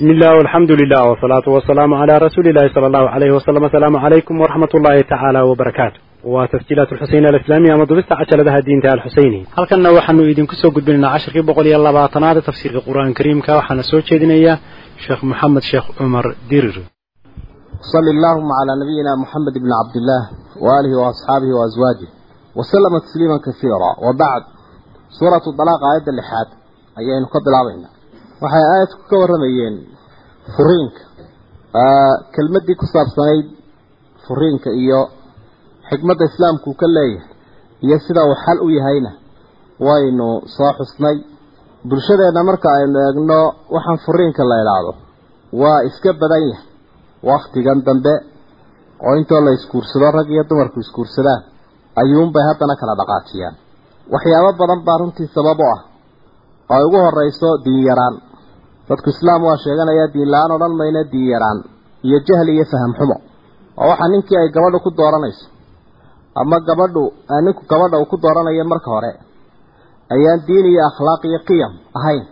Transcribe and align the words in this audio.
بسم 0.00 0.06
الله 0.10 0.30
والحمد 0.38 0.70
لله 0.70 1.00
والصلاة 1.08 1.46
والسلام 1.54 1.94
على 1.94 2.18
رسول 2.18 2.48
الله 2.48 2.74
صلى 2.74 2.86
الله 2.86 3.08
عليه 3.10 3.30
وسلم 3.36 3.64
السلام 3.64 3.96
عليكم 3.96 4.40
ورحمة 4.40 4.68
الله 4.74 5.00
تعالى 5.00 5.40
وبركاته 5.40 6.00
وتسجيلات 6.24 6.92
الحسين 6.92 7.26
الإسلامية 7.26 7.74
مضبطة 7.74 8.14
عشر 8.20 8.42
لها 8.42 8.58
الدين 8.58 8.80
تعالى 8.82 8.96
الحسيني 9.00 9.46
هل 9.58 9.64
كنا 9.70 9.90
وحن 9.90 10.20
إذن 10.20 10.46
كسو 10.46 10.70
قد 10.70 10.84
بلنا 10.84 11.08
عشر 11.08 11.32
كي 11.32 11.40
بقول 11.40 11.66
يلا 11.66 11.90
باطنات 11.92 12.36
تفسير 12.38 12.70
القرآن 12.78 13.08
الكريم 13.08 13.40
كوحنا 13.40 13.82
سوچ 13.82 14.12
إذن 14.12 14.58
شيخ 15.06 15.24
محمد 15.24 15.62
شيخ 15.62 15.84
عمر 16.02 16.36
ديرر 16.50 16.76
صل 17.92 18.06
اللهم 18.14 18.48
على 18.58 18.72
نبينا 18.82 19.12
محمد 19.22 19.54
بن 19.64 19.70
عبد 19.80 19.96
الله 20.00 20.22
وآله 20.64 20.92
وأصحابه 21.00 21.50
وأزواجه 21.58 22.08
وسلم 22.58 22.92
تسليما 23.06 23.36
كثيرا 23.46 23.90
وبعد 24.06 24.42
سورة 25.18 25.44
الطلاق 25.52 25.80
آية 25.94 26.06
اللحاد 26.12 26.48
أيين 26.98 27.24
قبل 27.34 27.52
عبينا 27.60 27.88
waxay 28.41 28.63
aayadku 28.71 29.01
ka 29.09 29.15
waramayeen 29.21 29.75
furiinka. 30.55 31.01
Kelmaddii 32.35 32.75
ku 32.79 32.85
saabsanayd 32.93 33.45
furiinka 34.25 34.69
iyo 34.83 35.01
xikmadda 35.89 36.23
islaamku 36.31 36.69
ka 36.81 36.87
leeyahay 36.95 37.29
iyo 37.85 37.97
sida 38.05 38.21
uu 38.29 38.35
xal 38.43 38.57
u 38.65 38.69
yahayna 38.77 39.11
waynu 39.87 40.27
soo 40.55 40.71
xusnay. 40.79 41.17
Bulshadeenna 41.89 42.41
marka 42.49 42.67
aynu 42.77 42.97
eegno 43.07 43.39
waxaan 43.75 43.99
furiinka 44.05 44.43
la 44.49 44.55
idhaahdo 44.63 44.91
waa 45.61 45.79
iska 45.89 46.09
badan 46.21 46.43
yahay. 46.51 46.65
Wakhtigan 47.29 47.79
dambe 47.87 48.13
oo 49.05 49.13
intoo 49.19 49.41
la 49.45 49.51
isguursado 49.57 50.07
rag 50.17 50.27
iyo 50.33 50.43
dumarku 50.49 50.77
isguursadaan 50.85 51.41
ayuunbay 52.01 52.43
haddana 52.49 52.75
kala 52.81 52.93
dhaqaajiyaan. 52.99 53.55
Waxyaabo 54.13 54.51
badan 54.61 54.81
baa 54.87 54.97
runtii 55.01 55.29
sabab 55.35 55.59
u 55.59 55.65
ah. 55.75 55.81
Oo 56.71 56.75
ay 56.77 56.83
ugu 56.87 56.97
horeyso 57.05 57.49
diin 57.65 57.83
yaraan 57.89 58.15
dadku 58.91 59.09
islaam 59.15 59.41
waa 59.47 59.57
sheeganaya 59.63 60.05
diin 60.13 60.29
la'aan 60.33 60.51
odhan 60.57 60.73
mayna 60.81 61.01
diin 61.11 61.27
yaraan 61.33 61.59
iyo 62.07 62.17
jahli 62.27 62.51
iyo 62.57 62.65
faham 62.71 62.91
xumo. 62.99 63.15
Oo 63.81 63.87
waxaa 63.91 64.09
ninkii 64.13 64.37
ay 64.41 64.49
gabadhu 64.55 64.79
ku 64.85 64.89
dooranayso. 64.99 65.45
Ama 66.41 66.57
gabadhu 66.67 67.03
ninku 67.45 67.61
gabadha 67.71 67.95
uu 68.01 68.07
ku 68.11 68.17
dooranayo 68.23 68.63
marka 68.73 68.89
hore. 68.95 69.11
Ayaan 70.13 70.39
diin 70.47 70.65
iyo 70.71 70.81
akhlaaq 70.89 71.21
iyo 71.29 71.39
qiyam 71.49 71.73
ahayn. 71.97 72.23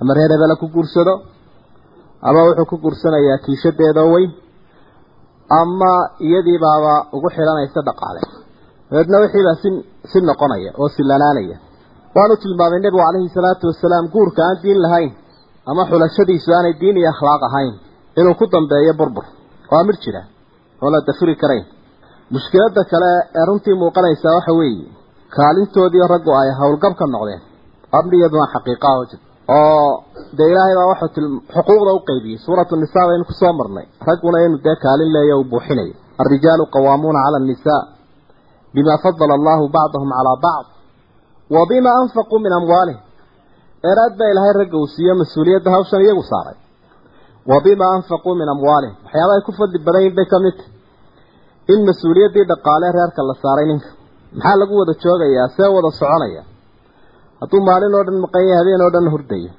Ama 0.00 0.12
reer 0.16 0.30
hebela 0.34 0.54
ku 0.62 0.66
guursado. 0.74 1.14
Ama 2.28 2.40
wuxuu 2.46 2.66
ku 2.70 2.76
guursanayaa 2.84 3.38
kiishadeedoo 3.44 4.08
weyn. 4.14 4.30
Ama 5.60 5.92
iyadiibaaba 6.26 6.92
ugu 7.16 7.28
xidhanaysa 7.36 7.80
dhaqaale 7.88 8.20
dabeedna 8.90 9.16
wixiibaa 9.22 9.56
si 9.62 9.68
si 10.10 10.18
noqonaya 10.28 10.70
oo 10.80 10.88
silanaanaya 10.96 11.56
waanu 12.16 12.34
tilmaamay 12.42 12.80
nebigu 12.84 13.02
calayhi 13.06 13.28
salaatu 13.36 13.64
wasalaam 13.70 14.04
guurka 14.14 14.40
aan 14.48 14.56
diin 14.62 14.78
lahayn 14.84 15.10
ama 15.70 15.82
xulashadiisu 15.90 16.48
aanay 16.56 16.74
diin 16.80 16.96
iyo 17.00 17.08
akhlaaq 17.14 17.42
ahayn. 17.48 17.74
Inuu 18.18 18.34
ku 18.40 18.44
dambeeyo 18.54 18.92
burbur. 18.98 19.24
Waa 19.70 19.84
mid 19.88 19.96
jira 20.04 20.22
oo 20.82 20.90
la 20.94 21.00
dafiri 21.08 21.34
karayn. 21.42 21.64
Mushkiladda 22.34 22.82
kale 22.92 23.10
ee 23.38 23.44
runtii 23.48 23.74
muuqanaysaa 23.82 24.34
waxa 24.38 24.52
weeye 24.60 24.86
kaalintoodii 25.36 26.06
raggu 26.12 26.30
ay 26.40 26.50
howlgab 26.60 26.94
ka 27.00 27.04
noqdeen. 27.14 27.42
Amniyaduna 27.98 28.46
xaqiiqaha 28.54 29.04
jir 29.10 29.20
oo 29.48 30.04
dee 30.38 30.48
ilaahay 30.52 30.74
baa 30.78 30.88
waxuu 30.92 31.10
til 31.16 31.26
xuquuqda 31.54 31.90
u 31.98 32.00
qaybiyey 32.08 32.38
suuratu 32.46 32.74
nisaa 32.82 33.06
baynu 33.08 33.24
ku 33.28 33.32
soo 33.40 33.52
marnay. 33.58 33.86
Ragguna 34.08 34.38
inuu 34.46 34.60
dee 34.66 34.76
kaalin 34.84 35.10
leeyo 35.16 35.34
uu 35.40 35.46
buuxinayo. 35.52 35.94
Alrijaalu 36.22 36.64
qawaamuuna 36.74 37.20
cala 37.24 37.36
annisaa 37.42 37.82
bima 38.74 38.94
fadala 39.04 39.34
allahu 39.38 39.64
bacdahum 39.76 40.10
calaa 40.18 40.38
bacd 40.46 40.68
wa 41.54 41.62
bima 41.70 41.90
anfaquu 42.02 42.36
min 42.44 42.52
amwaalihim 42.58 43.00
eeraad 43.88 44.12
baa 44.18 44.28
ilaahay 44.32 44.54
ragga 44.60 44.76
uu 44.82 44.88
siiyo 44.94 45.12
mas'uuliyadda 45.22 45.70
hawshan 45.76 46.00
iyagu 46.06 46.22
saaray. 46.32 46.56
Wa 47.50 47.56
bima 47.64 47.86
anfaquu 47.96 48.30
min 48.40 48.48
amwaalihim. 48.54 48.96
Waxyaabaha 49.04 49.36
ay 49.38 49.42
ku 49.46 49.52
fadli 49.58 49.78
badan 49.86 50.00
yihiin 50.04 50.16
bay 50.18 50.26
ka 50.32 50.38
mid 50.44 50.56
tahy 50.60 50.70
in 51.72 51.80
mas'uuliyaddii 51.88 52.44
dhaqaale 52.50 52.86
reerka 52.96 53.20
la 53.28 53.34
saaray 53.44 53.66
ninka. 53.70 53.88
Maxaa 54.36 54.56
lagu 54.60 54.74
wada 54.80 54.94
joogayaa 55.02 55.48
see 55.56 55.68
wada 55.76 55.90
soconaya. 56.00 56.42
Hadduu 57.40 57.60
maalin 57.68 57.94
oo 57.98 58.04
dhan 58.06 58.18
maqan 58.24 58.44
yahay 58.50 58.58
habeen 58.60 58.80
oo 58.86 58.90
dhan 58.94 59.06
hurdayo. 59.14 59.50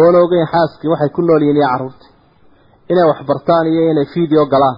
Oona 0.00 0.18
ogeyn 0.24 0.46
xaaskii 0.52 0.88
waxay 0.92 1.10
ku 1.16 1.20
nool 1.26 1.42
yihiin 1.44 1.56
iyo 1.60 1.68
carruurtii 1.72 2.10
inay 2.92 3.06
waxbartaan 3.10 3.64
iyo 3.72 3.82
inay 3.92 4.06
fiideo 4.12 4.44
galaan 4.52 4.76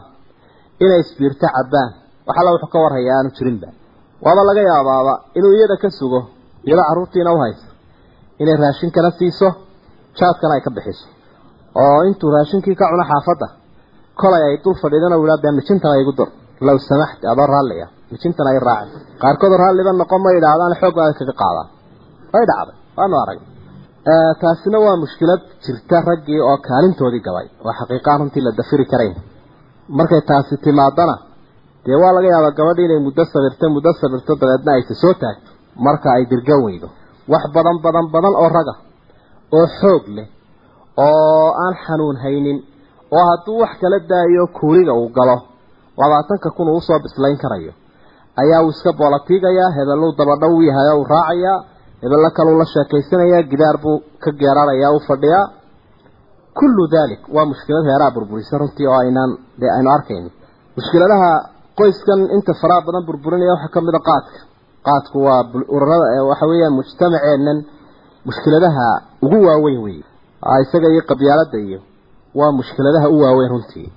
inay 0.84 1.00
isbiirto 1.04 1.46
cabbaan 1.56 1.90
waxalla 2.28 2.50
wuxuu 2.54 2.70
ka 2.74 2.78
warhayaa 2.84 3.16
aanu 3.18 3.30
jirinba. 3.36 3.68
Waaba 4.24 4.42
laga 4.48 4.62
yaabaaba 4.70 5.12
inuu 5.38 5.52
iyada 5.58 5.76
ka 5.82 5.88
sugo 5.98 6.20
iyadoo 6.66 6.86
carruurtiina 6.88 7.30
u 7.36 7.38
haysa 7.44 7.66
inay 8.42 8.56
raashinkana 8.64 9.10
siiso 9.18 9.48
jaadkana 10.18 10.54
ay 10.56 10.62
ka 10.66 10.70
bixiso. 10.76 11.06
Oo 11.82 11.98
intuu 12.08 12.30
raashinkii 12.36 12.74
ka 12.80 12.84
cuno 12.92 13.04
xaafadda 13.10 13.46
kolay 14.20 14.42
ay 14.48 14.56
dul 14.64 14.76
fadhiidana 14.82 15.16
u 15.20 15.24
idhaa 15.26 15.42
dee 15.44 15.52
mijintana 15.58 15.94
igu 16.02 16.12
dur 16.18 16.28
low 16.66 16.78
samaxti 16.88 17.24
adoo 17.32 17.46
raalliya 17.54 17.86
mijintana 18.12 18.48
ay 18.54 18.58
raacin. 18.68 19.00
Qaarkood 19.22 19.52
raalliba 19.62 19.92
noqon 20.00 20.20
ma 20.24 20.30
idhaahdaan 20.38 20.74
xoogbaada 20.80 21.12
kaga 21.20 21.34
qaadaan 21.42 21.68
way 22.34 22.44
dhacday 22.50 22.76
waanu 22.98 23.16
arag 23.22 23.38
taasina 24.42 24.78
waa 24.86 24.96
mushkilad 25.02 25.42
jirta 25.64 25.96
raggii 26.08 26.40
oo 26.48 26.56
kaalintoodii 26.68 27.22
gabay. 27.26 27.46
Oo 27.64 27.72
xaqiiqaan 27.78 28.18
runtii 28.20 28.42
la 28.46 28.50
dafiri 28.58 28.84
karayn. 28.92 29.14
Markay 29.98 30.22
taasi 30.30 30.54
timaadana 30.64 31.16
dee 31.86 31.96
waa 32.02 32.12
laga 32.16 32.28
yaabaa 32.34 32.56
gabadhi 32.58 32.82
inay 32.86 33.00
muddo 33.06 33.22
sabirto 33.32 33.64
muddo 33.76 33.90
sabirto 34.00 34.32
dabeedna 34.40 34.70
aysa 34.76 34.94
soo 35.02 35.14
taagto. 35.22 35.50
Marka 35.86 36.08
ay 36.16 36.22
dirgan 36.32 36.60
weydo 36.66 36.88
wax 37.32 37.44
badan 37.54 37.76
badan 37.84 38.06
badan 38.14 38.34
oo 38.42 38.48
raga 38.56 38.74
oo 39.58 39.66
xoog 39.80 40.04
leh 40.16 40.28
oo 41.06 41.48
aan 41.64 41.74
xanuun 41.84 42.16
haynin 42.24 42.58
oo 43.16 43.24
hadduu 43.30 43.56
wax 43.62 43.72
kala 43.82 43.98
daayo 44.10 44.42
kuuriga 44.58 44.92
uu 45.02 45.08
galo 45.18 45.36
labaatanka 46.00 46.48
kun 46.56 46.68
uu 46.72 46.76
u 46.76 46.80
soo 46.88 46.98
bislayn 47.04 47.38
karayo 47.42 47.72
ayaa 48.42 48.60
uu 48.64 48.70
iska 48.74 48.90
boolatiigayaa 49.00 49.70
hebelluu 49.76 50.12
dabadhow 50.18 50.54
yahay 50.68 50.88
uu 50.98 51.04
raacayaa 51.14 51.58
hebello 52.02 52.30
kaluu 52.36 52.56
la 52.60 52.66
sheekaysanayaa 52.74 53.42
gidaar 53.50 53.76
buu 53.84 53.96
ka 54.22 54.30
geerarayaa 54.40 54.92
u 54.96 55.00
fadhiyaa 55.08 55.44
kullu 56.58 56.84
dalik 56.94 57.22
waa 57.34 57.46
mushkilad 57.50 57.84
heeraha 57.90 58.14
burburisa 58.16 58.58
runtii 58.62 58.86
oo 58.90 58.98
aynaan 59.02 59.30
dee 59.60 59.70
aynu 59.76 59.90
arkayno 59.96 60.30
mushkiladaha 60.76 61.30
qoyskan 61.80 62.20
inta 62.36 62.52
faraha 62.60 62.86
badan 62.86 63.04
burburinaya 63.08 63.52
waxaa 63.54 63.72
ka 63.74 63.80
mid 63.86 63.94
a 63.98 64.02
qaadka 64.08 64.38
qaadku 64.86 65.18
waa 65.26 65.42
urarada 65.76 66.24
waxa 66.30 66.46
weeyaan 66.50 66.74
mujtamaceennan 66.78 67.58
mushkiladaha 68.28 68.86
ugu 69.24 69.38
waaweyn 69.48 69.80
wey 69.86 69.98
isaga 70.64 70.88
iyo 70.94 71.02
qabyaalada 71.10 71.58
iyo 71.66 71.80
waa 72.38 72.52
mushkiladaha 72.58 73.06
u 73.14 73.16
waaweyn 73.24 73.50
runtii. 73.54 73.88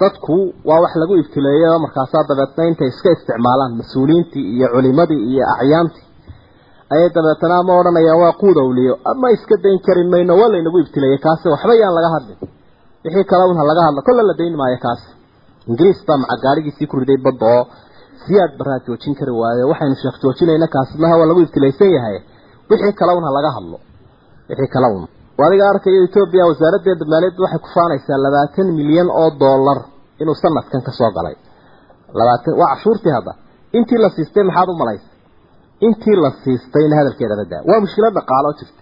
Dadku 0.00 0.36
waa 0.68 0.80
wax 0.84 0.92
lagu 1.00 1.14
ibtileeyay 1.22 1.70
oo 1.72 1.78
markaasaa 1.84 2.24
dabeetna 2.28 2.62
intay 2.70 2.88
iska 2.92 3.10
isticmaalaan 3.16 3.72
mas'uuliyiintii 3.80 4.44
iyo 4.56 4.66
culimadii 4.74 5.22
iyo 5.32 5.44
acyaantii. 5.54 6.04
Ayay 6.94 7.08
dabeetana 7.16 7.54
ama 7.62 7.72
odhanayaan 7.80 8.20
waa 8.22 8.32
quud 8.40 8.56
awliyo 8.64 8.94
ama 9.12 9.30
iska 9.36 9.54
dayn 9.64 9.78
kari 9.86 10.04
mayno 10.12 10.32
waa 10.40 10.48
laynagu 10.52 10.78
ibtileeyey 10.84 11.18
kaasi 11.26 11.48
waxba 11.52 11.74
yaan 11.82 11.94
laga 11.98 12.10
hadlin. 12.14 12.38
Wixii 13.04 13.24
kale 13.30 13.44
un 13.50 13.56
ha 13.60 13.64
laga 13.70 13.82
hadla 13.86 14.02
kolle 14.06 14.22
la 14.28 14.34
dayn 14.40 14.54
maayo 14.60 14.78
kaasi. 14.86 15.08
Ingiriis 15.68 16.00
baa 16.08 16.16
maca 16.22 16.36
gaadhigiisii 16.44 16.86
ku 16.90 16.96
riday 17.02 17.18
badda 17.26 17.46
oo 17.56 17.62
siyaad 18.24 18.52
baraa 18.60 18.78
joojin 18.86 19.14
kari 19.18 19.32
waayo. 19.40 19.64
Waxaynu 19.72 19.96
sheekh 20.02 20.16
joojinayna 20.22 20.66
kaasimaha 20.74 21.14
waa 21.20 21.28
lagu 21.30 21.40
ibtilaysan 21.46 21.90
yahay. 21.96 22.16
Wixii 22.70 22.94
kale 23.00 23.12
un 23.18 23.24
ha 23.28 23.30
laga 23.38 23.50
hadlo. 23.56 23.76
Wixii 24.50 24.70
kale 24.74 24.88
un 24.96 25.04
adiga 25.46 25.64
arkayo 25.72 25.98
etoobiya 26.06 26.44
wasaaraddeeda 26.50 27.04
maaliyadda 27.12 27.40
waxay 27.44 27.60
ku 27.64 27.68
faanaysaa 27.76 28.18
labaatan 28.26 28.66
milyan 28.78 29.08
oo 29.20 29.28
dollar 29.44 29.78
inuu 30.22 30.36
sanadkan 30.42 30.80
ka 30.86 30.92
soo 30.98 31.10
galay. 31.16 31.36
Labaatan 32.18 32.52
waa 32.60 32.68
cashuurtii 32.72 33.12
hadda. 33.16 33.32
Intii 33.78 33.98
la 34.04 34.08
siistay 34.16 34.44
maxaad 34.48 34.68
u 34.72 34.74
malaysay? 34.82 35.12
Intii 35.86 36.16
la 36.24 36.30
siistayna 36.44 36.94
hadalkeeda 37.00 37.34
badaa 37.40 37.62
waa 37.68 37.78
mushkilad 37.84 38.14
dhaqaalo 38.18 38.50
jirta. 38.58 38.80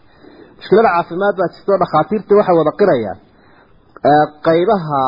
Mushkilada 0.58 0.88
caafimaad 0.94 1.34
baa 1.40 1.48
jirta 1.54 1.70
oo 1.74 1.78
dhakhaatiirta 1.82 2.32
waxay 2.38 2.56
wada 2.60 2.72
qirayaan. 2.80 3.18
Qaybaha 4.46 5.00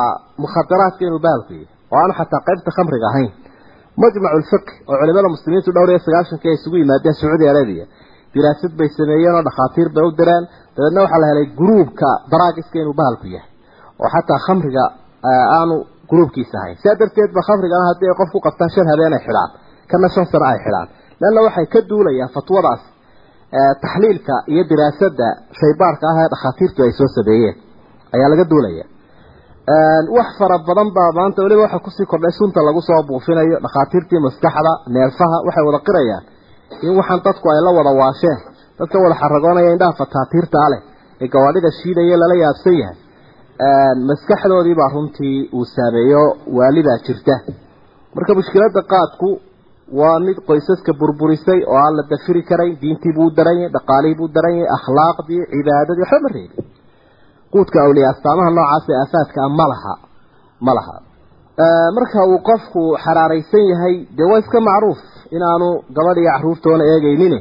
mukhadaraadka 0.43 1.03
inuu 1.09 1.21
baalku 1.27 1.53
yahay 1.53 1.69
oo 1.93 1.99
aanu 2.03 2.13
xataa 2.21 2.41
qaybta 2.49 2.71
khamriga 2.77 3.07
ahayn 3.13 3.31
majmacu 4.03 4.37
lfiqh 4.43 4.69
oo 4.91 4.97
culimada 5.01 5.29
muslimiintu 5.35 5.71
dhowr 5.77 5.91
iyo 5.93 6.01
sagaashankii 6.07 6.51
ay 6.53 6.57
isugu 6.59 6.77
yimaadeen 6.83 7.15
sacuudi 7.21 7.47
arabiya 7.53 7.85
diraasad 8.35 8.73
bay 8.79 8.89
sameeyeen 8.99 9.35
oo 9.39 9.43
dhakhaatiir 9.49 9.89
bay 9.97 10.05
u 10.09 10.11
direen. 10.21 10.45
Dabeedna 10.77 11.01
waxaa 11.05 11.21
la 11.23 11.27
helay 11.33 11.47
gruubka 11.61 12.09
daraagiska 12.33 12.77
inuu 12.83 12.95
bahalku 13.01 13.27
yahay 13.37 13.51
oo 14.03 14.09
xataa 14.15 14.41
khamriga 14.47 14.85
aanu 15.59 15.77
gruubkiisa 16.11 16.57
ahayn. 16.61 16.77
Sidaa 16.83 16.97
darteed 17.01 17.31
ba 17.37 17.41
khamrigana 17.49 17.85
haddii 17.91 18.09
ay 18.13 18.17
qof 18.21 18.31
ku 18.35 18.39
qabtaan 18.47 18.71
shan 18.75 18.87
habeen 18.93 19.13
ay 19.19 19.23
xidhaan 19.27 19.51
kana 19.91 20.07
shan 20.15 20.27
sano 20.33 20.45
ay 20.53 20.59
xidhaan. 20.65 20.89
Leanna 21.21 21.41
waxay 21.47 21.67
ka 21.75 21.79
duulayaan 21.91 22.31
fatwadaas 22.37 22.83
taxliilka 23.85 24.35
iyo 24.53 24.63
diraasadda 24.71 25.29
shaybaarka 25.61 26.05
ah 26.13 26.17
ee 26.23 26.29
dhakhaatiirtu 26.35 26.81
ay 26.87 26.93
soo 26.99 27.09
sameeyeen. 27.19 27.57
Ayaa 28.15 28.29
laga 28.33 28.45
duulaya 28.53 28.85
wax 30.17 30.29
fara 30.39 30.59
badan 30.69 30.89
baa 30.97 31.11
maanta 31.19 31.43
weliba 31.43 31.63
waxa 31.67 31.79
ku 31.85 31.91
sii 31.91 32.07
kordhay 32.07 32.31
sunta 32.39 32.61
lagu 32.69 32.81
soo 32.89 33.03
buufinayo 33.09 33.59
dhakhaatiirtii 33.65 34.21
maskaxda 34.27 34.73
neerfaha 34.95 35.37
waxay 35.47 35.65
wada 35.69 35.81
qirayaan 35.87 36.25
in 36.87 36.93
waxaan 36.99 37.21
dadku 37.27 37.47
ay 37.53 37.61
la 37.67 37.71
wada 37.79 37.91
waasheen. 38.01 38.39
Dadka 38.79 38.97
wada 39.05 39.17
xaragoonaya 39.23 39.71
indhaha 39.75 39.99
fataatiirta 40.01 40.69
leh 40.73 40.81
ee 41.23 41.29
gawaadhida 41.35 41.71
shiidaya 41.81 42.17
lala 42.23 42.35
yaabsan 42.45 42.75
yahay. 42.83 42.97
Maskaxdoodii 44.09 44.75
baa 44.81 44.91
runtii 44.95 45.39
uu 45.59 45.65
saameeyo 45.75 46.23
waalidaa 46.59 46.99
jirta. 47.07 47.35
Marka 48.15 48.35
mushkiladda 48.39 48.83
qaadku 48.93 49.29
waa 50.01 50.19
mid 50.27 50.39
qoysaska 50.49 50.93
burburisay 51.01 51.61
oo 51.73 51.77
aan 51.85 51.95
la 51.99 52.03
dafiri 52.13 52.43
karayn 52.51 52.75
diintii 52.83 53.13
buu 53.17 53.31
daran 53.37 53.59
yahay 53.63 53.73
dhaqaalihii 53.77 54.19
buu 54.21 54.29
daran 54.37 54.55
yahay 54.61 54.71
akhlaaqdii 54.79 55.43
cibaadadii 55.53 56.03
waxba 56.05 56.21
ma 56.25 56.31
reebin 56.37 56.65
quudka 57.55 57.79
awliya 57.87 58.09
astaamaha 58.15 58.51
noocaas 58.59 58.85
ee 58.93 58.99
aafaadka 59.05 59.39
ah 59.47 59.51
ma 59.59 59.67
laha 59.73 59.95
ma 60.67 60.73
laha 60.79 60.95
marka 61.97 62.19
uu 62.33 62.39
qofku 62.49 62.83
xaraaraysan 63.05 63.65
yahay 63.73 63.95
dee 64.19 64.27
waa 64.31 64.41
iska 64.45 64.59
macruuf 64.69 65.01
inaanu 65.37 65.69
gabadh 65.97 66.19
iyo 66.23 66.31
caruurtoona 66.37 66.85
eegaynin 66.93 67.35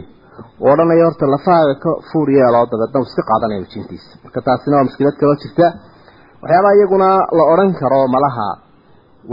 uu 0.61 0.67
odhanayo 0.73 1.03
horta 1.09 1.25
lafahaaga 1.35 1.75
ka 1.83 1.91
fuur 2.09 2.27
yeeloo 2.37 2.65
dabeedna 2.71 2.97
uu 3.01 3.07
iska 3.11 3.23
qaadanayo 3.29 3.63
jintiisa 3.73 4.09
marka 4.23 4.39
taasina 4.47 4.75
waa 4.77 4.85
mushkilad 4.87 5.15
kaloo 5.21 5.37
jirta. 5.43 5.65
Waxyaabaha 6.43 6.73
iyaguna 6.79 7.07
la 7.37 7.43
odhan 7.53 7.71
karo 7.81 7.99
malaha 8.15 8.47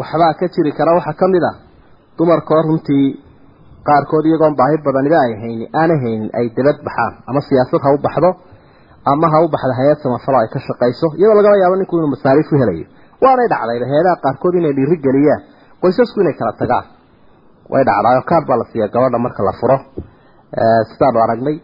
waxbaa 0.00 0.32
ka 0.40 0.46
jiri 0.54 0.70
kara 0.78 0.90
waxaa 0.98 1.16
ka 1.20 1.26
mid 1.34 1.44
a 1.50 1.52
dumarkoo 2.18 2.60
runtii 2.68 3.06
qaarkood 3.88 4.24
iyagoon 4.30 4.54
baahi 4.60 4.76
badaniba 4.86 5.18
ay 5.26 5.32
haynin 5.42 5.68
aanay 5.80 5.98
haynin 6.04 6.30
ay 6.38 6.46
dabad 6.56 6.78
baxaan 6.86 7.12
ama 7.28 7.40
siyaasad 7.48 7.80
ha 7.86 7.90
u 7.96 7.98
baxdo 8.06 8.30
ama 9.10 9.26
ha 9.32 9.38
u 9.44 9.48
baxda 9.54 9.74
hay'ad 9.80 9.98
samafalo 10.04 10.36
ay 10.42 10.48
ka 10.54 10.58
shaqayso 10.66 11.06
iyadoo 11.18 11.36
lagaba 11.38 11.56
yaabo 11.62 11.76
ninku 11.80 11.94
inuu 11.98 12.10
masaariif 12.14 12.48
u 12.52 12.56
helayo. 12.62 12.86
Waanay 13.22 13.48
dhacdayba 13.52 13.86
heedaha 13.92 14.16
qaarkood 14.24 14.54
inay 14.60 14.72
dhiiri 14.78 14.96
geliyaan. 15.06 15.40
Qoysasku 15.82 16.18
inay 16.24 16.34
kala 16.40 16.52
tagaan. 16.60 16.84
Way 17.72 17.82
dhacdaayo 17.88 18.22
kaar 18.30 18.42
baa 18.48 18.58
la 18.60 18.64
siiya 18.70 18.86
gabadha 18.94 19.18
marka 19.24 19.42
la 19.48 19.52
furo. 19.60 19.76
Sidaanu 20.90 21.18
aragnay. 21.24 21.56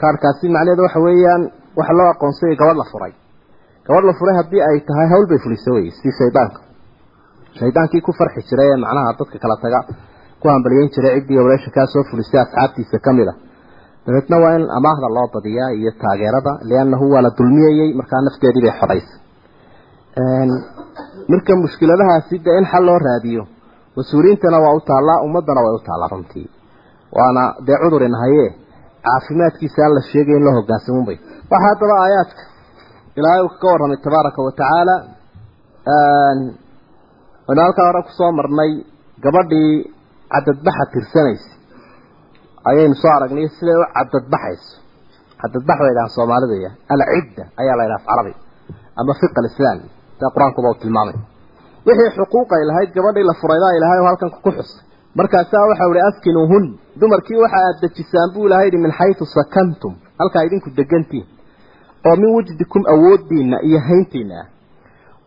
Kaarkaasi 0.00 0.46
macnaheedu 0.54 0.82
waxa 0.86 1.00
weeyaan 1.06 1.42
waxa 1.78 1.92
loo 1.98 2.08
aqoonsayay 2.14 2.56
gabadh 2.60 2.78
la 2.82 2.86
furay. 2.92 3.12
Gabadh 3.86 4.06
la 4.08 4.14
furay 4.18 4.34
haddii 4.40 4.62
ay 4.68 4.76
tahay 4.88 5.06
hawl 5.12 5.26
bay 5.30 5.38
fuliso 5.44 5.70
wey 5.76 5.86
sidii 5.96 6.14
shaydaanka. 6.20 6.60
Shaydaankii 7.58 8.00
ku 8.06 8.12
farxi 8.18 8.40
jiray 8.50 8.68
ee 8.74 8.78
macnaha 8.84 9.12
dadka 9.18 9.36
kala 9.44 9.56
taga 9.64 9.80
ku 10.40 10.46
hambaliyeyn 10.52 10.90
jiray 10.94 11.12
ciddii 11.20 11.38
oreesha 11.44 11.70
kaa 11.76 11.86
soo 11.92 12.02
fulisay 12.10 12.40
asxaabtiisa 12.44 12.98
ka 13.04 13.10
mid 13.18 13.28
a 13.28 13.34
dabeedna 14.06 14.36
waa 14.44 14.54
in 14.58 14.64
amaahda 14.78 15.08
loo 15.16 15.26
badiyaa 15.34 15.70
iyo 15.78 15.90
taageerada 16.02 16.52
liannahu 16.70 17.04
waa 17.14 17.22
la 17.26 17.30
dulmiyayey 17.38 17.88
markaa 18.00 18.20
nafteedii 18.26 18.62
bay 18.66 18.74
xodaysay 18.80 19.18
marka 21.32 21.52
mushkiladahaasi 21.62 22.34
dee 22.46 22.56
in 22.60 22.66
xal 22.72 22.84
loo 22.88 22.98
raadiyo 23.08 23.42
mas'uuliyiintana 23.96 24.58
waa 24.64 24.74
u 24.78 24.80
taallaa 24.90 25.18
ummaddana 25.26 25.60
way 25.66 25.74
u 25.78 25.82
taallaa 25.88 26.08
runtii. 26.14 26.46
Waana 27.16 27.42
dee 27.66 27.78
cudurin 27.82 28.14
haye 28.22 28.46
caafimaadkiisa 29.06 29.80
aan 29.84 29.94
la 29.96 30.02
sheegay 30.10 30.36
in 30.38 30.44
loo 30.46 30.54
hogaansamunbay 30.58 31.16
waxaa 31.50 31.68
haddaba 31.68 31.94
aayaadka 32.04 32.42
ilaahay 33.18 33.42
uu 33.46 33.52
ka 33.62 33.66
warramay 33.72 33.98
tabaaraka 34.06 34.40
wa 34.46 34.52
tacaala 34.60 34.94
waynu 37.46 37.62
halkaa 37.66 37.86
hore 37.88 38.02
ku 38.08 38.12
soo 38.18 38.30
marnay 38.38 38.70
gabadhii 39.24 39.72
cadadbaxa 40.34 40.84
tirsanaysa 40.94 41.50
ayaynu 42.70 42.94
soo 43.02 43.12
aragnay 43.16 43.48
siday 43.56 43.76
u 43.82 43.84
cadadbaxayso 43.96 44.76
cadadbax 45.42 45.78
bay 45.84 45.92
dhahaan 45.96 46.12
soomaalidu 46.16 46.54
ya 46.66 46.70
alcidda 46.94 47.44
ayaa 47.60 47.76
la 47.78 47.84
yidhaha 47.86 48.04
carabi 48.08 48.32
ama 49.00 49.12
fiq 49.20 49.32
alislaami 49.40 49.86
sida 50.16 50.28
qur'aankuba 50.34 50.68
uu 50.70 50.78
tilmaamay. 50.82 51.16
Wixii 51.86 52.10
xuquuq 52.16 52.48
ay 52.56 52.62
lahayd 52.70 52.90
gabadhii 52.96 53.26
la 53.30 53.34
furaydaa 53.40 53.72
ilahay 53.78 53.98
oo 54.02 54.06
halkan 54.10 54.30
ku 54.44 54.50
xusay. 54.56 54.80
Markaasaa 55.18 55.64
waxau 55.70 55.90
ihi 55.94 56.02
askinuuhun. 56.10 56.64
Dumarkii 57.00 57.38
waxa 57.44 57.58
aada 57.66 57.78
dejisaan 57.82 58.28
buu 58.34 58.46
ilahay 58.48 58.66
yihi 58.68 58.78
min 58.84 58.92
xaytu 58.98 59.24
sakantum. 59.36 59.92
Halkaa 60.20 60.42
idinku 60.46 60.70
degantiin. 60.78 61.26
Oo 62.06 62.16
min 62.20 62.30
wujdikum 62.36 62.82
awooddiinna 62.94 63.56
iyo 63.68 63.78
hayntiinna 63.88 64.36
ah 64.42 64.46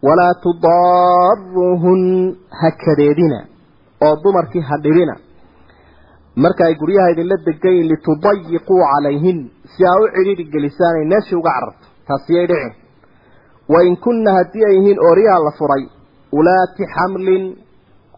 walaa 0.07 0.33
tudaaruuhun 0.45 2.01
ha 2.59 2.69
kadeedina 2.83 3.39
oo 4.05 4.15
dumarkii 4.23 4.61
ha 4.69 4.75
dhibina 4.83 5.15
marka 6.43 6.63
ay 6.69 6.75
guryaha 6.81 7.11
idinla 7.13 7.37
degayin 7.47 7.87
litudayiquu 7.91 8.75
calayhin. 8.91 9.39
Si 9.73 9.81
aa 9.89 9.97
u 10.03 10.07
cidhiidhi 10.15 10.45
gelisaan 10.53 10.95
ay 10.99 11.05
meeshii 11.13 11.37
uga 11.41 11.51
cararto 11.55 11.85
taasiyay 12.07 12.45
dhicin. 12.51 12.73
Wain 13.73 13.95
kunna 14.05 14.31
haddii 14.37 14.65
ay 14.69 14.75
yihiin 14.77 14.99
ooryaha 15.07 15.39
la 15.47 15.51
furay 15.59 15.83
ulaati 16.39 16.83
xamlin 16.95 17.43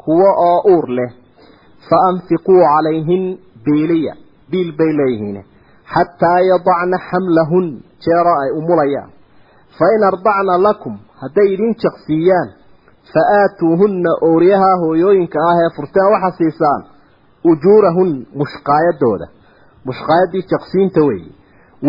kuwo 0.02 0.30
oo 0.50 0.60
uur 0.74 0.86
leh 0.98 1.12
fa 1.90 1.98
anfiquu 2.10 2.54
calayhin 2.72 3.24
biiliya. 3.66 4.14
Biil 4.52 4.70
bay 4.80 4.92
leeyihiin. 5.00 5.38
Xataa 5.94 6.40
yadacna 6.52 6.98
xamlahun 7.10 7.66
jeero 8.06 8.34
ay 8.44 8.50
umulayaan 8.60 9.10
fa 9.78 9.86
in 9.96 10.02
ardacna 10.12 10.54
lakum 10.68 10.94
hadday 11.22 11.48
idin 11.54 11.72
jaqsiiyaan 11.84 12.50
fa 13.14 13.22
aatuuhunna 13.42 14.12
ooryaha 14.30 14.72
hooyooyinka 14.84 15.38
ah 15.50 15.58
ee 15.64 15.70
furteen 15.78 16.08
waxa 16.14 16.30
siisaan 16.40 16.82
ujuurahun 17.52 18.10
mushqaayadooda. 18.40 19.28
Mushqaayaddii 19.88 20.44
jaqsiinta 20.52 21.02
weeye 21.08 21.32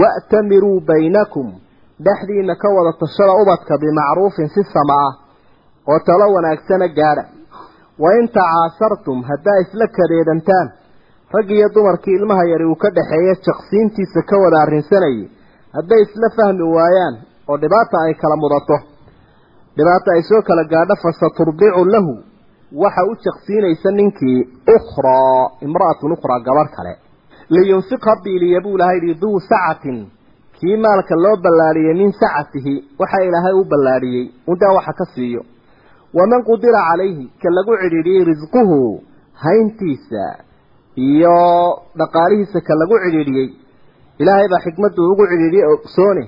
wa'tamiruu 0.01 0.81
baynakum. 0.91 1.49
Dhexdiina 2.07 2.55
ka 2.57 2.69
wada 2.77 2.93
tashada 3.01 3.33
ubadka 3.43 3.75
bimacruufin 3.83 4.49
si 4.55 4.63
sama 4.73 4.95
ah 5.07 5.13
oo 5.91 5.99
talo 6.07 6.27
wanaagsana 6.35 6.89
gaadha. 6.89 7.25
Wa 7.99 8.09
in 8.19 8.29
tacaasartum 8.29 9.19
haddaa 9.31 9.59
isla 9.65 9.87
kadeedantaan 9.97 10.69
rag 11.35 11.51
iyo 11.51 11.69
dumarkii 11.75 12.15
ilmaha 12.19 12.45
yari 12.53 12.65
uu 12.65 12.75
ka 12.83 12.89
dhaxeeya 12.97 13.35
jaqsiintiisa 13.47 14.21
ka 14.31 14.37
wada 14.43 14.59
arrinsanayay 14.65 15.29
hadday 15.77 16.01
isla 16.07 16.29
fahmi 16.37 16.65
waayaan 16.77 17.15
oo 17.49 17.57
dhibaata 17.63 17.97
ay 18.07 18.15
kala 18.15 18.37
mudato. 18.37 18.77
Dhibaata 19.77 20.11
ay 20.17 20.23
soo 20.23 20.43
kala 20.43 20.65
gaadho 20.73 20.95
fasaturdicu 21.03 21.85
lahu 21.95 22.15
waxa 22.73 23.03
u 23.11 23.15
jaqsiinaysa 23.25 23.91
ninkii 23.91 24.41
ukhraa 24.77 25.51
imra'atun 25.67 26.13
ukhraa 26.17 26.41
gabadh 26.47 26.71
kale. 26.77 26.93
Liyunfiq 27.51 28.05
ha 28.05 28.15
biiliya 28.25 28.61
buu 28.65 28.75
ilahay 28.77 28.99
yihi 29.03 29.21
duu 29.21 29.41
sacatin. 29.41 29.99
Kii 30.61 30.77
maalka 30.77 31.15
loo 31.25 31.37
ballaadhiyey 31.45 31.95
min 31.95 32.13
sacatihi 32.13 32.75
waxa 33.01 33.23
ilaahay 33.29 33.55
u 33.61 33.65
ballaadhiyey 33.65 34.27
undaa 34.47 34.73
waxa 34.79 34.93
ka 34.93 35.05
siiyo. 35.15 35.43
Waman 36.15 36.43
qudira 36.49 36.81
calayhi 36.91 37.31
ka 37.43 37.49
lagu 37.57 37.73
cidhiidhiyey 37.83 38.25
risquhu 38.31 39.03
hayntiisa 39.45 40.25
iyo 40.97 41.39
dhaqaalihiisa 41.99 42.61
ka 42.67 42.75
lagu 42.81 42.97
cidhiidhiyey 43.05 43.49
ilaahay 44.19 44.49
baa 44.53 44.63
xikmaddu 44.67 45.01
ugu 45.13 45.25
cidhiidhiyey 45.33 45.67
ogsoone 45.75 46.25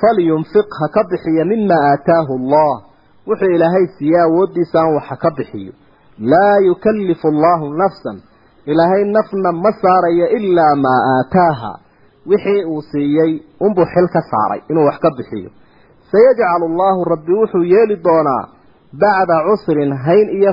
falyunfiq 0.00 0.68
ha 0.80 0.86
ka 0.94 1.02
bixiya 1.10 1.44
mima 1.44 1.76
aataahu 1.90 2.32
allah. 2.40 2.74
Wuxuu 3.28 3.50
ilaahay 3.56 3.86
siiye 3.98 4.18
awooddiisa 4.26 4.78
aan 4.80 4.94
waxa 4.98 5.16
ka 5.22 5.30
bixiyo 5.38 5.72
laa 6.32 6.56
yukallifu 6.68 7.28
allahu 7.28 7.72
nafsan. 7.82 8.16
Ilaahay 8.66 9.04
nafna 9.04 9.52
ma 9.52 9.70
saarayo 9.82 10.26
ilaa 10.38 10.74
maa 10.84 11.00
aataaha. 11.14 11.72
Wixii 12.30 12.64
uu 12.64 12.82
siiyey 12.92 13.32
unbuu 13.60 13.86
xil 13.94 14.06
ka 14.14 14.20
saaray 14.30 14.60
inuu 14.70 14.84
wax 14.88 14.98
ka 15.04 15.10
bixiyo. 15.18 15.50
Sayajcalu 16.12 16.64
allahu 16.70 17.04
rabbi 17.12 17.32
wuxuu 17.40 17.62
yeeli 17.72 17.96
doonaa 18.04 18.42
bacda 19.02 19.36
cusrin 19.48 19.92
hayn 20.06 20.28
iyo 20.38 20.52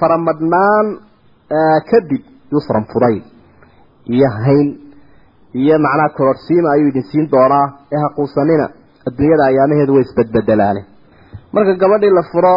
faramadhnaan 0.00 0.86
kadib 1.90 2.22
yusran 2.52 2.84
fudayd 2.92 3.22
iyo 4.14 4.28
hayn 4.44 4.68
iyo 5.54 5.76
macnaha 5.84 6.08
kororsiima 6.16 6.68
ayuu 6.74 6.88
idin 6.92 7.02
siin 7.10 7.26
doonaa 7.34 7.66
ee 7.94 8.00
haquusanina 8.04 8.66
adduunyada 9.08 9.44
ayaamaheedu 9.50 9.92
way 9.96 10.02
isbedbedelaane 10.08 10.82
marka 11.52 11.74
gabadhii 11.82 12.12
la 12.18 12.22
furo 12.32 12.54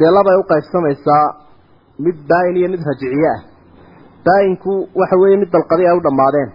dee 0.00 0.10
labay 0.16 0.36
u 0.40 0.44
qaybsamaysaa 0.52 1.24
mid 2.04 2.16
baa-in 2.30 2.56
iyo 2.60 2.68
mid 2.74 2.82
rajiciye 2.88 3.28
ah. 3.34 3.40
Baa-inku 4.26 4.72
waxa 5.00 5.16
weeye 5.22 5.36
mid 5.42 5.50
dalqadi 5.54 5.84
ay 5.88 5.96
u 5.98 6.00
dhammaadeen 6.06 6.50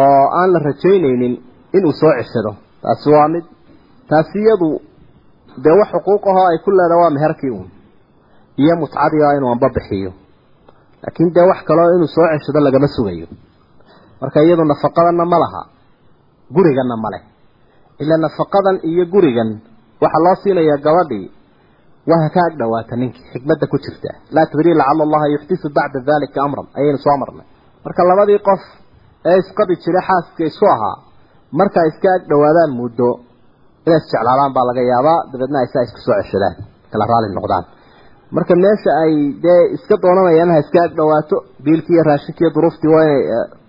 oo 0.00 0.24
aan 0.38 0.48
la 0.54 0.58
rajaynaynin 0.68 1.34
inuu 1.76 1.92
soo 2.00 2.12
ceshado. 2.18 2.52
Taasi 2.82 3.08
waa 3.14 3.28
mid 3.34 3.44
taasi 4.08 4.38
iyadu 4.44 4.68
dee 5.64 5.74
wax 5.80 5.88
xuquuq 5.94 6.24
ahoo 6.30 6.46
ay 6.50 6.58
ku 6.64 6.70
leedaha 6.70 7.00
waa 7.02 7.10
meherkii 7.16 7.50
uun 7.56 7.68
iyo 8.62 8.74
mutcadii 8.82 9.22
oo 9.26 9.32
inuu 9.38 9.50
anba 9.54 9.68
bixiyo. 9.76 10.10
Laakiin 11.02 11.30
dee 11.34 11.46
wax 11.50 11.60
kaleo 11.68 11.88
inuu 11.96 12.10
soo 12.14 12.26
ceshado 12.32 12.60
lagama 12.66 12.88
sugayo. 12.96 13.26
Marka 14.20 14.38
iyadu 14.46 14.64
nafaqadanna 14.64 15.24
ma 15.32 15.38
laha 15.44 15.62
guriganna 16.54 16.96
ma 17.04 17.08
leh. 17.14 17.22
Ilaa 18.02 18.20
nafaqadan 18.24 18.76
iyo 18.90 19.04
gurigan 19.12 19.50
waxaa 20.02 20.22
loo 20.24 20.34
siinayaa 20.42 20.78
gabadhii 20.86 21.26
waa 22.10 22.28
ka 22.34 22.40
ag 22.48 22.54
dhawaata 22.60 22.94
ninkii 23.02 23.24
xikmadda 23.32 23.66
ku 23.72 23.76
jirta. 23.84 24.10
Laa 24.34 24.46
tadrii 24.52 24.74
lacala 24.80 25.02
allaha 25.06 25.26
yuxdisu 25.34 25.66
bacda 25.76 25.98
dalika 26.10 26.38
amran. 26.46 26.66
Ayaynu 26.78 26.98
soo 27.04 27.16
marnay. 27.22 27.46
Marka 27.84 28.00
labadii 28.10 28.40
qof 28.48 28.62
ee 29.30 29.36
isqabi 29.42 29.74
jiray 29.84 30.04
xaaska 30.08 30.42
isku 30.50 30.66
ahaa 30.74 30.96
marka 31.60 31.80
iska 31.90 32.08
ag 32.16 32.22
dhawaadaan 32.30 32.70
muddo 32.80 33.08
inay 33.86 33.98
isjeclaadaan 34.02 34.52
baa 34.56 34.64
laga 34.68 34.82
yaabaa 34.92 35.18
dabeedna 35.32 35.58
ay 35.62 35.68
saa 35.74 35.82
iska 35.86 36.00
soo 36.06 36.14
ceshadaan 36.22 36.54
kala 36.92 37.04
raali 37.10 37.28
noqdaan. 37.38 37.64
Marka 38.36 38.54
meesha 38.64 38.90
ay 39.04 39.12
dee 39.44 39.62
iska 39.76 39.94
doonanayaan 40.02 40.50
ha 40.54 40.58
iska 40.64 40.80
dhawaato 40.98 41.36
biilkii 41.64 41.94
iyo 41.96 42.02
raashinkii 42.10 42.50
duruuftii 42.56 42.90
waa 42.94 43.04
inay 43.06 43.22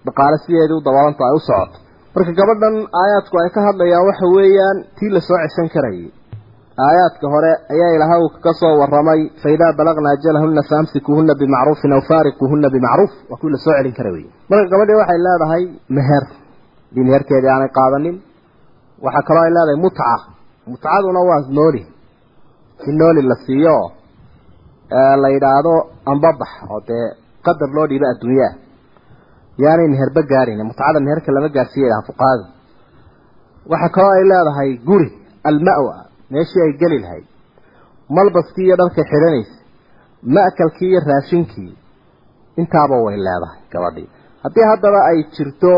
dhaqaale 0.06 0.38
sideedii 0.44 0.78
u 0.80 0.86
dabaalanto 0.88 1.22
ay 1.30 1.34
u 1.40 1.42
socoto 1.48 1.78
marka 2.16 2.32
gabadhan 2.40 2.76
aayaadku 3.02 3.36
ay 3.44 3.50
ka 3.56 3.60
hadlayaan 3.68 4.06
waxa 4.10 4.26
weeyaan 4.38 4.78
tii 4.98 5.10
la 5.16 5.20
soo 5.28 5.38
ceshan 5.44 5.68
karayay 5.76 6.08
aayaadka 6.78 7.28
hore 7.34 7.52
ayaa 7.74 7.92
ilaha 7.96 8.16
uu 8.24 8.30
ka 8.44 8.52
soo 8.60 8.74
waramay 8.82 9.22
faidaa 9.44 9.74
balagna 9.78 10.10
ajalahuna 10.16 10.62
faamsikuuhuna 10.70 11.34
bimacruufin 11.42 11.94
aw 11.94 12.02
faariquuhuna 12.10 12.70
bimacruuf. 12.76 13.12
Waa 13.30 13.38
kuwii 13.40 13.54
la 13.54 13.58
soo 13.66 13.74
celin 13.78 13.94
kara 13.98 14.12
wey 14.16 14.26
marka 14.50 14.70
gabadhii 14.74 14.98
waxay 15.02 15.20
leedahay 15.28 15.64
meher. 15.98 16.24
Dii 16.94 17.04
meherkeedii 17.08 17.50
aanay 17.54 17.70
qaadanin 17.78 18.16
waxaa 19.06 19.26
kaloo 19.28 19.44
ay 19.48 19.52
leedahay 19.58 19.78
mutca. 19.86 20.06
Mutcaduna 20.72 21.20
waa 21.30 21.42
nooli. 21.58 21.84
In 22.88 22.96
nooli 23.02 23.22
la 23.32 23.36
siiyo 23.46 23.78
la 25.22 25.28
yidhaahdo 25.36 25.74
ambabax 26.12 26.52
oo 26.74 26.82
dee 26.88 27.06
qadar 27.46 27.70
loo 27.76 27.88
dhiibo 27.90 28.06
adduunyaa. 28.14 28.52
Yaanay 29.64 29.88
meherba 29.94 30.22
gaadhin 30.32 30.64
mutcada 30.70 31.00
meherka 31.06 31.30
lama 31.36 31.50
gaarsiiya 31.56 31.86
yidhaha 31.88 32.08
fuqahadu. 32.10 32.44
Waxaa 33.72 33.90
kaloo 33.96 34.14
ay 34.18 34.24
leedahay 34.32 34.70
guri 34.90 35.10
almawa 35.50 35.96
meeshii 36.34 36.62
ay 36.66 36.74
geli 36.82 36.98
lahayd. 37.04 37.26
Malbaskii 38.16 38.66
iyo 38.68 38.76
dharkay 38.82 39.06
xidhanaysa 39.12 39.56
ma'kalkii 40.36 40.90
iyo 40.92 41.02
raashinkii 41.10 41.74
intaaba 42.62 42.96
way 43.06 43.18
leedahay 43.28 43.60
gabadhii. 43.74 44.10
Haddii 44.44 44.66
haddaba 44.72 45.00
ay 45.10 45.20
jirto 45.36 45.74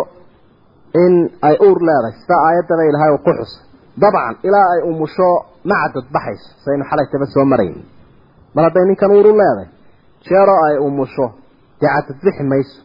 in 1.04 1.14
ay 1.48 1.56
uur 1.68 1.78
leedahay 1.88 2.14
sida 2.22 2.36
aayaddaba 2.48 2.84
ilahay 2.90 3.12
uu 3.16 3.22
ku 3.26 3.32
xusay 3.40 3.64
dabcan 4.02 4.36
ilaa 4.48 4.68
ay 4.74 4.82
umusho 4.90 5.30
macadad 5.70 6.06
baxayso 6.16 6.50
saynu 6.66 6.84
xalaytaba 6.90 7.26
soo 7.34 7.46
marayn 7.52 7.78
mar 8.56 8.64
hadday 8.68 8.86
ninkan 8.90 9.12
uur 9.18 9.28
u 9.32 9.38
leedahay 9.42 9.70
jeeroo 10.28 10.60
ay 10.68 10.76
umusho 10.88 11.28
dee 11.80 11.90
cadad 11.96 12.18
bixi 12.24 12.44
mayso. 12.52 12.80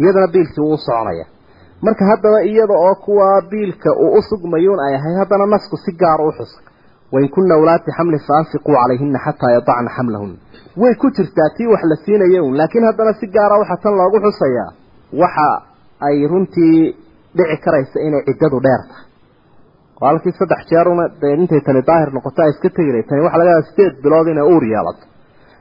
Iyadana 0.00 0.28
biilkii 0.34 0.64
wuu 0.66 0.76
soconaya. 0.86 1.26
Marka 1.84 2.04
haddaba 2.10 2.38
iyada 2.50 2.74
oo 2.86 2.94
kuwa 3.04 3.26
biilka 3.50 3.90
uu 4.04 4.18
u 4.18 4.80
ay 4.86 4.94
ahay 4.98 5.14
haddana 5.20 5.46
nasku 5.46 5.76
si 5.84 5.90
gaara 6.00 6.24
u 6.24 6.32
xusay 6.38 6.64
wain 7.12 7.28
kunna 7.34 7.54
ulaati 7.62 7.90
xamlin 7.98 8.20
faanfiquu 8.28 8.70
calayhina 8.80 9.18
xataa 9.26 9.50
yadacna 9.56 9.90
xamlahuna 9.96 10.36
way 10.82 10.94
ku 11.02 11.06
jirtaa 11.16 11.48
tii 11.56 11.66
wax 11.72 11.82
la 11.92 11.96
siinaya 12.04 12.40
un 12.48 12.54
laakiin 12.60 12.84
haddana 12.88 13.12
si 13.20 13.26
gaara 13.36 13.56
waxaa 13.62 13.80
tan 13.84 13.94
loogu 14.00 14.18
xusayaa 14.26 14.70
waxa 15.22 15.46
ay 16.06 16.16
runtii 16.32 16.76
dhici 17.36 17.56
karaysa 17.64 17.98
inay 18.06 18.22
ciddadu 18.28 18.58
dheer 18.66 18.80
tahay 18.88 19.06
oo 20.02 20.06
halkii 20.10 20.32
saddex 20.40 20.60
jeeruna 20.70 21.04
dee 21.20 21.32
intay 21.40 21.60
tani 21.66 21.82
daahir 21.88 22.10
noqoto 22.16 22.38
ay 22.44 22.50
iska 22.54 22.68
tegi 22.76 22.90
lahay 22.94 23.04
tani 23.08 23.20
waxa 23.26 23.38
laga 23.40 23.50
yaaba 23.54 23.66
sideed 23.70 23.94
bilood 24.04 24.26
inay 24.32 24.46
uur 24.54 24.64
yeelato 24.72 25.04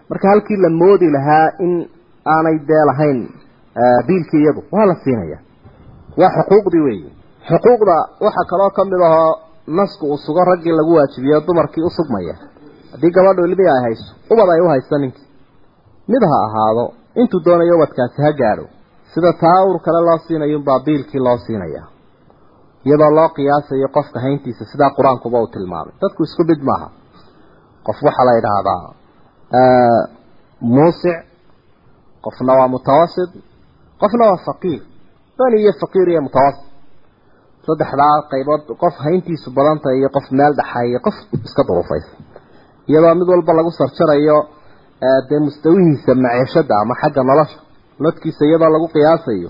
marka 0.10 0.26
halkii 0.34 0.58
la 0.66 0.70
moodi 0.82 1.08
lahaa 1.18 1.46
in 1.66 1.74
aanay 2.36 2.58
dee 2.70 2.84
lahayn 2.90 3.20
biilkii 4.08 4.42
iyadu 4.44 4.62
waa 4.76 4.86
la 4.92 4.96
siinaya 5.04 5.38
waa 6.22 6.32
xuquuqdii 6.38 6.84
weeye 6.88 7.10
xuquuqda 7.50 7.96
waxaa 8.26 8.46
kaloo 8.52 8.70
ka 8.78 8.82
mid 8.92 9.02
ahoo 9.10 9.32
nasku 9.78 10.04
uu 10.12 10.18
sugo 10.26 10.42
raggii 10.52 10.76
lagu 10.80 10.94
waajibiyo 10.98 11.38
dumarkii 11.48 11.84
u 11.84 11.90
sugmaya. 11.98 12.36
Haddii 12.92 13.12
gabadhu 13.16 13.42
ilmihii 13.48 13.72
ay 13.76 13.82
hayso 13.88 14.08
ubad 14.34 14.50
ay 14.56 14.62
u 14.66 14.68
hayso 14.74 14.98
ninkii 15.04 15.28
mid 16.12 16.24
ha 16.32 16.38
ahaado 16.48 16.84
intuu 17.22 17.40
doonayo 17.46 17.76
ubadkaasi 17.78 18.20
ha 18.26 18.32
gaadho. 18.42 18.66
Sida 19.14 19.32
taa 19.42 19.60
ur 19.70 19.78
kale 19.86 20.00
loo 20.08 20.18
siinayunbaa 20.28 20.80
biilkii 20.86 21.20
loo 21.26 21.38
siinaya 21.46 21.84
iyadoo 22.86 23.12
loo 23.18 23.30
qiyaasayo 23.36 23.88
qofka 23.96 24.18
hayntiisa 24.26 24.64
sidaa 24.72 24.92
qur'aankuba 24.98 25.38
uu 25.42 25.48
tilmaamay. 25.54 25.94
Dadku 26.02 26.24
isku 26.24 26.44
mid 26.50 26.62
maaha. 26.70 26.88
Qof 27.86 27.98
waxaa 28.08 28.26
la 28.28 28.34
yidhaahdaa 28.38 28.84
muusic 30.76 31.18
qofna 32.26 32.54
waa 32.60 32.68
mutawasit 32.74 33.32
qofna 34.02 34.24
waa 34.30 34.38
faqiir. 34.48 34.82
Bani 35.38 35.58
iyo 35.62 35.74
faqiir 35.82 36.08
iyo 36.14 36.22
mutawasit 36.28 36.66
saddexdaa 37.68 38.16
qaybood 38.32 38.62
qof 38.84 38.96
hayntiisu 39.06 39.48
badantay 39.58 39.96
iyo 40.00 40.10
qof 40.16 40.26
meel 40.40 40.54
dhaxayo 40.60 41.00
qof 41.06 41.18
iska 41.48 41.62
duruufaysa 41.68 42.12
iyadoo 42.90 43.14
mid 43.20 43.28
walba 43.34 43.52
lagu 43.60 43.72
sarjarayo 43.80 44.38
dee 45.30 45.40
mustawihiisa 45.48 46.12
maciishada 46.26 46.74
ama 46.84 46.94
xagga 47.02 47.22
nolosha 47.30 47.60
nodkiisa 48.04 48.44
iyadoo 48.50 48.70
lagu 48.76 48.88
qiyaasayo 48.96 49.50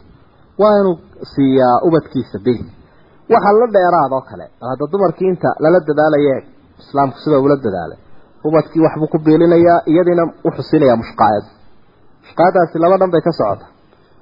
waa 0.62 0.74
inuu 0.82 0.96
siiyaa 1.34 1.76
ubadkiisa 1.88 2.38
bil 2.46 2.62
waxa 3.34 3.50
la 3.62 3.68
dheeraad 3.76 4.12
oo 4.18 4.24
kale 4.30 4.46
hadda 4.70 4.86
dumarkii 4.94 5.30
inta 5.34 5.50
lala 5.64 5.80
dadaalaye 5.90 6.36
islaamku 6.82 7.18
sida 7.24 7.38
ula 7.46 7.56
dadaalay 7.66 8.00
ubadkii 8.48 8.82
waxbuu 8.86 9.10
ku 9.14 9.18
biilinayaa 9.26 9.80
iyadiina 9.92 10.24
wuxuu 10.46 10.66
siinayaa 10.70 10.98
mushqaayad 11.04 11.46
mushqaayadaasi 12.24 12.76
laba 12.84 12.96
dhan 13.02 13.12
bay 13.14 13.22
ka 13.28 13.32
socota 13.40 13.66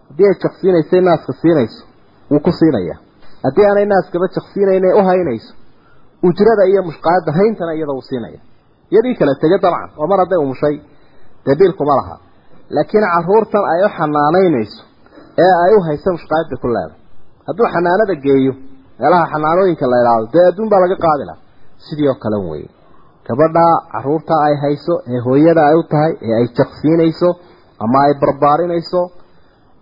haddii 0.10 0.27
ay 0.29 0.36
jaqsiinaysay 0.43 1.01
naaska 1.08 1.31
siinayso 1.41 1.81
wuu 2.31 2.41
ku 2.46 2.51
siinayaa 2.60 3.00
haddii 3.46 3.65
aanay 3.69 3.86
naaskaba 3.93 4.25
jaqsiinayna 4.36 4.89
u 5.00 5.01
haynayso 5.10 5.51
ujrada 6.27 6.63
iyo 6.72 6.81
mushqaayadda 6.89 7.31
hayntana 7.39 7.72
iyada 7.77 7.93
uu 7.98 8.05
siinaya. 8.10 8.39
Iyadii 8.93 9.15
kala 9.19 9.34
tege 9.41 9.58
dabcan 9.63 9.89
oo 10.00 10.05
mar 10.12 10.19
hadday 10.24 10.39
umushay 10.46 10.75
dee 11.46 11.55
biilkuma 11.60 11.93
laha. 12.00 12.15
Laakiin 12.75 13.05
caruurtan 13.13 13.63
ay 13.74 13.79
u 13.88 13.89
xanaanaynayso 13.98 14.81
ee 15.43 15.53
ay 15.63 15.72
u 15.77 15.79
hayso 15.88 16.10
mushqaayad 16.17 16.48
bay 16.51 16.60
ku 16.63 16.67
leedahay. 16.75 17.00
Hadduu 17.48 17.67
xanaanada 17.74 18.15
geeyo 18.25 18.53
meelaha 19.00 19.25
xanaanooyinka 19.34 19.86
la 19.91 19.98
idhaahdo 20.03 20.27
dee 20.34 20.46
adduun 20.50 20.69
baa 20.72 20.81
laga 20.84 20.98
qaadi 21.05 21.24
laha 21.29 21.39
sidii 21.86 22.08
oo 22.12 22.17
kale 22.24 22.38
weye 22.50 22.67
gabadha 23.27 23.65
carruurta 23.93 24.34
ay 24.48 24.55
hayso 24.63 24.93
ee 25.13 25.19
hooyada 25.25 25.62
ay 25.69 25.75
u 25.81 25.84
tahay 25.91 26.12
ee 26.27 26.34
ay 26.39 26.46
jaqsiinayso 26.58 27.29
ama 27.84 27.98
ay 28.05 28.13
barbaarinayso 28.22 29.01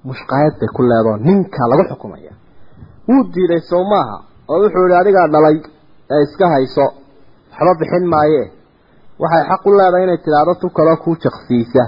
mushqaayad 0.09 0.53
bay 0.61 0.69
ku 0.75 0.81
leedoo 0.91 1.15
ninka 1.27 1.63
lagu 1.71 1.83
xukumaya 1.91 2.31
wuu 3.07 3.23
diiday 3.33 3.61
sow 3.69 3.83
maaha 3.93 4.17
oo 4.51 4.57
wuxuu 4.63 4.85
yihi 4.89 4.99
adigaa 5.01 5.27
dhalay 5.33 5.57
ee 6.13 6.21
iska 6.27 6.45
hayso 6.53 6.85
waxba 7.51 7.73
bixin 7.79 8.05
maaye. 8.13 8.43
Waxay 9.21 9.43
xaq 9.49 9.61
u 9.67 9.71
leedahay 9.79 10.03
inay 10.07 10.19
tidhaahdo 10.25 10.53
tu 10.61 10.67
kaloo 10.77 10.97
kuu 11.03 11.15
jaqsiisa 11.25 11.83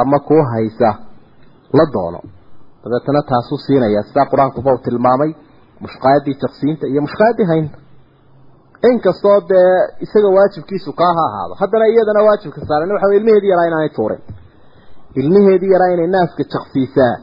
ama 0.00 0.18
kuu 0.28 0.42
haysa 0.52 0.88
la 1.78 1.84
doono. 1.94 2.20
Dabeetana 2.82 3.20
taasuu 3.30 3.58
siinaya 3.66 4.02
sidaa 4.08 4.26
qur'aankuba 4.32 4.70
uu 4.74 4.82
tilmaamay 4.86 5.30
mushqaayaddii 5.84 6.36
jaqsiinta 6.42 6.84
iyo 6.92 7.00
mushqaayaddii 7.06 7.48
haynta. 7.52 7.76
Inkastoo 8.90 9.38
dee 9.50 9.72
isaga 10.04 10.28
waajibkiisu 10.36 10.90
kaa 11.00 11.12
ha 11.18 11.24
ahaado 11.30 11.54
haddana 11.60 11.86
iyadana 11.92 12.20
waajibka 12.28 12.60
saaran 12.68 12.92
waxa 12.94 13.14
ilmaheedii 13.18 13.50
yaraa 13.54 13.66
inaanay 13.70 13.90
tuurin 13.96 14.22
ilmaheedii 15.20 15.70
yaraa 15.74 15.90
inay 15.94 16.08
naaska 16.16 16.42
jaqsiisaa 16.54 17.14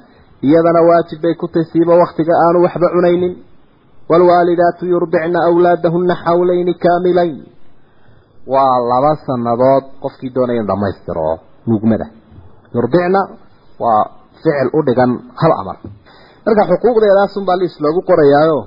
iyadana 0.47 0.81
waajib 0.89 1.19
bay 1.23 1.35
ku 1.41 1.47
tahay 1.53 1.65
siiba 1.71 1.93
waktiga 2.03 2.33
aanu 2.45 2.57
waxba 2.65 2.87
cunaynin. 2.95 3.33
Waalwaalidaatu 4.09 4.83
yurdicna 4.93 5.39
awlaadahuna 5.49 6.15
xawlayni 6.25 6.73
kaamilayn. 6.83 7.35
Waa 8.53 8.75
laba 8.91 9.11
sanadood 9.27 9.83
qofkii 10.03 10.31
doonaya 10.35 10.61
in 10.61 10.67
dhamaystiro 10.69 11.29
nuugmada. 11.69 12.05
Yurdicna 12.75 13.21
waa 13.83 14.03
ficil 14.35 14.69
u 14.73 14.79
dhigan 14.87 15.11
hal 15.41 15.51
amar 15.61 15.77
marka 16.45 16.63
xuquuqdeedaasunbaa 16.71 17.57
liis 17.61 17.75
loogu 17.83 18.01
qorayaayo 18.09 18.57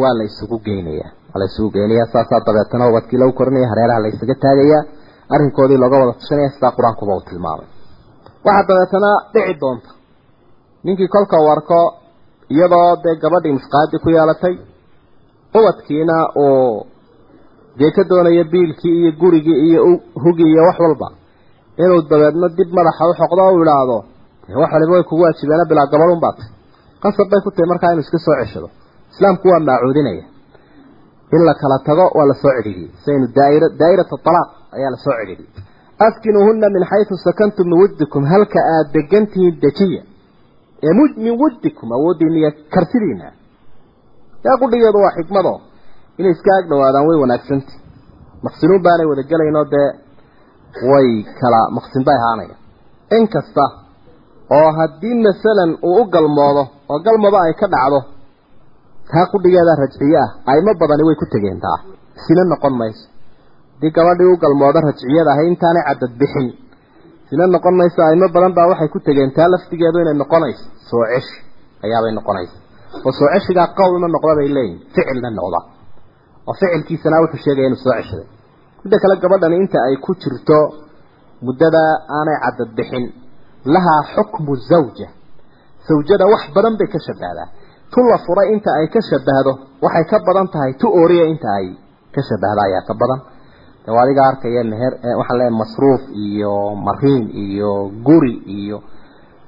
waa 0.00 0.14
la 0.18 0.24
isugu 0.30 0.56
geynayaa 0.66 1.10
waa 1.32 1.38
la 1.40 1.44
isugu 1.50 1.68
geynayaa 1.76 2.06
saasaa 2.14 2.40
dabeetana 2.46 2.84
ubadkii 2.90 3.18
lagu 3.20 3.32
korinaya 3.38 3.68
hareeraha 3.72 4.00
la 4.04 4.08
isaga 4.12 4.34
taagayaa 4.44 4.82
arrinkoodii 5.34 5.76
looga 5.82 5.96
wada 6.00 6.12
tashanaya 6.20 6.50
sidaa 6.54 6.72
qur'aankuba 6.78 7.12
uu 7.18 7.24
tilmaamay. 7.28 7.68
Waxaa 8.46 8.66
dabeetana 8.70 9.10
dhici 9.34 9.54
doonta 9.62 9.88
ninkii 10.86 11.08
kolka 11.14 11.36
arko 11.54 11.78
iyadoo 12.54 12.90
dee 13.04 13.14
gabadhii 13.22 13.54
mushqaadii 13.58 14.02
ku 14.04 14.08
yeelatay 14.16 14.54
ubadkiina 15.58 16.16
uu 16.44 16.86
dee 17.78 17.90
ka 17.96 18.02
doonaya 18.10 18.44
biilkii 18.52 18.94
iyo 19.00 19.10
gurigii 19.20 19.58
iyo 19.68 19.80
hugii 20.24 20.50
iyo 20.52 20.62
wax 20.68 20.78
walba. 20.84 21.08
Inuu 21.82 22.00
dabeedna 22.10 22.48
dib 22.58 22.70
madaxa 22.78 23.04
u 23.10 23.14
xoqdo 23.20 23.42
u 23.54 23.62
idhaahdo 23.62 23.96
wax 24.62 24.70
waliba 24.74 24.92
way 24.96 25.04
kugu 25.08 25.22
waajibeena 25.26 25.64
bilaa 25.70 25.90
gabadhun 25.92 26.20
baat 26.24 26.38
qasab 27.02 27.26
bay 27.30 27.40
ku 27.44 27.50
tahay 27.54 27.68
markaa 27.72 27.92
inuu 27.92 28.04
iska 28.06 28.18
soo 28.26 28.36
ceshado. 28.40 28.68
Islaamku 29.12 29.44
waa 29.52 29.60
maacuudinaya. 29.68 30.24
In 31.34 31.42
la 31.48 31.54
kala 31.60 31.76
tago 31.88 32.04
waa 32.16 32.26
la 32.30 32.34
soo 32.42 32.52
celiyey 32.56 32.88
saynu 33.04 33.26
daaira 33.36 33.66
daa'irat 33.80 34.10
alaaq 34.30 34.48
ayaa 34.76 34.90
la 34.94 34.98
soo 35.04 35.14
celiyey 35.20 35.48
askinuuhuna 36.06 36.66
min 36.74 36.82
xaysu 36.90 37.14
sakantum 37.26 37.66
min 37.72 38.24
halka 38.32 38.58
aada 38.74 38.88
degantihiin 38.96 39.54
dejiya 39.64 40.02
min 40.82 41.34
wuddikum 41.40 41.88
awooddiina 41.96 42.36
iyo 42.42 42.50
karsidiina 42.74 43.26
yaa 44.44 44.56
qudhigeedu 44.62 44.98
waa 45.04 45.14
xikmado. 45.18 45.52
Inay 46.18 46.32
iska 46.36 46.50
ag 46.58 46.64
dhawaadaan 46.70 47.06
way 47.08 47.18
wanaagsanta 47.22 47.72
maqsinuun 48.44 48.82
baanay 48.86 49.06
wada 49.10 49.22
gelaynoo 49.30 49.64
dee 49.74 49.88
way 50.90 51.08
kala 51.40 51.60
maqsin 51.76 52.02
bay 52.06 52.16
ahaanaya. 52.20 52.56
Inkasta 53.18 53.64
oo 54.56 54.68
haddii 54.78 55.14
masalan 55.26 55.70
uu 55.88 55.96
u 56.02 56.04
galmoodo 56.14 56.62
oo 56.92 56.98
galmaba 57.06 57.38
ay 57.46 57.54
ka 57.60 57.66
dhacdo 57.74 58.00
taa 59.10 59.26
qudhigeeda 59.32 59.72
rajciye 59.82 60.18
ah 60.24 60.30
aymo 60.52 60.72
badani 60.80 61.02
way 61.08 61.16
ku 61.20 61.26
tegeen 61.34 61.60
taa 61.64 61.78
sina 62.24 62.42
noqon 62.52 62.74
mayso. 62.80 63.04
Haddii 63.74 63.92
gabadhii 63.96 64.30
u 64.34 64.36
galmoodo 64.44 64.78
rajciyada 64.88 65.30
ahay 65.34 65.46
intaanay 65.52 65.84
cadad 65.88 66.12
bixin 66.20 66.46
sina 67.28 67.44
noqon 67.54 67.74
mayso 67.80 68.00
aymo 68.10 68.26
badan 68.34 68.52
baa 68.58 68.66
waxay 68.70 68.88
ku 68.94 68.98
tegeen 69.06 69.30
taa 69.36 69.48
laftigeedu 69.54 69.98
inay 70.04 70.16
noqonayso 70.22 70.64
soo 70.88 71.04
ceshi 71.12 71.36
ayaabay 71.84 72.12
noqonaysa. 72.18 72.56
Oo 73.06 73.12
soo 73.18 73.28
ceshigaa 73.34 73.68
qowlna 73.78 74.06
noqda 74.14 74.32
bay 74.38 74.48
leeyihiin 74.56 74.80
ficilna 74.94 75.30
noqda. 75.38 75.60
Oo 76.48 76.54
ficilkiisana 76.60 77.16
wuxuu 77.22 77.40
sheegaya 77.44 77.66
inuu 77.68 77.80
soo 77.84 77.94
ceshaday 77.98 78.28
midda 78.82 78.96
kale 79.02 79.14
gabadhani 79.22 79.56
inta 79.62 79.78
ay 79.88 79.96
ku 80.04 80.10
jirto 80.22 80.58
muddada 81.46 81.82
aanay 82.18 82.38
cadad 82.44 82.70
bixin 82.78 83.04
lahaa 83.74 84.00
xukmu 84.14 84.52
zawja. 84.70 85.08
Zawjada 85.88 86.24
wax 86.32 86.42
badan 86.54 86.74
bay 86.78 86.88
ka 86.94 86.98
shabahdaa 87.06 87.48
tu 87.92 88.00
la 88.10 88.18
furay 88.26 88.48
inta 88.54 88.70
ay 88.78 88.86
ka 88.94 89.00
shabahdo 89.10 89.52
waxay 89.84 90.04
ka 90.10 90.16
badan 90.26 90.46
tahay 90.54 90.72
tu 90.80 90.86
ooriya 91.00 91.24
inta 91.32 91.48
ay 91.58 91.66
ka 92.14 92.20
shabahda 92.28 92.60
ayaa 92.68 92.82
ka 92.88 92.94
badan 93.00 93.20
de 93.86 93.90
adiga 94.02 94.22
arkaya 94.30 94.62
meher 94.72 94.92
waxaan 95.20 95.38
leeyahay 95.40 95.54
masruuf 95.62 96.02
iyo 96.26 96.54
mariin 96.86 97.24
iyo 97.44 97.70
guri 98.06 98.34
iyo 98.58 98.78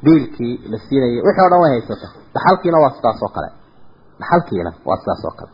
biilkii 0.05 0.55
la 0.71 0.79
siinayay. 0.87 1.21
Wixii 1.27 1.45
o 1.47 1.51
dhan 1.53 1.61
way 1.65 1.71
haysata. 1.77 2.07
Dhaxalkiina 2.35 2.79
waa 2.85 2.93
sidaas 2.97 3.21
oo 3.27 3.31
kale. 3.37 3.49
Dhaxalkiina 4.21 4.71
waa 4.89 4.97
sidaas 5.03 5.23
oo 5.29 5.35
kale. 5.39 5.51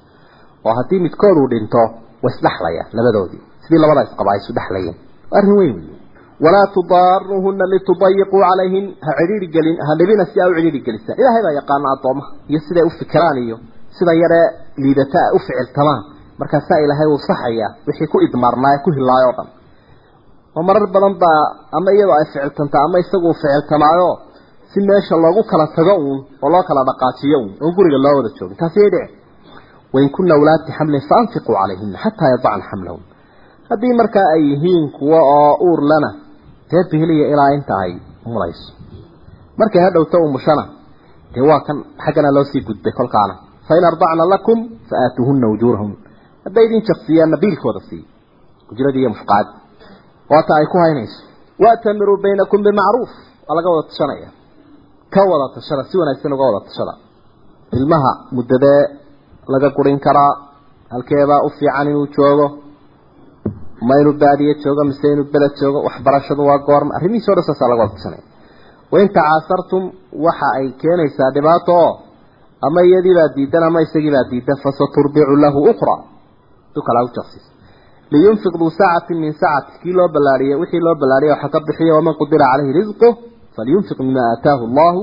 Oo 0.67 0.75
haddii 0.79 1.01
midkood 1.07 1.37
uu 1.43 1.49
dhinto 1.53 1.83
way 2.25 2.33
isdhexlayaan 2.35 2.89
labadoodii. 2.97 3.41
Sidii 3.65 3.81
labada 3.85 4.03
isqaba 4.09 4.31
ay 4.35 4.39
isu 4.43 4.53
dhexlayeen 4.59 4.97
arrin 5.37 5.57
weyn 5.61 5.77
wey 5.81 5.99
walaa 6.45 6.67
tudaaruhuna 6.77 7.65
litudayiquu 7.73 8.37
calayhin. 8.45 8.87
Ha 9.07 9.11
cidhiiri 9.19 9.49
gelin 9.55 9.77
ha 9.87 9.93
dhibina 9.99 10.25
si 10.31 10.37
aa 10.43 10.49
u 10.51 10.55
cidhiiri 10.59 10.81
gelisaan 10.87 11.17
ilaahay 11.21 11.43
baa 11.47 11.55
yaqaana 11.61 11.89
addoomaha 11.97 12.29
iyo 12.51 12.61
siday 12.67 12.85
u 12.89 12.91
fikiraan 13.01 13.39
iyo 13.45 13.57
sida 13.97 14.13
yaree 14.23 14.47
liidata 14.83 15.19
a 15.29 15.35
u 15.37 15.39
ficiltamaan 15.47 16.01
markaasaa 16.41 16.79
ilaahay 16.85 17.09
uu 17.15 17.21
saxayaa 17.29 17.71
wixii 17.87 18.09
ku 18.13 18.19
idmaarnaaye 18.27 18.79
ku 18.85 18.91
hilaayo 18.97 19.29
o 19.33 19.35
dhan. 19.39 19.49
Oo 20.57 20.63
marar 20.69 20.87
badan 20.95 21.15
baa 21.23 21.43
ama 21.77 21.91
iyadoo 21.97 22.17
ay 22.21 22.25
ficiltanta 22.33 22.77
ama 22.87 22.97
isagu 23.03 23.27
uu 23.31 23.37
ficiltamaayo 23.43 24.09
si 24.71 24.79
meesha 24.89 25.15
loogu 25.25 25.43
kala 25.51 25.67
tago 25.77 25.95
uun 26.07 26.19
oo 26.45 26.49
loo 26.55 26.63
kala 26.69 26.81
dhaqaajiyo 26.89 27.39
uun 27.43 27.53
oon 27.63 27.73
guriga 27.77 27.99
loo 28.05 28.15
wada 28.19 28.31
joogin 28.39 28.57
taasi 28.61 28.79
yay 28.83 28.91
dhici. 28.95 29.15
Wain 29.95 30.09
kuna 30.17 30.35
wlaati 30.43 30.71
xamlin 30.79 31.03
faanfiquu 31.11 31.53
calayhina 31.59 31.99
xataa 32.05 32.29
yadacna 32.35 32.65
xamlahun 32.71 33.03
haddii 33.71 33.95
markaa 34.01 34.27
ay 34.35 34.43
yihiin 34.51 34.85
kuwo 34.97 35.19
oo 35.37 35.53
uur 35.69 35.81
lana 35.91 36.11
dee 36.71 36.83
bihiliya 36.91 37.27
ilaa 37.33 37.51
inta 37.57 37.75
ay 37.85 37.93
mulayso 38.33 38.67
markay 39.61 39.81
ha 39.85 39.91
dhowto 39.95 40.17
umushana 40.29 40.65
dee 41.35 41.45
waa 41.51 41.61
kan 41.67 41.77
xaggana 42.05 42.31
loo 42.37 42.45
sii 42.51 42.63
gudbay 42.69 42.93
kolkaana. 42.99 43.35
Fain 43.69 43.85
ardacna 43.91 44.25
lakum 44.35 44.59
faaatuuhuna 44.91 45.47
ujuurahun 45.55 45.93
hadday 46.45 46.65
idin 46.69 46.83
jaqsiyaanna 46.89 47.37
biilkooda 47.43 47.81
siiy 47.89 48.05
ujradii 48.73 49.01
iyo 49.05 49.11
mufqaad. 49.15 49.47
Waata 50.33 50.53
ay 50.61 50.67
ku 50.73 50.77
haynayso. 50.85 51.19
Waatamiruu 51.63 52.17
baynakum 52.25 52.61
bimacruuf. 52.67 53.13
Waa 53.47 53.55
laga 53.59 53.69
wada 53.75 53.89
tashanaya. 53.91 54.29
Ka 55.15 55.21
wada 55.31 55.47
tashada 55.55 55.83
si 55.91 55.95
wanaagsan 56.01 56.33
uga 56.37 56.45
wada 56.49 56.61
tashada. 56.69 56.95
Ilmaha 57.79 58.13
muddadee 58.37 58.83
laga 59.53 59.69
gurin 59.77 59.99
karaa 60.07 60.33
halkeebaa 60.93 61.41
u 61.47 61.51
fiican 61.59 61.87
inuu 61.93 62.07
joogo 62.17 62.47
ma 63.89 63.95
inuu 64.01 64.15
baadiye 64.23 64.53
joogo 64.65 64.83
mise 64.89 65.07
inuu 65.15 65.27
beled 65.33 65.53
joogo 65.61 65.79
waxbarashadu 65.89 66.43
waa 66.49 66.59
goorma. 66.69 66.91
Arrimihiisi 66.97 67.31
o 67.31 67.35
dhan 67.37 67.45
saasaa 67.49 67.69
laga 67.73 67.83
wada 67.85 67.95
tashanaya. 67.97 68.25
Wain 68.93 69.09
tacaasartum 69.17 69.83
waxa 70.27 70.49
ay 70.59 70.67
keenaysaa 70.81 71.31
dhibaato 71.37 71.73
oo 71.85 71.93
ama 72.67 72.81
iyadiibaa 72.89 73.29
diidan 73.37 73.63
ama 73.69 73.81
isagiibaa 73.87 74.25
diidan 74.31 74.57
fasaturbicu 74.65 75.37
lahu 75.45 75.61
ukra 75.73 75.97
dukalaa 76.75 77.05
u 77.09 77.11
jaqsiis 77.17 77.47
liyunfiq 78.13 78.55
duu 78.61 78.71
saacatin 78.71 79.19
min 79.25 79.33
sacati. 79.41 79.79
Kii 79.83 79.95
loo 79.99 80.09
ballaariyey 80.15 80.59
wixii 80.63 80.81
loo 80.87 80.95
ballaariyay 81.01 81.35
waxa 81.35 81.49
ka 81.55 81.61
bixiya 81.67 81.95
waman 81.99 82.15
qudira 82.21 82.47
calayhi 82.53 82.73
risquh 82.79 83.15
falyunfiq 83.57 83.99
mima 84.09 84.23
aataahu 84.33 84.65
allahu 84.69 85.01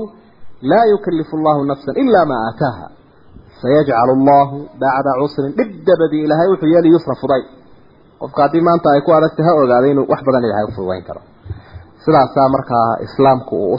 laa 0.70 0.84
yukalifu 0.92 1.36
allahu 1.38 1.64
nafsan 1.70 1.94
ila 2.02 2.20
maa 2.30 2.42
aataaha. 2.48 2.86
Sayajcalu 3.62 4.12
allahu 4.18 4.56
bacda 4.82 5.10
cusrin 5.20 5.52
dhib 5.58 5.70
dabadii 5.88 6.22
ilaahay 6.26 6.48
wuxuu 6.52 6.70
yeeli 6.74 6.88
yusra 6.94 7.14
fuday. 7.22 7.42
Qofka 8.20 8.42
haddii 8.44 8.64
maanta 8.68 8.88
ay 8.94 9.00
ku 9.06 9.10
adagtay 9.18 9.44
ha 9.46 9.52
ogaaday 9.62 9.90
inuu 9.94 10.06
wax 10.12 10.20
badan 10.26 10.44
ilahay 10.48 10.64
u 10.70 10.72
karo. 11.08 11.20
Sidaasaa 12.04 12.48
markaa 12.54 12.88
islaamku 13.06 13.54
uu 13.56 13.74
u 13.74 13.78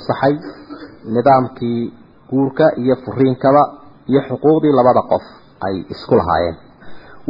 nidaamkii 1.16 1.94
guurka 2.30 2.66
iyo 2.82 2.96
furiinkaba 3.06 3.64
iyo 4.08 4.22
xuquuqdii 4.28 4.74
labada 4.80 5.02
qof 5.12 5.26
ay 5.66 5.76
isku 5.94 6.16
lahaayeen 6.16 6.63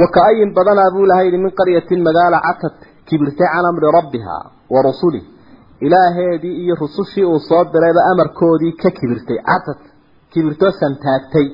wakaayin 0.02 0.54
badanaa 0.58 0.90
buu 0.94 1.06
ilahay 1.06 1.26
yidhi 1.28 1.38
min 1.46 1.52
qaryatin 1.60 2.00
magaala 2.08 2.38
catad 2.48 2.76
kibirtay 3.08 3.48
can 3.54 3.66
amri 3.72 3.88
rabbiha 3.98 4.38
wa 4.74 4.80
rusulih 4.88 5.24
ilaaheedii 5.86 6.56
iyo 6.64 6.76
rusushii 6.84 7.26
uu 7.32 7.40
soo 7.50 7.64
dirayba 7.74 8.02
amarkoodii 8.12 8.74
ka 8.82 8.90
kibirtay 8.98 9.38
catad 9.50 9.82
kibirtoo 10.34 10.72
santaagtay 10.82 11.48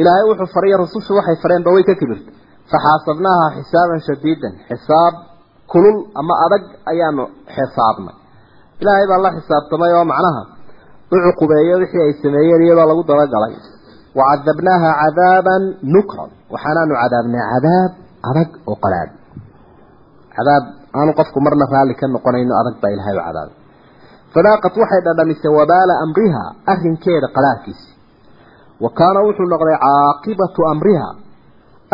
ilaahay 0.00 0.24
wuxuu 0.30 0.48
fariya 0.54 0.76
rusushu 0.84 1.12
waxay 1.18 1.36
fareenba 1.42 1.70
way 1.74 1.84
ka 1.90 1.94
kibirtay 2.00 2.34
faxaasabnaaha 2.72 3.46
xisaaban 3.56 4.00
shadiidan 4.08 4.54
xisaab 4.68 5.14
kulul 5.72 5.96
ama 6.20 6.34
adag 6.46 6.64
ayaanu 6.92 7.24
xisaabnay 7.56 8.16
ilaahay 8.80 9.06
baa 9.10 9.20
la 9.24 9.30
xisaabtamay 9.36 9.92
oo 9.98 10.04
macnaha 10.12 10.42
u 11.12 11.16
cuqubeeyo 11.26 11.74
wixii 11.82 12.02
ay 12.06 12.12
sameeyeen 12.22 12.62
iyadoo 14.16 14.40
lagu 14.40 14.56
dabagalay 14.56 14.82
wacadabnaaha 14.82 14.90
cadaaban 15.02 15.62
nukran 15.94 16.30
waxaanaanu 16.52 16.94
cadaabnay 17.02 17.42
cadaab 17.52 17.92
adag 18.30 18.50
oo 18.66 18.76
qalaad 18.84 19.10
cadaab 20.36 20.64
aanu 20.94 21.12
qofku 21.18 21.40
marna 21.40 21.66
raalli 21.74 21.94
ka 21.94 22.06
noqonayno 22.08 22.54
adag 22.60 22.74
baa 22.82 22.90
ilahay 22.94 23.14
u 23.16 23.22
cadaabay 23.28 23.54
fadaaqat 24.34 24.74
waxay 24.76 25.00
dhadhamisay 25.06 25.52
wabaala 25.58 25.94
amriha 26.04 26.44
arrinkeeda 26.72 27.28
qalaarkiisi 27.36 27.90
wa 28.80 28.90
kaana 28.98 29.20
wuxuu 29.26 29.48
noqday 29.52 29.76
caaqibatu 29.86 30.60
amriha 30.72 31.08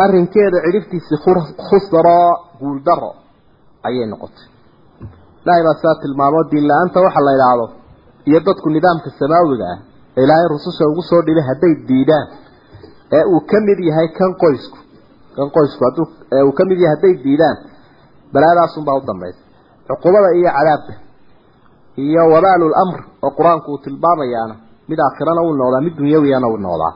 arrinkeeda 0.03 0.57
cidhiftiisii 0.65 1.17
khusraa 1.67 2.31
guuldaro 2.59 3.11
ayay 3.87 4.05
noqotay 4.07 4.47
ilaahay 5.43 5.63
baa 5.67 5.73
sidaa 5.79 5.95
tilmaamo 6.01 6.43
diin 6.51 6.67
la'aanta 6.67 6.99
waxa 7.05 7.21
la 7.27 7.31
ah 10.17 10.21
ilaahay 10.23 10.47
rususha 10.53 10.83
ugu 10.91 11.01
soo 11.09 11.21
dhibay 11.27 11.45
hadday 11.49 11.73
diidaan. 11.89 12.27
Ee 13.17 13.23
uu 13.33 13.41
ka 13.51 13.57
mid 13.67 13.79
yahay 13.89 14.07
kan 14.17 14.31
qoysku. 14.43 14.77
Kan 15.35 15.47
qoysku 15.55 15.81
hadduu 15.87 16.05
ee 16.35 16.43
uu 16.47 16.53
ka 16.59 16.63
mid 16.69 16.79
yahay 16.83 16.95
hadday 16.95 17.13
diidaan. 17.25 17.57
Balaadaasunbaa 18.33 18.97
u 18.99 19.01
dambaysa 19.09 19.41
cuqubada 19.87 20.29
iyo 20.39 20.49
cadaabka. 20.57 20.93
Iyo 22.05 22.21
wabaalul 22.33 22.75
amr 22.83 22.99
oo 23.25 23.31
qur'aanku 23.37 23.67
uu 23.73 23.81
tilmaamayaana 23.85 24.55
mid 24.89 24.99
aakhirana 25.05 25.41
uu 25.47 25.53
noqdaa 25.61 25.81
mid 25.87 25.95
dunyawiyana 25.99 26.47
uu 26.53 26.57
noqdaa 26.67 26.93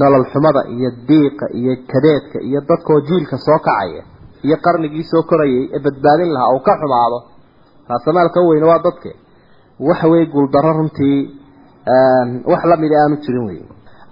nolol 0.00 0.24
xumada 0.32 0.60
iyo 0.74 0.88
diiqa 1.08 1.46
iyo 1.58 1.72
kadeedka 1.92 2.38
iyo 2.48 2.60
dadkoo 2.68 3.00
jiilka 3.08 3.36
soo 3.46 3.58
kacaya 3.66 4.02
iyo 4.46 4.56
qarnigii 4.64 5.04
soo 5.12 5.22
korayay 5.30 5.64
ee 5.76 5.80
badbaadin 5.86 6.30
lahaa 6.34 6.50
oo 6.54 6.60
ka 6.66 6.72
xumaado. 6.80 7.18
Raasamaalka 7.90 8.40
weyne 8.48 8.66
waa 8.70 8.78
dadke. 8.86 9.10
Waxa 9.88 10.06
weeye 10.12 10.26
guuldarro 10.34 10.72
runtii 10.78 11.18
wax 12.50 12.62
la 12.70 12.76
mid 12.82 12.92
aanu 13.00 13.16
jirin 13.24 13.44
wey 13.48 13.60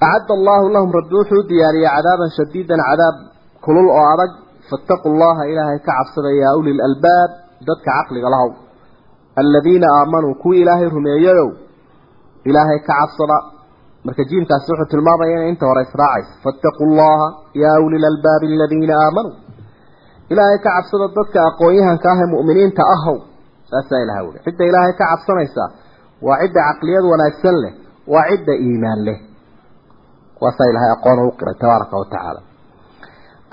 acadda 0.07 0.33
allahu 0.39 0.65
lahum 0.75 0.91
rabbi 0.99 1.15
wuxuu 1.21 1.43
diyaariyey 1.51 1.91
cadaaban 1.97 2.31
shadiidan 2.39 2.81
cadaab 2.89 3.17
kulul 3.65 3.89
oo 3.99 4.07
adag. 4.15 4.33
Fattaquu 4.71 5.09
llaha 5.21 5.43
ilaahay 5.53 5.79
ka 5.87 5.93
cabsada 5.99 6.31
yaa 6.43 6.55
uli 6.61 6.73
lalbaab 6.81 7.31
dadka 7.69 7.91
caqliga 7.97 8.29
lahow 8.35 8.51
aladiina 9.41 9.87
aamanuu 9.99 10.35
kuwii 10.43 10.61
ilaahay 10.65 10.89
rumeeyayow 10.97 11.49
ilaahay 12.49 12.79
ka 12.89 12.93
cabsada. 13.01 13.39
Marka 14.07 14.23
jiimkaasi 14.31 14.67
wuxuu 14.73 14.89
tilmaamaya 14.93 15.33
inay 15.37 15.49
inta 15.53 15.67
hore 15.71 15.83
israacayso. 15.89 16.33
Fattaquu 16.45 16.85
llaha 16.99 17.27
yaa 17.63 17.79
uli 17.87 17.99
lalbaabi 18.05 18.47
aladiina 18.57 18.95
aamanuu. 19.05 19.35
Ilaahay 20.33 20.59
ka 20.65 20.71
cabsada 20.77 21.07
dadka 21.19 21.39
aqoon-yahanka 21.51 22.09
ah 22.13 22.19
ee 22.23 22.29
mu'miniinta 22.35 22.83
ahow 22.95 23.17
saasaa 23.71 24.01
ilahay 24.05 24.25
uli 24.31 24.39
cidda 24.47 24.65
ilaahay 24.71 24.93
ka 25.01 25.05
cabsanaysa 25.13 25.65
waa 26.27 26.39
cidda 26.43 26.61
caqliyad 26.69 27.05
wanaagsan 27.13 27.57
leh 27.63 27.73
waa 28.13 28.25
cidda 28.31 28.53
iimaan 28.67 29.01
leh. 29.09 29.19
Waasaa 30.43 30.69
ilahay 30.71 30.91
aqoon 30.97 31.19
u 31.29 31.33
qiray 31.39 31.57
tabaaraka 31.63 31.95
wa 32.01 32.07
tacaala. 32.13 32.41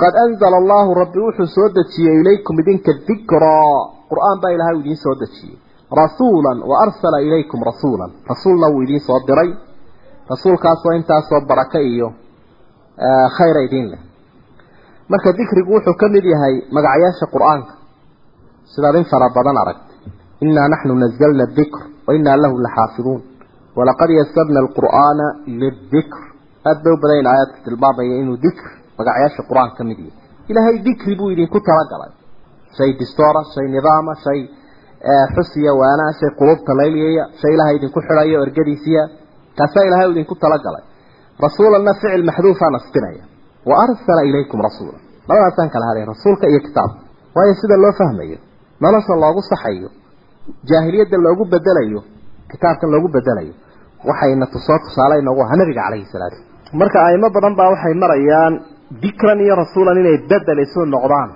Qad 0.02 0.14
anzala 0.26 0.58
allahu 0.62 0.90
rabbi 1.02 1.20
wuxuu 1.26 1.48
soo 1.56 1.68
dejiyey 1.78 2.16
ilaykum 2.22 2.56
idinka 2.62 2.92
dikraa 3.08 3.72
qur'aan 4.10 4.38
baa 4.42 4.52
ilahay 4.56 4.76
idiin 4.82 5.00
soo 5.06 5.16
dejiyey. 5.22 5.56
Rasuulan 6.02 6.58
wa 6.70 6.76
arsala 6.86 7.18
ilaykum 7.28 7.60
rasuulan. 7.70 8.12
Rasuulna 8.32 8.68
wuu 8.74 8.82
idiin 8.86 9.04
soo 9.08 9.20
diray. 9.28 9.50
Rasuulkaasoo 10.32 10.92
intaasoo 11.00 11.42
baraka 11.50 11.80
iyo 11.80 12.08
khayra 13.38 13.62
idiin 13.68 13.88
leh. 13.92 14.02
Marka 15.12 15.30
dikrigu 15.40 15.72
wuxuu 15.76 15.96
ka 16.02 16.08
mid 16.14 16.24
yahay 16.34 16.56
magacyaasha 16.76 17.26
qur'aanka. 17.34 17.74
Sidaad 18.72 18.96
in 19.00 19.06
fara 19.12 19.28
badan 19.36 19.58
aragtay 19.64 19.98
innaa 20.44 20.68
naxnu 20.74 20.94
nazalna 21.04 21.44
adikr 21.50 21.82
wa 22.08 22.12
innaa 22.18 22.38
lahu 22.44 22.56
laxaafiduun 22.66 23.22
walaqad 23.78 24.10
yasarna 24.20 24.60
alqur'aana 24.66 25.26
lidikr 25.62 26.22
aada 26.70 26.80
bay 26.86 26.94
u 26.96 27.00
badan 27.04 27.18
in 27.24 27.28
aayaadka 27.34 27.58
tilmaamaya 27.66 28.16
inuu 28.24 28.38
dikr 28.46 28.68
magacyaasha 29.00 29.42
qur'aanka 29.50 29.76
ka 29.80 29.84
mid 29.90 30.00
yahay 30.06 30.14
ilaahay 30.52 30.76
dikri 30.88 31.14
buu 31.20 31.30
idinku 31.36 31.60
talagalay 31.70 32.12
shay 32.78 32.90
distoora 33.02 33.42
shay 33.54 33.66
nidaama 33.76 34.14
shay 34.26 34.40
xusiya 35.36 35.72
waanaa 35.82 36.12
shay 36.20 36.30
qulubta 36.40 36.72
layliyaya 36.82 37.24
shay 37.42 37.52
ilaahay 37.56 37.76
idinku 37.80 38.00
xidhayo 38.08 38.38
ergadiisiya 38.46 39.04
kaasaa 39.60 39.84
ilaahay 39.90 40.10
idinku 40.16 40.36
talagalay 40.44 40.84
rasuulanna 41.46 41.92
ficil 42.02 42.24
maxduufaa 42.30 42.72
nasbinaya 42.78 43.24
wa 43.70 43.76
arsala 43.86 44.22
ilaykum 44.30 44.60
rasuula 44.68 44.98
labadaasaan 45.30 45.70
kala 45.74 45.86
hadlay 45.90 46.06
rasuulka 46.14 46.46
iyo 46.52 46.60
kitaabka 46.68 47.00
waayo 47.36 47.54
sida 47.62 47.76
loo 47.84 47.94
fahmayo 48.02 48.38
nolosha 50.70 51.18
loogu 51.26 51.44
bedelayo 51.54 52.02
kitaabkan 52.52 52.90
loogu 52.94 53.10
bedelayo 53.16 53.54
waxayna 54.10 54.46
tusoo 54.54 54.80
tusaale 54.86 55.20
inoogu 55.22 55.42
ahaa 55.46 55.60
nabiga 55.62 55.82
calayhi 55.86 56.10
salaatu 56.16 56.38
marka 56.82 57.06
aimo 57.10 57.30
badan 57.36 57.56
baa 57.60 57.70
waxay 57.74 57.94
marayaan 58.04 58.54
dikran 58.92 59.40
iyo 59.44 59.56
rasuulan 59.56 60.00
inay 60.00 60.18
bedel 60.30 60.60
isu 60.64 60.86
noqdaan. 60.86 61.30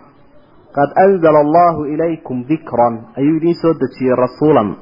Qad 0.71 0.89
anzala 0.95 1.39
allahu 1.45 1.85
ilaykum 1.93 2.47
dikran 2.47 3.11
ayuu 3.19 3.37
idiin 3.37 3.55
soo 3.61 3.73
dejiyey 3.75 4.15
rasuulan. 4.15 4.75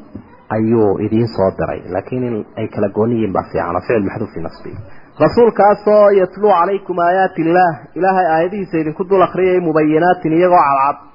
Ayuu 0.49 0.99
idiin 1.05 1.27
soo 1.27 1.49
diray. 1.57 1.81
Laakiin 1.89 2.23
in 2.23 2.45
ay 2.57 2.67
kala 2.69 2.89
gooniyiin 2.89 3.33
baa 3.33 3.43
fiican 3.51 3.75
oo 3.75 3.81
ficil 3.81 4.05
maxduuf 4.05 4.33
fi 4.63 4.71
rasuulkaasoo 5.19 6.09
yatluu 6.21 6.51
calaykum 6.51 6.99
aayaati 6.99 7.41
illaah. 7.41 7.73
Ilaahay 7.95 8.27
aayadihiisa 8.33 8.77
idinku 8.77 9.03
dul 9.09 9.21
akhriyay 9.21 9.59
mubayinaatin 9.59 10.33
iyagoo 10.33 10.61
cadcad 10.67 11.08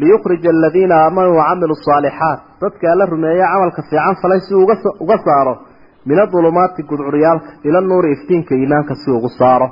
liyukhrija 0.00 0.50
aladiina 0.56 0.94
aamanuu 1.04 1.36
wacamiluu 1.40 1.76
asaalixaat 1.80 2.40
dadka 2.62 2.84
alla 2.92 3.04
rumeeya 3.12 3.46
camalka 3.52 3.82
fiican 3.90 4.16
falay 4.22 4.40
si 4.46 4.54
uga 5.04 5.18
saaro 5.26 5.54
min 6.08 6.18
adulumaati 6.24 6.82
gudcuryaalka 6.90 7.50
ila 7.68 7.80
nuuri 7.80 8.12
iftiinka 8.16 8.54
iimaanka 8.54 8.94
si 8.94 9.10
ugu 9.10 9.28
saaro. 9.38 9.68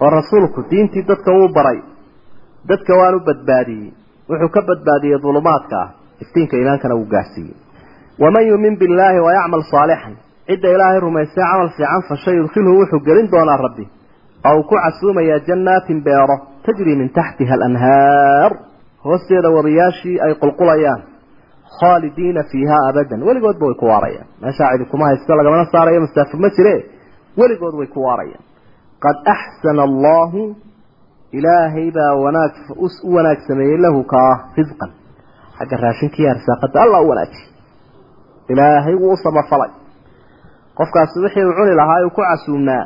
Oo 0.00 0.10
rasuulku 0.10 0.60
diintii 0.70 1.02
dadka 1.10 1.30
wuu 1.32 1.48
baray. 1.56 1.78
Dadka 2.68 2.92
waanu 3.00 3.18
badbaadiyey. 3.26 3.92
Wuxuu 4.28 4.48
ka 4.54 4.60
badbaadiyey 4.68 5.18
dulumaadka 5.24 5.76
ah. 5.82 5.88
Iftiinka 6.22 6.56
iimaankana 6.56 6.94
wuu 6.98 7.08
gaarsiiyey. 7.14 7.56
Waman 8.22 8.46
yumin 8.50 8.74
billaahi 8.80 9.20
wayacmal 9.26 9.62
saalixan 9.72 10.14
cidda 10.48 10.68
ilaahay 10.74 11.00
rumaystay 11.00 11.44
camal 11.44 11.68
fiican 11.76 12.02
fashay 12.08 12.34
yudkhilhu 12.40 12.72
wuxuu 12.80 13.00
gelin 13.06 13.30
doonaa 13.32 13.56
rabbi. 13.66 13.84
Oo 14.48 14.56
uu 14.58 14.62
ku 14.68 14.74
casuumayaa 14.84 15.40
jannaatin 15.48 15.98
beero 16.06 16.36
tajrii 16.66 16.96
min 17.00 17.08
taxtiha 17.18 17.54
alanhaar 17.58 18.52
hoosteeda 19.08 19.48
wadayaashii 19.56 20.16
ay 20.26 20.32
qulqulayaan 20.42 21.00
khaalidiina 21.78 22.42
fiiha 22.50 22.76
abadan. 22.90 23.20
Weligoodba 23.28 23.64
way 23.68 23.76
ku 23.80 23.86
waarayaan. 23.92 24.26
Meeshaa 24.42 24.70
cidi 24.72 24.84
kuma 24.92 25.04
haysto 25.10 25.32
lagamana 25.38 25.64
saarayo 25.72 26.00
masaafo 26.06 26.36
ma 26.44 26.48
jire. 26.56 26.74
Weligood 27.40 27.74
way 27.80 27.86
ku 27.94 28.00
waarayaan. 28.06 28.44
Qad 29.04 29.16
axsana 29.34 29.82
allahu 29.88 30.42
ilaahay 31.38 31.88
baa 31.96 32.12
wanaag 32.24 32.52
u 32.84 32.88
wanaag 33.16 33.38
sameeyey 33.48 33.78
lahu 33.84 34.00
kaa 34.12 34.32
risqan 34.56 34.90
xagga 35.58 35.76
raashinkiiyo 35.84 36.30
arsaaqada 36.34 36.78
alla 36.84 36.98
u 37.04 37.08
wanaajiy 37.10 37.44
ilaahay 38.52 38.94
wuu 39.02 39.12
u 39.12 39.16
samafalay. 39.24 39.70
Qofkaasi 40.78 41.20
wixii 41.24 41.44
uu 41.48 41.54
cuni 41.58 41.74
lahaa 41.80 42.00
uu 42.06 42.10
ku 42.16 42.22
casuumnaa 42.28 42.82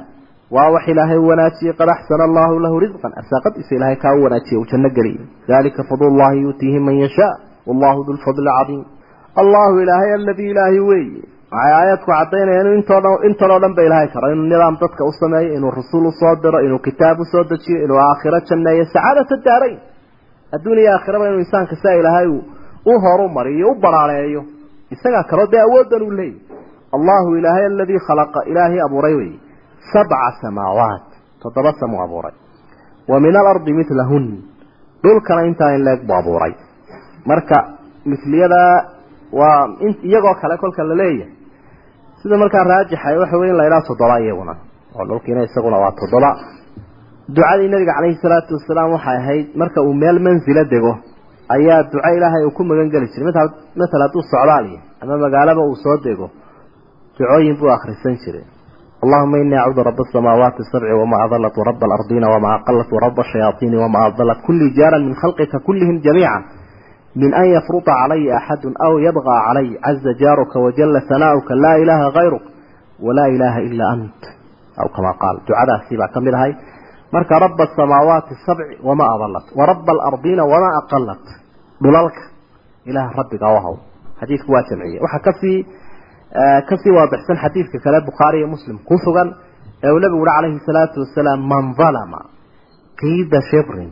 waa 0.55 0.71
wax 0.75 0.85
ilaahay 0.93 1.19
wanaajiyey 1.31 1.75
qad 1.81 1.89
axsana 1.97 2.25
allahu 2.29 2.59
lahu 2.65 2.81
risqan 2.85 3.13
arsaaqadiisa 3.21 3.73
ilaahay 3.79 3.97
kaa 4.05 4.15
u 4.19 4.23
wanaajiye 4.27 4.59
uu 4.61 4.69
janno 4.73 4.91
geliyey. 4.97 5.27
Dalika 5.49 5.83
fadlullahi 5.91 6.43
yuutiihi 6.45 6.81
man 6.87 6.97
yashaa. 7.05 7.35
Wallahu 7.67 8.05
du 8.07 8.13
lfadli 8.19 8.51
cadiim. 8.59 8.85
Allahu 9.43 9.75
ilaahay 9.83 10.15
aladii 10.15 10.51
ilaahay 10.55 10.81
weeye. 10.91 11.23
Waxay 11.53 11.73
aayadku 11.79 12.11
caddaynayaan 12.13 12.67
inu 12.67 12.75
intoo 12.79 13.49
dhan 13.51 13.61
dhan 13.63 13.75
ba 13.77 13.83
ilaahay 13.83 14.09
karo 14.15 14.27
inuu 14.33 14.47
nidaam 14.53 14.77
dadka 14.83 15.03
u 15.05 15.13
sameeyo 15.21 15.55
inuu 15.59 15.71
rasuul 15.81 16.07
u 16.07 16.13
soo 16.21 16.35
diro 16.43 16.59
inuu 16.67 16.79
kitaab 16.79 17.19
u 17.21 17.25
soo 17.33 17.45
dejiyo 17.51 17.79
inuu 17.85 17.99
aakhiro 17.99 18.39
janneeyo 18.49 18.85
sacaadata 18.95 19.37
daarayn 19.47 19.79
adduun 20.55 20.79
iyo 20.79 20.91
aakhiraba 20.95 21.29
inuu 21.29 21.43
insaanka 21.45 21.77
saa 21.83 21.95
ilaahay 22.01 22.29
u 22.91 22.93
horu 23.05 23.29
mariyo 23.37 23.71
u 23.73 23.75
baraareeyo 23.85 24.43
isagaa 24.95 25.25
kaloo 25.31 25.49
dee 25.53 25.63
awooddan 25.67 26.03
uu 26.07 26.13
leeyahy 26.21 26.41
allahu 26.97 27.29
ilaahay 27.39 27.67
aladii 27.73 28.01
khalaqa 28.09 28.41
ilaahay 28.51 28.81
abuuray 28.87 29.15
weeye 29.21 29.39
sabca 29.93 30.29
samaawaat 30.43 31.07
toddoba 31.43 31.73
samu 31.81 31.97
abuuray 32.05 32.35
wa 33.11 33.21
min 33.21 33.35
alardi 33.43 33.73
milahun 33.73 34.25
dhulkana 35.05 35.43
intaa 35.51 35.75
in 35.77 35.83
leeg 35.89 36.01
buu 36.07 36.17
abuuray 36.23 36.55
marka 37.31 37.57
misliyada 38.13 38.61
waa 39.33 39.61
iyagoo 40.09 40.35
kale 40.41 40.57
kolka 40.63 40.83
la 40.85 40.95
leeyahay 41.03 41.33
sida 42.23 42.37
markaa 42.43 42.65
raajixa 42.73 43.19
waxa 43.23 43.37
wey 43.41 43.51
in 43.51 43.57
la 43.61 43.67
idhaha 43.69 43.87
toddoba 43.89 44.21
iyaguna 44.25 44.55
oo 44.97 45.05
dhulkiina 45.09 45.43
isaguna 45.49 45.77
waa 45.85 45.93
toddoba 46.01 46.31
ducadii 47.37 47.69
nabiga 47.73 47.93
calayhi 47.97 48.19
salaatu 48.25 48.55
wasalaam 48.59 48.91
waxay 48.97 49.17
ahayd 49.23 49.47
marka 49.61 49.79
uu 49.87 49.95
meel 50.03 50.19
mansila 50.27 50.65
dego 50.65 50.93
ayaa 51.57 51.83
duco 51.93 52.09
ilaahay 52.17 52.43
uu 52.47 52.55
ku 52.57 52.63
magan 52.71 52.89
geli 52.95 53.07
jiray 53.13 53.27
matal 53.31 53.49
matal 53.81 54.01
hadduu 54.05 54.23
socdaaliya 54.33 54.81
ama 55.03 55.15
magaalaba 55.25 55.63
uu 55.69 55.77
soo 55.85 55.97
dego 56.07 56.27
ducooyin 57.19 57.57
buu 57.61 57.71
akhrisan 57.77 58.15
jiray 58.25 58.45
اللهم 59.04 59.36
إني 59.36 59.58
أعوذ 59.58 59.78
رب 59.80 60.00
السماوات 60.00 60.54
السبع 60.60 60.94
وما 60.94 61.26
أضلت 61.26 61.58
ورب 61.58 61.84
الأرضين 61.84 62.24
وما 62.24 62.56
أقلت 62.56 62.94
ورب 62.94 63.20
الشياطين 63.20 63.76
وما 63.76 64.08
أضلت 64.08 64.38
كل 64.48 64.74
جارا 64.78 64.98
من 64.98 65.16
خلقك 65.16 65.62
كلهم 65.68 66.00
جميعا 66.00 66.42
من 67.16 67.34
أن 67.34 67.46
يفرط 67.46 67.90
علي 67.90 68.38
أحد 68.38 68.66
أو 68.86 68.98
يبغى 69.00 69.36
علي 69.48 69.80
عز 69.84 70.08
جارك 70.20 70.56
وجل 70.56 71.02
ثناؤك 71.10 71.52
لا 71.52 71.76
إله 71.76 72.08
غيرك 72.08 72.42
ولا 73.00 73.26
إله 73.26 73.58
إلا 73.58 73.94
أنت 73.94 74.22
أو 74.82 74.88
كما 74.88 75.12
قال 75.12 75.36
دعاء 75.50 75.90
سيبا 75.90 76.06
كمل 76.06 76.36
هاي 76.36 76.56
مرك 77.14 77.32
رب 77.32 77.62
السماوات 77.62 78.24
السبع 78.32 78.66
وما 78.90 79.06
أضلت 79.16 79.58
ورب 79.58 79.90
الأرضين 79.90 80.40
وما 80.40 80.70
أقلت 80.84 81.26
ضلالك 81.84 82.18
إله 82.88 83.12
ربك 83.12 83.42
وهو 83.42 83.78
حديث 84.22 84.40
واسمعية 84.50 85.02
وحكفي 85.02 85.66
ka 86.69 86.75
sii 86.83 86.93
waadixsan 86.99 87.37
xadiidka 87.43 87.79
kale 87.85 87.99
bukhaari 88.09 88.37
iyo 88.41 88.49
muslim 88.55 88.77
ku 88.89 88.95
sugan 89.05 89.29
ee 89.85 89.91
uu 89.95 89.99
nabigu 90.05 90.23
uhi 90.25 90.31
calayhi 90.37 90.61
salaatu 90.69 90.97
wasalaam 91.05 91.41
man 91.53 91.65
dalama 91.81 92.21
qiida 93.01 93.39
shibrin 93.51 93.91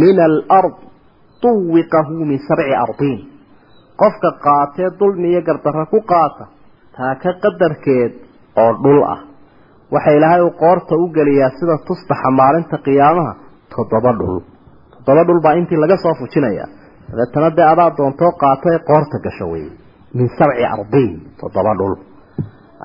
min 0.00 0.16
alard 0.28 0.74
tuwiqahu 1.42 2.14
min 2.30 2.38
sabci 2.48 2.74
ardiin 2.84 3.20
qofka 4.02 4.30
qaatee 4.46 4.88
dulmi 5.00 5.28
iyo 5.32 5.40
gardarro 5.48 5.84
ku 5.92 5.98
qaata 6.12 6.44
taaka 6.96 7.30
qadarkeed 7.42 8.12
oo 8.62 8.72
dhul 8.84 9.00
ah 9.14 9.20
waxa 9.94 10.10
ilaahay 10.18 10.42
uu 10.46 10.52
qoorta 10.62 10.94
u 11.02 11.06
geliyaa 11.16 11.50
sida 11.58 11.74
tusbaxa 11.88 12.28
maalinta 12.40 12.76
qiyaamaha 12.86 13.32
toddoba 13.74 14.10
dhul 14.20 14.38
toddoba 14.94 15.22
dhul 15.28 15.40
baa 15.44 15.54
intii 15.60 15.78
laga 15.82 15.96
soo 16.04 16.14
fujinaya 16.20 16.66
dabeetana 17.10 17.48
dee 17.56 17.66
adaa 17.72 17.90
doontoo 17.98 18.32
qaato 18.42 18.66
ee 18.74 18.80
qoorta 18.90 19.16
gasho 19.26 19.46
wey 19.52 19.66
min 20.14 20.28
sabci 20.38 20.64
ardiin 20.74 21.12
toddoba 21.40 21.72
dhul. 21.80 21.94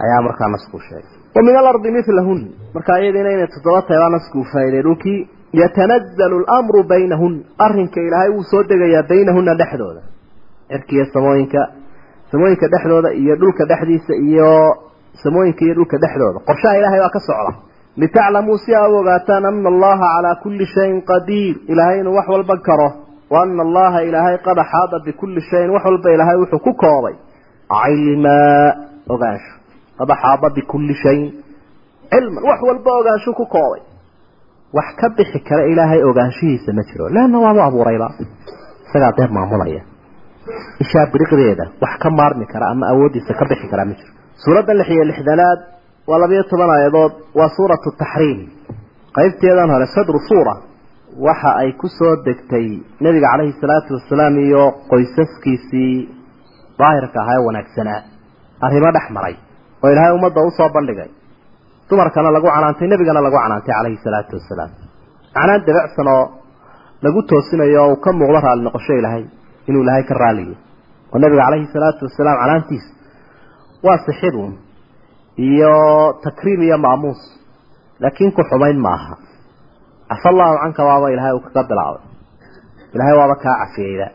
Ayaa 0.03 0.21
markaa 0.27 0.49
nasku 0.53 0.77
sheegay. 0.87 1.13
Wa 1.35 1.41
min 1.47 1.55
alardi 1.61 1.89
milahun 1.97 2.39
markaa 2.75 2.97
iyadiina 3.01 3.29
inay 3.35 3.47
toddoba 3.55 3.81
tahay 3.87 3.99
baa 4.03 4.09
nasku 4.17 4.39
faa'iday 4.51 4.81
dhulkii 4.87 5.19
yatanazalu 5.61 6.37
lamru 6.49 6.79
baynahun. 6.91 7.33
Arrinka 7.65 7.99
ilaahay 8.07 8.29
wuu 8.35 8.43
soo 8.51 8.63
degayaa 8.69 9.03
baynahuna 9.09 9.53
dhexdooda. 9.61 10.01
Cirkiiyo 10.71 11.05
samooyinka 11.13 11.61
samooyinka 12.31 12.67
dhexdooda 12.73 13.09
iyo 13.21 13.33
dhulka 13.41 13.63
dhexdiisa 13.71 14.13
iyo 14.27 14.49
samooyinka 15.23 15.61
iyo 15.65 15.73
dhulka 15.77 15.97
dhexdooda. 16.03 16.39
Qorshaha 16.47 16.77
ilaahay 16.79 16.99
baa 17.03 17.13
ka 17.15 17.19
socda. 17.27 17.51
Litaclamuu 18.01 18.57
si 18.63 18.75
aa 18.75 18.87
u 18.91 18.95
ogaataan 19.01 19.45
ana 19.49 19.69
allaha 19.73 20.05
calaa 20.15 20.35
kulli 20.43 20.65
shayin 20.73 21.01
qadiir. 21.09 21.55
Ilaahay 21.71 21.99
inuu 22.01 22.15
wax 22.17 22.27
walba 22.33 22.55
karo 22.67 22.89
وأن 23.30 23.60
الله 23.60 23.98
إلهي 23.98 24.36
قد 24.36 24.58
حاط 24.60 25.02
بكل 25.06 25.40
شيء 25.42 25.70
وحلب 25.70 26.06
إلهي 26.06 26.36
وحكو 26.36 26.72
كوضي 26.72 27.16
علما 27.70 28.70
أغاش 29.10 29.40
قد 30.00 30.12
حاط 30.12 30.52
بكل 30.56 30.94
شيء 30.94 31.34
علما 32.12 32.40
وحلب 32.48 32.88
أغاش 32.88 33.24
كوضي 33.36 33.80
وحكب 34.74 35.22
حكرة 35.34 35.64
إلهي 35.64 36.02
أغاشيه 36.02 36.56
سمتره 36.66 37.08
لأنه 37.08 37.38
هو 37.50 37.68
أبو 37.68 37.82
ريلا 37.82 38.08
سقع 38.94 39.10
دير 39.10 39.32
معمولية 39.32 39.84
إشاب 40.80 41.12
برقريدة 41.12 41.64
وحكم 41.82 42.16
مارني 42.16 42.44
كرا 42.46 42.72
أما 42.72 42.88
أودي 42.90 43.20
سكب 43.20 43.52
حكرة 43.52 43.84
متر 43.84 44.04
سورة 44.46 44.72
اللحية 44.72 45.02
الإحدالات 45.02 45.58
ولا 46.06 46.26
بيطبنا 46.26 46.84
يضاد 46.86 47.10
وسورة 47.34 47.82
التحريم 47.92 48.48
قيبت 49.14 49.44
يدان 49.44 49.70
هذا 49.70 49.84
صدر 49.84 50.14
صورة 50.28 50.62
waxa 51.15 51.49
ay 51.61 51.71
ku 51.79 51.87
soo 51.97 52.15
degtay 52.25 52.67
nabiga 52.99 53.27
calayhi 53.31 53.53
salaatu 53.61 53.91
wasalaam 53.97 54.35
iyo 54.45 54.63
qoysaskiisii 54.91 55.95
daahirka 56.79 57.17
ahaa 57.23 57.37
ee 57.39 57.45
wanaagsanaa 57.47 57.99
arrimo 58.65 58.89
dhex 58.95 59.05
maray 59.17 59.35
oo 59.83 59.89
ilaahay 59.93 60.13
ummadda 60.17 60.41
u 60.47 60.51
soo 60.57 60.69
bandhigay. 60.75 61.09
Dumarkana 61.89 62.29
lagu 62.35 62.47
canaantay 62.55 62.87
nebigana 62.91 63.21
lagu 63.25 63.37
canaantay 63.43 63.73
calayhi 63.77 63.99
salaatu 64.05 64.33
wasalaam. 64.39 64.71
Canaan 65.35 65.61
dabacsan 65.67 66.07
oo 66.15 66.23
lagu 67.05 67.19
toosinayo 67.29 67.79
oo 67.83 67.89
uu 67.93 67.99
ka 68.03 68.09
muuqdo 68.19 68.39
raalli 68.45 68.63
noqosho 68.67 68.93
ilaahay 68.99 69.23
inuu 69.69 69.81
ilaahay 69.85 70.03
ka 70.09 70.13
raaliyo 70.23 70.55
oo 71.13 71.17
nabiga 71.23 71.43
calayhi 71.47 71.67
salaatu 71.75 72.01
wasalaam 72.07 72.37
canaantiisa 72.43 72.89
waa 73.85 73.97
sixidun 74.07 74.51
iyo 75.47 75.73
takriim 76.25 76.61
iyo 76.67 76.77
maamuus 76.85 77.21
laakiin 78.03 78.31
ku 78.37 78.41
xumayn 78.49 78.79
maaha 78.87 79.13
cafa 80.09 80.29
allahu 80.29 80.55
canka 80.63 80.81
waaba 80.89 81.07
ilahay 81.13 81.33
uu 81.37 81.43
kaga 81.45 81.63
bilaabay. 81.69 82.03
Ilahay 82.95 83.15
waaba 83.19 83.35
kaa 83.43 83.55
cafiyeyda. 83.61 84.07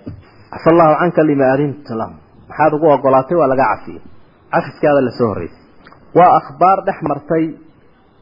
Cafa 0.52 0.68
allahu 0.72 0.94
canka 1.00 1.22
lima 1.30 1.44
adinta 1.54 1.94
lahu. 2.00 2.14
Maxaad 2.48 2.72
ugu 2.76 2.86
ogolaatay 2.94 3.36
waa 3.40 3.48
laga 3.52 3.64
cafiyey 3.72 4.02
cafiskaada 4.52 5.00
la 5.06 5.10
soo 5.18 5.28
horreysay. 5.32 5.62
Waa 6.16 6.30
akhbaar 6.40 6.78
dhex 6.86 6.98
martay 7.10 7.44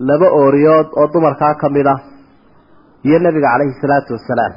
laba 0.08 0.28
ooriyood 0.40 0.88
oo 0.96 1.06
dumarkaa 1.12 1.54
ka 1.60 1.68
mid 1.68 1.86
ah 1.86 2.00
iyo 3.04 3.18
nebiga 3.18 3.48
calayhi 3.52 3.74
salaatu 3.82 4.12
wasalaam 4.16 4.52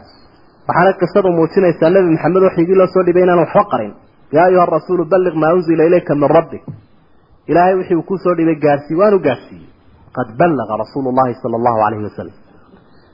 waxaana 0.67 0.91
qisadu 1.01 1.29
muujinaysaa 1.37 1.89
nebi 1.95 2.09
maxamed 2.15 2.43
waxyigii 2.47 2.75
loo 2.79 2.87
soo 2.93 3.03
dhibay 3.03 3.23
inaan 3.23 3.39
waxba 3.43 3.63
qarin. 3.71 3.93
Yaa 4.35 4.45
ayuha 4.49 4.65
rasuulu 4.65 5.05
balliq 5.11 5.35
maa 5.35 5.53
unzila 5.53 5.83
ilayka 5.89 6.15
min 6.15 6.29
rabbik. 6.37 6.63
Ilaahay 7.47 7.75
wixii 7.79 7.95
uu 7.99 8.03
ku 8.09 8.17
soo 8.23 8.35
dhibay 8.35 8.55
gaarsii 8.55 8.95
waanu 8.95 9.19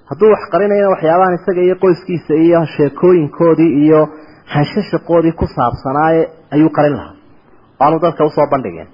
hadduu 0.10 0.30
wax 0.34 0.44
qarinayana 0.54 0.90
waxyaabahan 0.94 1.34
isaga 1.40 1.62
iyo 1.68 1.76
qoyskiisa 1.84 2.34
iyo 2.46 2.60
sheekooyinkoodii 2.76 3.72
iyo 3.84 4.00
hanshashaqoodii 4.54 5.34
ku 5.40 5.46
saabsanaaye 5.56 6.22
ayuu 6.56 6.70
qarin 6.78 6.96
lahaa. 7.00 7.16
Waanu 7.80 7.98
dadka 8.06 8.24
u 8.26 8.30
soo 8.38 8.48
bandhigeen. 8.54 8.88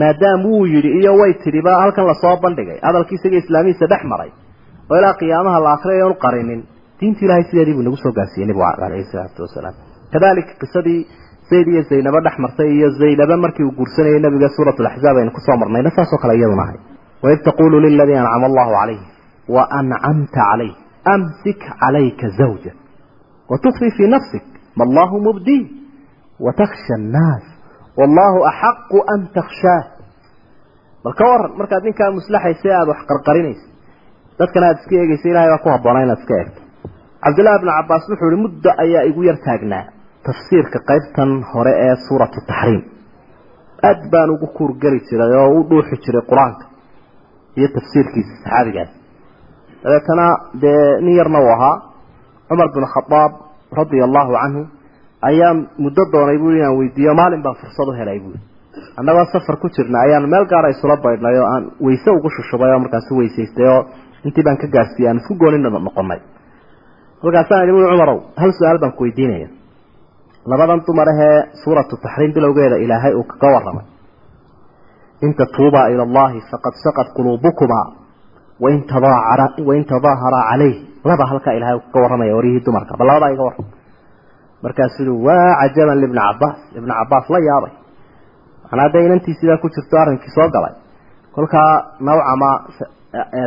Maadaam 0.00 0.40
wuu 0.46 0.66
yidhi 0.74 0.90
iyo 1.00 1.12
way 1.20 1.32
tidhiba 1.44 1.72
halkan 1.82 2.06
la 2.10 2.14
soo 2.22 2.36
bandhigay. 2.44 2.78
Hadalkii 2.86 3.14
isaga 3.18 3.36
islaamihiisa 3.42 3.86
dhex 3.92 4.02
maray. 4.12 4.30
Oo 4.90 4.96
ilaa 5.00 5.14
qiyaamaha 5.20 5.58
la 5.64 5.70
akriya 5.76 6.04
aanu 6.06 6.16
qarinin. 6.24 6.60
Diinta 7.00 7.20
ilahay 7.26 7.44
sideedii 7.50 7.74
buu 7.76 7.84
nagu 7.86 7.96
soo 8.04 8.12
gaarsiiyey 8.18 8.46
nebigu 8.48 8.64
calayhi 8.80 9.04
salaatu 9.12 9.40
wasalaam 9.46 9.74
kadalika 10.12 10.52
qisadii 10.62 11.00
zayd 11.50 11.66
iyo 11.72 11.82
zaynabo 11.90 12.18
dhex 12.26 12.36
martay 12.44 12.68
iyo 12.76 12.88
zaynaba 13.00 13.36
markii 13.44 13.64
uu 13.68 13.74
guursanayay 13.78 14.20
nabiga 14.24 14.48
suurat 14.56 14.78
laxzaab 14.86 15.16
aynu 15.20 15.30
ku 15.36 15.40
soo 15.46 15.56
marnayna 15.62 15.90
saasoo 15.96 16.18
kale 16.22 16.34
iyaduna 16.38 16.62
ahay. 16.66 16.78
Waid 17.24 17.40
taqulu 17.48 17.76
liladii 17.84 18.18
ancama 18.22 18.46
allahu 18.50 18.72
calayh 18.78 19.00
wa 19.48 19.62
ancamta 19.78 20.40
calayh 20.50 20.74
amsik 21.14 21.60
calayka 21.80 22.28
zawja 22.38 22.72
watukfi 23.50 23.90
fii 23.96 24.08
nafsik 24.16 24.44
ma 24.76 24.84
allahu 24.88 25.20
mubdii 25.28 25.62
watakhsha 26.46 26.94
annaas 27.00 27.44
wallahu 27.98 28.38
axaqu 28.50 28.98
an 29.14 29.20
takhshaah 29.38 29.84
bal 31.04 31.14
ka 31.18 31.24
waran 31.30 31.52
markaad 31.60 31.82
ninkaa 31.88 32.10
muslaxaysa 32.18 32.68
aada 32.78 32.90
wax 32.92 33.00
qarqarinaysa 33.10 33.66
dadkana 34.38 34.66
aada 34.68 34.80
iska 34.82 34.94
eegaysa 35.02 35.26
ilahay 35.32 35.48
baa 35.52 35.62
ku 35.64 35.68
habboonaa 35.74 36.02
inaad 36.06 36.20
iska 36.22 36.34
eegto 36.40 36.60
cabdullahi 37.24 37.58
bnu 37.62 37.72
cabaas 37.78 38.04
wuxuu 38.10 38.28
ihi 38.32 38.40
muddo 38.44 38.70
ayaa 38.84 39.04
igu 39.10 39.20
yar 39.28 39.38
taagnaa 39.46 39.84
tafsiirka 40.26 40.78
qaybtan 40.90 41.30
hore 41.52 41.72
ee 41.86 41.94
suuratu 42.06 42.38
taxriim 42.50 42.82
aad 43.88 44.00
baan 44.12 44.30
ugu 44.34 44.46
kuurgeli 44.58 45.00
jiray 45.08 45.32
oo 45.42 45.50
u 45.58 45.62
dhuuxi 45.70 45.96
jiray 46.04 46.24
qur'aanka 46.30 46.64
iyo 47.58 47.68
tafsiirkiisa 47.76 48.32
saxaabigaas 48.42 48.90
dabeetana 49.84 50.26
dee 50.62 51.00
nin 51.04 51.14
yarna 51.20 51.38
uu 51.44 51.50
ahaa 51.56 51.76
cumar 52.48 52.68
bin 52.76 52.84
khadaab 52.94 53.32
radia 53.78 54.04
allahu 54.08 54.32
canhu 54.42 54.62
ayaa 55.30 55.52
muddo 55.84 56.02
doonay 56.12 56.38
bui 56.42 56.52
inaan 56.58 56.76
weydiiyo 56.80 57.12
maalin 57.20 57.42
baan 57.46 57.56
fursad 57.60 57.88
u 57.88 57.92
helay 58.00 58.18
buui 58.24 58.38
annagoo 59.00 59.24
safar 59.34 59.56
ku 59.62 59.66
jirna 59.76 59.98
ayaan 60.06 60.24
meel 60.32 60.44
gaara 60.52 60.68
isula 60.74 60.96
baydhnay 61.04 61.36
oo 61.42 61.46
aan 61.54 61.64
weyse 61.86 62.08
ugu 62.18 62.28
shushubay 62.36 62.70
oo 62.74 62.78
markaasu 62.84 63.12
weysaystay 63.20 63.66
oo 63.74 63.80
intii 64.26 64.44
baan 64.46 64.56
ka 64.62 64.66
gaarsiiyey 64.76 65.08
aan 65.10 65.18
isku 65.22 65.34
goonina 65.42 65.68
noqonay 65.88 66.20
halkaasaan 67.22 67.62
idhi 67.64 67.72
ui 67.78 67.86
cumarow 67.92 68.18
hal 68.42 68.50
su'aal 68.58 68.78
baan 68.82 68.92
ku 68.98 69.02
weydiinaya 69.06 69.48
labadan 70.50 70.80
dumar 70.86 71.08
ahee 71.12 71.36
suuratu 71.62 71.94
taxriim 72.04 72.32
bilowgeeda 72.36 72.76
ilaahay 72.84 73.12
uu 73.20 73.24
kaga 73.32 73.48
waramay 73.56 73.86
in 75.24 75.32
tatuubaa 75.40 75.86
ila 75.92 76.02
allahi 76.08 76.38
faqad 76.50 76.74
saqad 76.84 77.06
quluubukumaa 77.16 77.86
wain 78.60 78.84
tadaahara 78.86 79.46
calayh 80.50 80.76
laba 81.04 81.24
halkaa 81.30 81.54
ilahay 81.58 81.78
kaga 81.92 82.00
warramaya 82.04 82.34
waryihii 82.36 82.64
dumarka. 82.66 82.96
Bal 82.98 83.06
labadaa 83.08 83.32
iga 83.34 83.42
warram 83.48 83.66
markaasuu 84.62 85.04
yihi 85.04 85.24
waa 85.26 85.56
cajaban 85.60 85.98
libni 86.02 86.20
cabaas 86.20 86.58
ibnu 86.78 86.92
cabaas 86.98 87.26
la 87.34 87.38
yaabay. 87.48 87.72
Manaa 88.70 88.88
dee 88.92 89.04
inantii 89.06 89.34
sidaa 89.40 89.58
ku 89.62 89.68
jirto 89.74 89.96
arrinkii 90.02 90.32
soo 90.36 90.48
galay. 90.54 90.74
Kolkaa 91.34 91.70
nawcama 92.00 92.50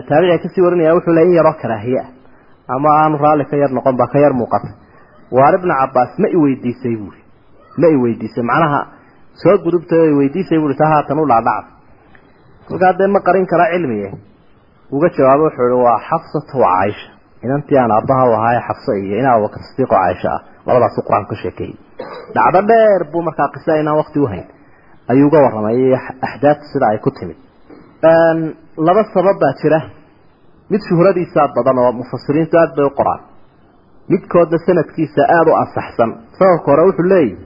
taabiciga 0.08 0.38
ka 0.44 0.48
sii 0.54 0.62
warinaya 0.66 0.94
wuxuu 0.96 1.14
le 1.18 1.22
in 1.26 1.34
yaroo 1.38 1.56
karaahiye 1.62 2.00
ah. 2.04 2.10
Ama 2.76 2.90
aanu 3.02 3.18
raalli 3.18 3.46
ka 3.46 3.56
yar 3.58 3.72
noqon 3.72 3.96
baa 4.00 4.08
ka 4.14 4.20
yar 4.20 4.34
muuqatay 4.40 4.74
waar 5.32 5.54
ibna 5.60 5.74
cabaas 5.82 6.12
ma 6.22 6.28
i 6.30 6.38
weydiisay 6.44 6.96
buuri. 7.02 7.20
Ma 7.80 7.88
i 7.88 7.96
weydiisay. 8.04 8.44
Macnaha 8.44 8.80
soo 9.42 9.58
gudubtay 9.64 10.00
oo 10.00 10.10
iweydiisay 10.14 10.60
buuri 10.62 10.76
taa 10.76 10.90
haatan 10.94 11.20
u 11.20 11.26
dhaadhacda. 11.32 11.72
Kolkaa 12.68 12.94
dee 13.00 13.08
ma 13.08 13.20
qarin 13.28 13.46
karaa 13.52 13.72
cilmiye 13.74 14.10
uga 14.96 15.08
jawaabo 15.18 15.44
wuxuu 15.48 15.68
ihi 15.70 15.80
waa 15.88 16.00
xafsata 16.10 16.54
wa 16.64 16.68
caaisha 16.74 17.10
inantii 17.46 17.78
aan 17.82 17.92
aabbaha 17.98 18.24
u 18.30 18.34
ahaaye 18.38 18.60
xafso 18.68 18.92
iyo 19.04 19.16
in 19.20 19.26
abubakar 19.32 19.62
sidiiq 19.70 19.92
oo 19.92 19.98
caaisha 20.00 20.30
ah. 20.36 20.42
Labadaasu 20.68 21.00
qur'aanka 21.08 21.30
ka 21.30 21.42
sheekeeyey. 21.42 21.76
Dhacdo 22.36 22.60
dheer 22.70 23.02
buu 23.12 23.22
markaa 23.28 23.50
qisa 23.56 23.72
inaan 23.82 23.98
wakti 24.02 24.20
uhayn 24.26 24.46
ayuu 25.12 25.28
uga 25.30 25.40
warramay 25.46 25.80
axdaadta 26.28 26.66
sida 26.72 26.86
ay 26.92 27.00
ku 27.06 27.10
timid. 27.18 27.38
Laba 28.88 29.02
sabab 29.14 29.38
baa 29.44 29.54
jira. 29.62 29.80
Mid 30.72 30.82
shuhradiisaa 30.90 31.48
badan 31.56 31.78
oo 31.84 31.92
mufasiriintu 32.00 32.56
aada 32.58 32.76
bay 32.78 32.86
u 32.86 32.92
qoraan. 33.00 33.22
Midkoodna 34.12 34.58
sanadkiisa 34.68 35.22
aada 35.36 35.50
u 35.52 35.56
ansaxsan. 35.64 36.10
Sababka 36.38 36.68
hore 36.72 36.84
wuxuu 36.88 37.08
leeyahy 37.14 37.38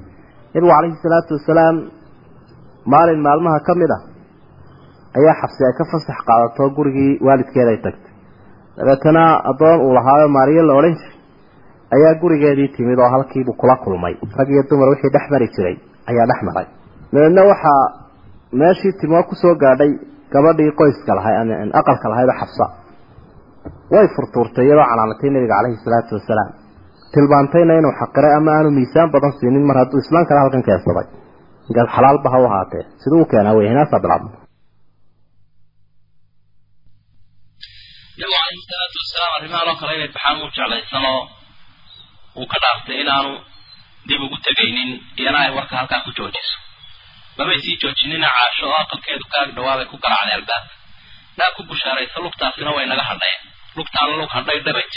nabigu 0.53 0.71
calayhi 0.73 0.97
salaatu 1.05 1.31
wasalaam 1.37 1.75
maalin 2.93 3.19
maalmaha 3.27 3.59
ka 3.67 3.73
mid 3.81 3.91
ah 3.97 4.01
ayaa 5.17 5.35
xabsi 5.41 5.61
ay 5.67 5.73
ka 5.79 5.83
fasax 5.91 6.19
qaadato 6.27 6.63
gurigii 6.77 7.13
waalidkeeda 7.27 7.71
ay 7.75 7.79
tagtay. 7.85 8.11
Dabeetana 8.77 9.23
addoon 9.51 9.79
uu 9.85 9.93
lahaayo 9.97 10.27
maariyo 10.35 10.63
la 10.69 10.73
odhan 10.79 10.95
jiray 10.99 11.15
ayaa 11.95 12.13
gurigeedii 12.21 12.69
timid 12.75 12.99
oo 12.99 13.09
halkiibuu 13.13 13.55
kula 13.61 13.75
kulmay. 13.83 14.13
Rag 14.37 14.49
iyo 14.53 14.63
dumar 14.69 14.89
wixii 14.93 15.11
dhex 15.15 15.25
mari 15.33 15.47
jiray 15.55 15.75
ayaa 16.09 16.25
dhex 16.29 16.39
maray. 16.47 16.67
Dabeedna 17.13 17.41
waxaa 17.51 17.81
meeshii 18.59 18.93
timoo 19.01 19.23
ku 19.29 19.35
soo 19.41 19.55
gaadhay 19.63 19.91
gabadhii 20.33 20.71
qoyska 20.79 21.11
lahay 21.17 21.35
aqalka 21.79 22.07
lahaydoo 22.11 22.37
xabsa. 22.41 22.65
Way 23.93 24.07
furtuurtay 24.15 24.65
iyadoo 24.67 24.85
calaamantay 24.91 25.29
nabiga 25.35 25.55
caleyhi 25.57 25.77
salaatu 25.85 26.15
wasalaam. 26.17 26.49
Tilmaantayna 27.13 27.73
inuu 27.79 27.93
xaqiray 28.01 28.33
ama 28.39 28.51
aanu 28.57 28.69
miisaan 28.77 29.11
badan 29.13 29.33
siinin 29.39 29.65
mar 29.69 29.77
hadduu 29.81 29.99
islaam 30.03 30.25
kale 30.29 30.39
halkan 30.43 30.63
keensaday 30.67 31.07
xalaalba 31.95 32.27
ha 32.33 32.37
u 32.43 32.45
ahaatee. 32.49 32.83
Siduu 33.01 33.21
u 33.21 33.25
keenaa 33.31 33.53
wey 33.57 33.67
hinaasaa 33.71 34.40
nabigu 38.21 38.35
calayhi 38.37 38.63
salaatu 38.71 38.97
wasalaam 39.01 39.33
arrimahan 39.37 39.67
oo 39.71 39.75
kale 39.81 39.93
inay 39.97 40.09
baxaan 40.15 40.35
uu 40.41 40.49
jeclaysanoo 40.55 41.21
uu 42.39 42.47
ka 42.51 42.57
dhaaftay 42.63 42.97
inaanu 43.03 43.31
dib 44.07 44.21
ugu 44.25 44.37
tegaynin 44.47 44.91
iyana 45.21 45.37
ay 45.45 45.51
warka 45.57 45.75
halkaa 45.79 46.01
ku 46.05 46.11
joojiso 46.17 46.55
mamay 47.37 47.59
sii 47.63 47.75
joojinina 47.81 48.27
caasho 48.37 48.65
oo 48.69 48.77
aqalkeedu 48.83 49.25
kaag 49.33 49.49
dhawaabay 49.55 49.87
ku 49.91 49.97
garaacday 50.03 50.35
albaabka. 50.39 50.73
Naa 51.37 51.51
ku 51.55 51.61
bushaaraysa 51.69 52.17
lugtaasina 52.25 52.71
way 52.75 52.85
naga 52.91 53.03
hadheen 53.11 53.39
lugtaana 53.77 54.13
lug 54.21 54.31
hadhay 54.37 54.59
dhabaj 54.67 54.93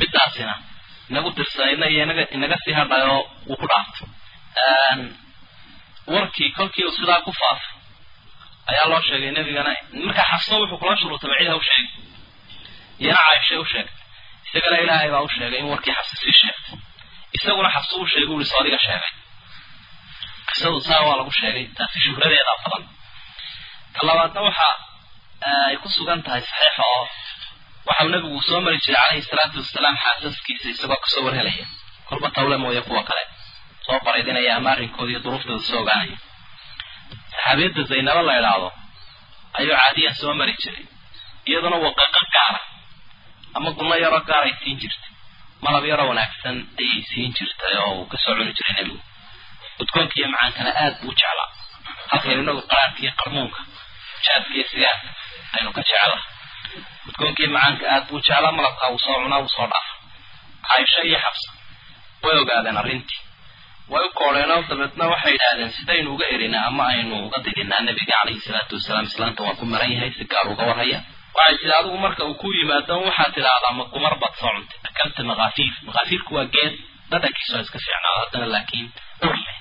midaasina 0.00 0.54
inagu 1.10 1.30
dirsadayna 1.36 1.86
iyo 1.92 2.02
inaga 2.36 2.56
sii 2.64 2.74
hadhayoo 2.80 3.20
wuu 3.48 3.56
ku 3.60 3.66
dhaaftay 3.70 4.08
warkii 6.14 6.50
kolkii 6.58 6.84
uu 6.84 6.94
sidaa 6.98 7.20
ku 7.26 7.32
faafay 7.40 7.72
ayaa 8.70 8.86
loo 8.90 9.00
sheegay 9.08 9.30
nebigana 9.36 9.72
markaa 10.06 10.26
xafso 10.30 10.54
wuxuu 10.60 10.78
kula 10.82 10.96
shuruutay 11.00 11.30
cid 11.38 11.48
ha 11.50 11.56
u 11.60 11.62
sheegay 11.68 11.88
iyana 13.02 13.20
caaishay 13.26 13.58
u 13.58 13.66
sheegtay 13.72 13.96
isagana 14.46 14.76
ilaahay 14.84 15.10
baa 15.14 15.22
u 15.26 15.28
sheegay 15.36 15.58
in 15.62 15.66
warkii 15.72 15.94
xabsi 15.98 16.14
sii 16.22 16.34
sheegtay 16.40 16.76
isaguna 17.36 17.68
xabsi 17.74 17.92
u 18.02 18.06
sheegay 18.12 18.34
uli 18.36 18.46
soodiga 18.52 18.78
sheegay 18.86 19.12
qisadu 20.48 20.78
saa 20.88 21.00
waa 21.06 21.16
lagu 21.20 21.32
sheegay 21.40 21.64
taasi 21.78 21.96
shuhradeeda 22.04 22.52
badan 22.64 22.84
ta 23.94 24.00
labaadna 24.08 24.40
waxa 24.48 24.68
ay 25.68 25.76
ku 25.82 25.88
sugan 25.96 26.20
tahay 26.26 26.42
saxiixa 26.48 26.82
oo 26.94 27.04
waxau 27.88 28.08
nebigu 28.12 28.38
soo 28.48 28.60
mari 28.64 28.78
jiray 28.84 28.96
calayhi 29.02 29.22
salaatu 29.30 29.56
wasalaam 29.62 29.96
xaasaskiisa 30.04 30.66
isagoo 30.74 31.00
ka 31.04 31.08
soo 31.14 31.22
warhelaya 31.26 31.66
kolba 32.08 32.28
tawle 32.36 32.56
mooye 32.62 32.80
kuwa 32.88 33.02
kale 33.08 33.24
soo 33.86 33.98
baraydinaya 34.06 34.52
ama 34.58 34.68
arrinkooda 34.74 35.10
iyo 35.12 35.20
duruuftooda 35.24 35.62
soo 35.68 35.78
ogaanaya 35.82 36.18
saxaabiyadda 37.32 37.82
zaynabo 37.90 38.22
la 38.28 38.34
idhaahdo 38.40 38.68
ayuu 39.58 39.74
caadiyan 39.80 40.14
soo 40.20 40.32
mari 40.40 40.54
jiray 40.62 40.84
iyaduna 41.48 41.76
waqaqo 41.86 42.20
gaara 42.34 42.60
ama 43.56 43.70
gunno 43.76 43.94
yaroo 44.04 44.20
gaar 44.28 44.44
ay 44.46 44.54
siin 44.62 44.76
jirtay. 44.82 45.10
Malab 45.64 45.84
yaroo 45.90 46.08
wanaagsan 46.10 46.56
ayay 46.80 47.00
siin 47.10 47.30
jirtay 47.38 47.74
oo 47.84 47.92
uu 48.00 48.06
ka 48.10 48.16
soo 48.24 48.34
cuni 48.38 48.52
jiray 48.58 48.74
nebigu. 48.78 49.00
Udkoonka 49.82 50.14
iyo 50.18 50.28
macaankana 50.32 50.70
aad 50.82 50.94
buu 51.02 51.12
jeclaa. 51.20 51.48
Halkaynu 52.10 52.42
inagu 52.44 52.62
qaraarka 52.70 52.98
iyo 53.04 53.12
qarmuunka 53.20 53.60
jaadka 54.24 54.52
iyo 54.56 54.64
sigaarka 54.70 55.08
aynu 55.56 55.70
ka 55.76 55.82
jecla 55.88 56.16
udkoonka 57.08 57.40
iyo 57.42 57.50
macaanka 57.56 57.84
aad 57.94 58.04
buu 58.08 58.20
jeclaa 58.26 58.52
malabkaa 58.58 58.88
wuu 58.92 58.98
soo 59.04 59.16
cunaa 59.22 59.40
wuu 59.42 59.52
soo 59.56 59.66
dhaafa 59.72 59.92
caaisho 60.66 61.00
iyo 61.08 61.18
xabsa 61.24 61.48
way 62.22 62.36
ogaadeen 62.42 62.76
arrintii. 62.82 63.20
Way 63.92 64.04
u 64.06 64.10
koodheenoo 64.18 64.60
dabeedna 64.70 65.04
waxay 65.12 65.32
yidhaahdeen 65.34 65.70
sidaynu 65.76 66.08
uga 66.14 66.26
erinaa 66.34 66.64
ama 66.70 66.84
aynu 66.92 67.14
uga 67.26 67.38
didinaa 67.44 67.80
nebiga 67.86 68.14
calayhi 68.20 68.40
salaatu 68.46 68.72
wasalaam 68.78 69.04
islaanta 69.10 69.40
waa 69.46 69.54
ku 69.60 69.64
maran 69.72 69.92
yahay 69.94 70.10
si 70.16 70.24
gaar 70.32 70.46
uga 70.52 70.64
warhaya 70.70 70.98
waxay 71.36 71.56
tidi 71.60 71.72
adigu 71.78 71.98
marka 72.04 72.22
uu 72.28 72.34
ku 72.40 72.46
yimaado 72.58 72.94
waxaad 73.08 73.30
tidhaahdaa 73.36 73.72
ma 73.78 73.84
gumar 73.92 74.14
baad 74.22 74.34
soo 74.40 74.50
cuntay 74.56 74.78
akalta 74.90 75.20
makaafiir 75.30 75.72
makaafiirku 75.88 76.30
waa 76.36 76.46
geed 76.54 76.74
dhadhankiisu 77.10 77.52
waa 77.54 77.62
iska 77.66 77.78
fiicnaado 77.84 78.18
haddana 78.22 78.46
laakiin 78.54 78.86
ur 79.26 79.34
leh. 79.44 79.56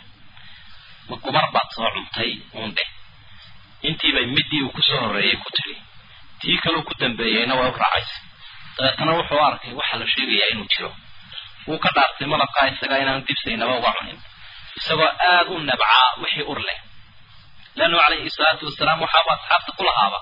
Ma 1.10 1.16
gumar 1.24 1.46
baad 1.56 1.70
soo 1.76 1.90
cuntay 1.96 2.32
uun 2.58 2.72
dheh 2.78 2.90
intiibay 3.88 4.26
midii 4.36 4.62
uu 4.66 4.72
ku 4.76 4.82
soo 4.88 4.98
horreeyey 5.04 5.38
ku 5.44 5.50
tiri. 5.58 5.76
Tii 6.42 6.58
kaleu 6.64 6.84
ku 6.88 6.94
dambeeyeyna 7.02 7.54
way 7.60 7.70
u 7.72 7.78
raacaysa 7.84 8.16
dabeetana 8.78 9.12
wuxuu 9.20 9.42
arkay 9.50 9.74
waxa 9.80 9.96
la 10.02 10.06
sheegayaa 10.14 10.50
inuu 10.54 10.68
jiro 10.74 10.92
wuu 11.68 11.80
ka 11.84 11.90
dhaartay 11.96 12.28
malabkaa 12.34 12.68
isaga 12.74 12.96
inaan 13.04 13.24
dibsaynaba 13.28 13.74
uga 13.80 13.92
cunin. 13.98 14.20
Isagoo 14.80 15.10
aada 15.30 15.50
u 15.54 15.60
nabcaa 15.70 16.08
wixii 16.22 16.46
ur 16.52 16.60
leh. 16.68 16.80
Leannu 17.78 17.98
calayhi 18.04 18.30
salaatu 18.36 18.64
wasalaam 18.70 19.00
waxaaba 19.06 19.32
asxaabta 19.38 19.72
ku 19.78 19.84
lahaaba 19.90 20.20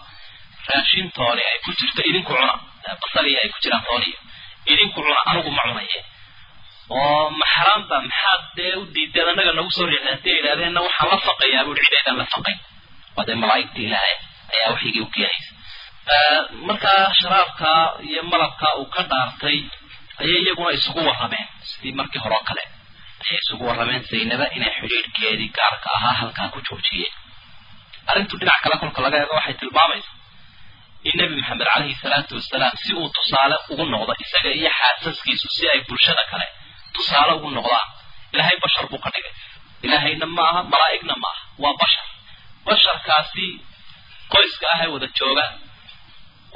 raashin 0.69 1.07
tooni 1.17 1.41
ay 1.51 1.57
ku 1.65 1.71
jirto 1.79 2.01
idinku 2.09 2.31
cuna. 2.39 2.53
Basaliya 3.01 3.39
ay 3.43 3.49
ku 3.53 3.57
jiraan 3.63 3.83
tooniyo 3.89 4.17
idinku 4.71 4.99
cuna 5.05 5.19
anigu 5.29 5.51
ma 5.57 5.63
cunaye 5.69 5.99
oo 6.99 7.29
maxraamba 7.41 7.95
maxaad 8.07 8.41
dee 8.57 8.73
u 8.81 8.85
diideen 8.95 9.27
annaga 9.31 9.51
nagu 9.57 9.71
soo 9.77 9.85
riixday? 9.91 10.11
Haddii 10.13 10.31
ay 10.33 10.37
yidhahdeenna 10.39 10.79
waxaan 10.87 11.09
la 11.13 11.17
faqayaa 11.27 11.63
buui 11.67 11.79
cideedaan 11.85 12.17
la 12.21 12.25
faqay. 12.33 12.55
Waa 13.15 13.25
dee 13.27 13.37
malaa'igta 13.43 13.79
ilaahay 13.85 14.15
ayaa 14.55 14.69
waxigii 14.73 15.03
u 15.05 15.09
keenaysa 15.15 15.51
markaa 16.67 17.03
sharaabkaa 17.19 17.81
iyo 18.09 18.21
malabkaa 18.31 18.73
uu 18.79 18.87
ka 18.95 19.01
dhaartay 19.11 19.57
ayay 20.21 20.39
iyaguna 20.45 20.71
isugu 20.77 20.99
warrameen 21.07 21.47
sidii 21.69 21.93
markii 21.99 22.21
hore 22.23 22.35
oo 22.39 22.43
kale. 22.49 22.63
Ayay 23.23 23.39
isugu 23.43 23.63
warrameen 23.69 24.03
zaynaba 24.11 24.45
inay 24.57 24.71
xidhiidhkeedii 24.79 25.49
gaarka 25.57 25.87
ahaa 25.97 26.13
halkaa 26.21 26.47
ku 26.53 26.59
joojiyeen. 26.69 27.13
Arrintu 28.09 28.33
dhinac 28.39 28.59
kale 28.63 28.75
kolka 28.81 28.99
laga 29.05 29.17
eego 29.21 29.33
waxay 29.39 29.55
tilmaamaysa 29.61 30.09
in 31.09 31.13
nebi 31.19 31.35
maxamed 31.39 31.63
calayhi 31.71 31.95
salaatu 32.03 32.31
wasalaam 32.39 32.73
si 32.83 32.91
uu 32.99 33.09
tusaale 33.17 33.55
ugu 33.71 33.83
noqdo 33.93 34.13
isaga 34.23 34.49
iyo 34.59 34.69
xaasaskiisu 34.79 35.47
si 35.55 35.63
ay 35.73 35.79
bulshada 35.87 36.23
kale 36.31 36.47
tusaale 36.95 37.31
ugu 37.37 37.49
noqdaan. 37.57 37.87
Ilaahay 38.33 38.57
bashar 38.63 38.85
buu 38.91 38.99
ka 39.03 39.09
dhigay. 39.15 39.33
Ilaahayna 39.85 40.25
ma 40.37 40.43
aha 40.51 40.61
malaa'igna 40.73 41.13
ma 41.23 41.29
aha 41.33 41.41
waa 41.63 41.73
bashar. 41.81 42.05
Basharkaasi 42.65 43.45
qoyska 44.33 44.65
ah 44.73 44.79
ee 44.83 44.89
wada 44.93 45.07
jooga 45.19 45.45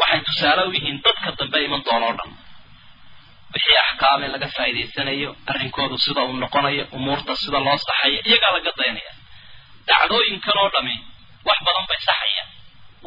waxay 0.01 0.19
tusaale 0.27 0.61
u 0.69 0.71
yihiin 0.75 0.97
dadka 1.05 1.29
dambe 1.39 1.57
iman 1.67 1.81
doona 1.87 2.05
o 2.11 2.13
dhan. 2.19 2.31
Wixii 3.53 3.77
axkaame 3.83 4.25
laga 4.33 4.47
faa'idaysanayo 4.55 5.29
arrinkoodu 5.51 5.95
sida 6.05 6.21
uu 6.27 6.35
noqonayo 6.43 6.83
umuurta 6.97 7.33
sida 7.43 7.59
loo 7.65 7.77
saxayo 7.87 8.19
iyagaa 8.29 8.51
laga 8.57 8.71
dayanaya 8.79 9.13
dacdooyinkan 9.89 10.57
oo 10.61 10.69
dhami 10.75 10.95
wax 11.47 11.59
badan 11.67 11.85
bay 11.89 11.99
saxayaan 12.07 12.49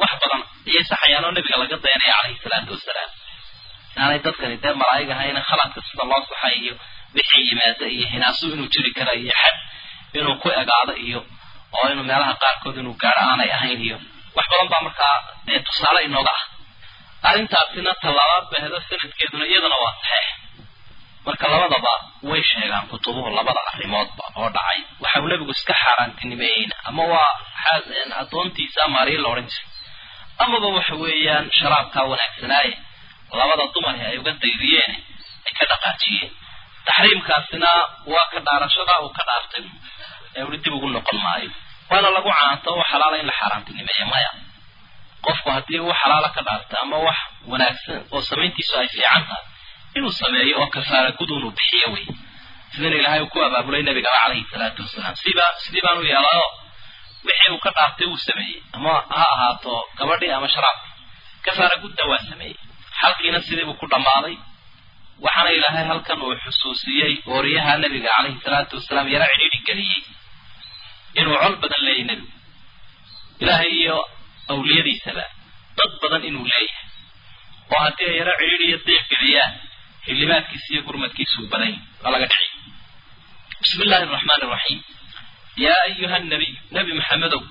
wax 0.01 0.11
badan 0.21 0.41
ayay 0.69 0.83
saxayaan 0.91 1.25
oo 1.27 1.31
nebiga 1.37 1.57
laga 1.61 1.77
dayanaya 1.85 2.13
calayhi 2.17 2.39
salaatu 2.43 2.71
wasalaam. 2.75 3.09
Inaanay 3.95 4.19
dadkani 4.25 4.55
dee 4.63 4.73
malaa'ig 4.81 5.09
ahayna 5.15 5.41
khaladka 5.49 5.79
sida 5.87 6.03
loo 6.11 6.21
saxay 6.29 6.55
iyo 6.63 6.73
wixii 7.15 7.43
yimaada 7.49 7.85
iyo 7.95 8.05
hinaasu 8.13 8.43
inuu 8.55 8.67
jiri 8.73 8.91
kara 8.97 9.13
iyo 9.21 9.33
xad 9.41 9.57
inuu 10.19 10.35
ku 10.41 10.47
egaado 10.61 10.93
iyo 11.07 11.19
oo 11.77 11.87
inuu 11.93 12.05
meelaha 12.09 12.33
qaarkood 12.43 12.77
inuu 12.81 12.95
gaadho 13.01 13.21
aanay 13.31 13.49
ahayn 13.57 13.81
iyo 13.87 13.97
wax 14.37 14.45
badan 14.51 14.67
baa 14.71 14.81
markaa 14.87 15.15
tusaale 15.67 15.99
inooga 16.07 16.33
ah. 16.37 16.43
Arrintaasina 17.29 17.91
tallabaad 18.03 18.43
ba 18.51 18.57
hedo 18.63 18.77
sanadkeeduna 18.89 19.45
iyadana 19.51 19.77
waa 19.83 19.93
saxeex 20.01 20.27
marka 21.25 21.45
labadaba 21.53 21.93
way 22.29 22.41
sheegaan 22.49 22.85
kutubuhu 22.91 23.29
labada 23.37 23.61
arrimoodba 23.71 24.23
oo 24.39 24.49
dhacay. 24.55 24.79
Waxa 25.03 25.17
uu 25.23 25.27
nebigu 25.31 25.51
iska 25.57 25.73
xaaraantinimeeyeyna 25.83 26.75
ama 26.89 27.03
waa 27.13 27.31
addoontiisa 28.21 28.81
maariin 28.93 29.21
la 29.23 29.29
odhan 29.33 29.47
jiray 29.53 29.67
amaba 30.43 30.67
waxa 30.77 30.95
weeyaan 31.03 31.45
sharaabkaa 31.59 32.03
wanaagsanaaye 32.11 32.73
labada 33.39 33.65
dumarhi 33.75 34.01
ay 34.09 34.17
uga 34.21 34.31
dayriyeen 34.43 34.91
ay 35.47 35.53
ka 35.59 35.65
dhaqaajiyeen. 35.71 36.31
Taxriimkaasina 36.87 37.69
waa 38.13 38.25
ka 38.31 38.39
dhaarashada 38.47 38.93
uu 39.03 39.09
ka 39.17 39.23
dhaartay. 39.29 39.65
Ee 40.37 40.43
uli 40.47 40.57
dib 40.63 40.73
ugu 40.77 40.87
noqon 40.95 41.19
maayo. 41.25 41.49
Waana 41.89 42.09
lagu 42.15 42.29
caanto 42.39 42.69
oo 42.75 42.83
xalaala 42.91 43.17
in 43.21 43.27
la 43.29 43.33
xaaraantinimeeyo 43.39 44.05
maya. 44.13 44.31
Qofku 45.25 45.49
haddii 45.55 45.79
uu 45.85 45.93
xalaala 46.01 46.29
ka 46.35 46.41
dhaarta 46.47 46.75
ama 46.83 46.97
wax 47.07 47.17
wanaagsan 47.51 47.99
oo 48.13 48.21
samayntiisu 48.29 48.73
ay 48.81 48.87
fiican 48.93 49.23
tahay 49.29 49.43
inuu 49.97 50.11
sameeyo 50.21 50.55
oo 50.61 50.67
kafaara 50.75 51.11
gud 51.19 51.29
inuu 51.37 51.51
bixiyo 51.57 51.87
wey. 51.95 52.05
Sidana 52.73 52.95
ilaahay 52.99 53.21
uu 53.23 53.29
ku 53.33 53.39
abaabulay 53.47 53.81
nabigaba 53.87 54.17
calayhi 54.23 54.45
salaatu 54.51 54.79
wasalaam. 54.85 55.15
Siba 55.23 55.45
sidii 55.63 55.81
baanu 55.85 56.01
yeelayo 56.11 56.45
wixii 57.27 57.51
uu 57.53 57.59
ka 57.65 57.71
dhaartay 57.77 58.07
uu 58.11 58.17
sameeyey. 58.27 58.59
Ama 58.75 58.91
ha 59.15 59.23
ahaato 59.33 59.73
gabadhii 59.99 60.31
ama 60.37 60.47
sharaabki 60.55 60.89
kafaara 61.45 61.75
gudda 61.83 62.03
waa 62.11 62.21
sameeyey. 62.29 62.57
Xalkiina 63.01 63.39
sidiibuu 63.47 63.77
ku 63.81 63.85
dhammaaday. 63.93 64.35
Waxaana 65.25 65.51
ilaahay 65.57 65.85
halkan 65.91 66.19
uu 66.25 66.35
xusuusiyey 66.43 67.13
ooriyaha 67.33 67.71
nabiga 67.83 68.09
calayhi 68.15 68.39
salaatu 68.45 68.73
wasalaam 68.79 69.07
yaro 69.13 69.25
cidhiidhi 69.33 69.59
geliyey. 69.67 70.01
Inuu 71.19 71.37
col 71.43 71.55
badan 71.63 71.81
leeyahy 71.87 72.03
nebigu. 72.09 72.31
Ilaahay 73.43 73.71
iyo 73.81 73.97
awliyadiisaba 74.53 75.23
dad 75.77 75.91
badan 76.01 76.23
inuu 76.29 76.45
leeyahay. 76.51 76.83
Oo 77.73 77.79
haddii 77.85 78.07
ay 78.11 78.15
yaro 78.21 78.33
cidhiidhi 78.41 78.65
iyo 78.69 78.77
diiq 78.87 79.05
geliyaan 79.13 79.53
xildhibaadkiisa 80.05 80.67
iyo 80.73 80.81
gurmadkiisa 80.87 81.35
uu 81.41 81.47
badan 81.53 81.73
waa 82.03 82.11
laga 82.15 82.27
dhici. 82.31 82.49
Bismi 83.61 83.83
illaahi 83.85 84.03
araxmaan 84.09 84.41
araxiim 84.47 84.79
yaa 85.63 85.79
ayuha 85.87 86.17
nabiy 86.31 86.53
nebi 86.75 86.91
maxamedow 86.99 87.41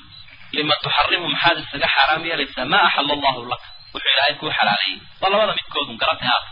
lima 0.56 0.74
tuxarimu 0.84 1.26
maxaad 1.34 1.56
isaga 1.64 1.88
xaaraam 1.94 2.22
yeelaysaa 2.30 2.66
maa 2.72 2.82
axala 2.88 3.12
allahu 3.16 3.40
laka 3.52 3.66
wuxuu 3.94 4.10
ilaahay 4.14 4.34
kuu 4.40 4.50
xalaaleeyey 4.58 4.98
waa 5.20 5.30
labada 5.32 5.52
midkoodun 5.58 5.96
garatay 6.02 6.28
haata 6.32 6.50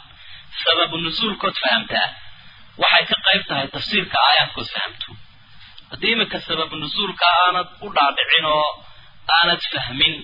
sababu 0.64 0.94
nusuulkood 1.06 1.56
fahamtaa 1.64 2.06
waxay 2.82 3.04
ka 3.10 3.16
qayb 3.26 3.42
tahay 3.50 3.66
tafsiirka 3.76 4.16
aayaadkood 4.28 4.68
fahamto 4.74 5.10
haddii 5.90 6.12
iminka 6.14 6.38
sababu 6.48 6.74
nusuulka 6.82 7.24
aanad 7.42 7.68
u 7.84 7.88
dhaadhicin 7.96 8.44
oo 8.54 8.68
aanad 9.36 9.60
fahmin 9.74 10.14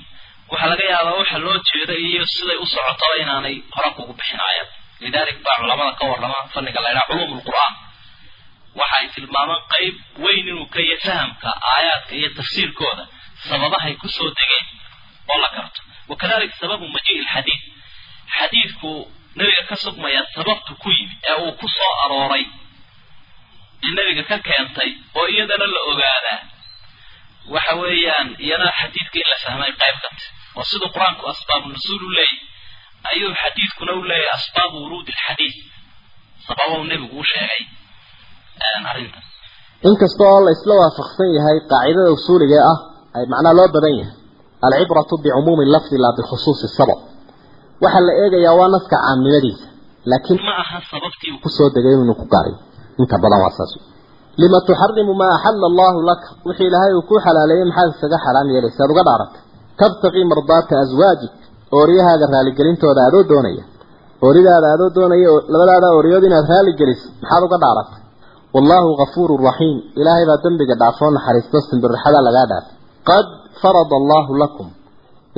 waxaa 0.51 0.69
laga 0.73 0.85
yaabaa 0.93 1.17
waxa 1.21 1.39
loo 1.45 1.57
jeeda 1.71 1.95
iyo 2.07 2.23
siday 2.35 2.59
u 2.65 2.67
socotaba 2.75 3.15
inaanay 3.23 3.57
hore 3.77 3.91
kugu 3.97 4.13
bixin 4.19 4.41
aayad 4.47 4.69
lidalik 5.03 5.39
baa 5.47 5.57
culamada 5.61 5.93
ka 5.99 6.05
warrama 6.11 6.39
fanniga 6.55 6.81
la 6.85 6.89
ydhaha 6.93 7.07
culuum 7.11 7.33
lqur'aan 7.41 7.73
waxay 8.81 9.07
tilmaamaan 9.15 9.63
qayb 9.73 9.95
weyn 10.25 10.47
inuu 10.51 10.67
ka 10.75 10.81
yahay 10.89 11.01
fahamka 11.07 11.49
aayaadka 11.73 12.13
iyo 12.21 12.29
tafsiirkooda. 12.39 13.05
Sababahay 13.49 13.95
ku 14.01 14.09
soo 14.17 14.31
degeen 14.39 14.67
oo 15.33 15.39
la 15.43 15.49
garto. 15.57 15.81
Wakadalik 16.11 16.53
sababu 16.61 16.85
majii'i 16.95 17.23
lxadiid 17.27 17.63
xadiidku 18.37 18.91
nebiga 19.37 19.63
ka 19.71 19.77
sugmaya 19.83 20.21
sababtu 20.35 20.73
ku 20.83 20.89
yimid 20.97 21.21
ee 21.31 21.37
uu 21.45 21.53
ku 21.61 21.67
soo 21.77 21.93
arooray 22.05 22.45
ee 23.85 23.91
nebiga 23.97 24.23
ka 24.31 24.37
keentay 24.47 24.91
oo 25.19 25.27
iyadana 25.35 25.67
la 25.75 25.81
ogaadaa. 25.91 26.41
Waxa 27.55 27.75
weeyaan 27.83 28.29
iyana 28.45 28.67
xadiidka 28.81 29.17
in 29.23 29.29
la 29.33 29.37
fahmay 29.45 29.73
qayb 29.81 29.97
kate 30.05 30.25
oo 30.57 30.65
siduu 30.71 30.91
qur'aanku 30.95 31.25
asbaabu 31.33 31.67
nusuul 31.75 32.03
u 32.05 32.11
leeyahy 32.17 32.39
ayuu 33.11 33.33
xadiidkuna 33.43 33.93
u 33.93 34.03
leeyahay 34.11 34.35
asbaabu 34.39 34.77
wuruudi 34.83 35.13
alxadiid 35.17 35.55
sababou 36.47 36.83
nebigu 36.91 37.17
u 37.21 37.25
sheegay 37.33 37.63
arrintan 38.93 39.23
inkasta 39.89 40.23
oo 40.33 40.41
la 40.47 40.51
isla 40.57 40.75
waafaqsan 40.83 41.29
yahay 41.39 41.57
qaacidada 41.71 42.11
usuuliga 42.19 42.59
ah 42.73 42.79
ay 43.17 43.25
macnaa 43.33 43.55
loo 43.59 43.69
badan 43.77 43.95
yahay. 44.01 44.15
Alcibratu 44.67 45.15
bicumuumi 45.23 45.65
lafdi 45.75 45.97
laa 46.05 46.13
bikhusuusi 46.19 46.67
sabab. 46.79 46.99
Waxaa 47.83 48.03
la 48.09 48.13
eegayaa 48.23 48.55
waa 48.61 48.69
naska 48.75 48.97
caamnimadiisa 49.03 49.67
laakiin 50.11 50.39
ma 50.49 50.53
aha 50.63 50.77
sababtii 50.93 51.31
uu 51.35 51.41
ku 51.45 51.49
soo 51.57 51.69
degay 51.75 51.95
inuu 52.05 52.17
ku 52.21 52.27
garay 52.35 52.55
inta 53.01 53.17
badan 53.23 53.41
waa 53.45 53.55
saas. 53.59 53.73
Lima 54.43 54.59
tuxarimu 54.69 55.13
maa 55.21 55.33
axala 55.37 55.67
allahu 55.71 55.99
laka 56.11 56.27
wixii 56.49 56.67
ilaahay 56.71 56.93
uu 56.99 57.05
ku 57.11 57.15
xalaaleeyey 57.25 57.67
maxaad 57.71 57.91
isaga 57.97 58.19
xaraam 58.25 58.47
yeelaysa 58.55 58.81
ad 58.85 58.91
uga 58.95 59.03
dhaaratay 59.09 59.41
tabtaqii 59.81 60.25
mardaata 60.33 60.75
aswaajik 60.85 61.33
ooryahaaga 61.79 62.27
raaligelintooda 62.35 63.01
adoo 63.09 63.23
doonaya. 63.31 63.65
Ooridaada 64.27 64.67
adoo 64.77 64.91
doonaya 64.97 65.31
labadaada 65.53 65.87
ooriyood 65.97 66.25
inaad 66.29 66.47
raaligeliso 66.53 67.07
maxaad 67.23 67.43
uga 67.49 67.57
dhaaratay 67.65 67.99
wallaahu 68.55 68.89
gafuuru 69.01 69.35
raxiim 69.49 69.77
ilaahay 70.01 70.25
baa 70.31 70.39
dembiga 70.45 70.75
dhaafoo 70.83 71.11
naxariisto 71.17 71.59
simbirixada 71.71 72.19
lagaa 72.27 72.47
dhaafay 72.53 72.75
qad 73.09 73.27
farada 73.61 73.95
allaahu 74.01 74.33
lakum. 74.43 74.67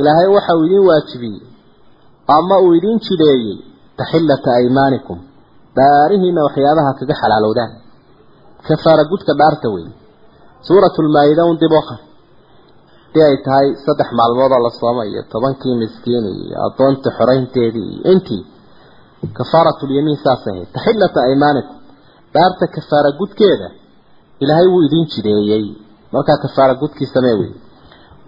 Ilaahay 0.00 0.28
waxa 0.36 0.52
uu 0.58 0.64
idiin 0.68 0.84
waajibiyey 0.90 1.40
ama 2.36 2.56
uu 2.64 2.72
idiin 2.78 2.98
jideeyey 3.06 3.56
taxillata 3.98 4.50
aymaanikum. 4.60 5.18
Dhaarihiina 5.76 6.40
waxyaabaha 6.46 6.90
kaga 6.98 7.14
xalaalowdaan. 7.22 7.70
Kafaara 8.68 9.04
gudka 9.12 9.32
dhaarta 9.40 9.68
wey 9.74 9.86
suuratulmaa-ida 10.66 11.42
un 11.50 11.56
dib 11.62 11.72
oqar 11.80 11.98
haddii 13.04 13.24
ay 13.28 13.36
tahay 13.46 13.66
saddex 13.84 14.08
maalmood 14.18 14.52
oo 14.56 14.60
la 14.66 14.70
sooma 14.80 15.02
iyo 15.10 15.22
tobankii 15.32 15.74
miskiin 15.82 16.24
iyo 16.44 16.56
addoonta 16.66 17.08
xoraynteedii 17.18 17.88
iyo 17.94 18.02
intii 18.12 18.42
kafaaratulyamiin 19.38 20.18
saasay 20.24 20.52
ahayd. 20.54 20.68
Taxillata 20.76 21.18
aymaanikum 21.28 21.76
dhaarta 22.34 22.66
kafaara 22.76 23.10
gudkeeda 23.20 23.68
ilaahay 24.42 24.66
wuu 24.72 24.82
idiin 24.86 25.06
jideeyey. 25.12 25.64
Markaa 26.14 26.38
kafaara 26.44 26.74
gudkii 26.82 27.06
samee 27.14 27.34
wey 27.40 27.52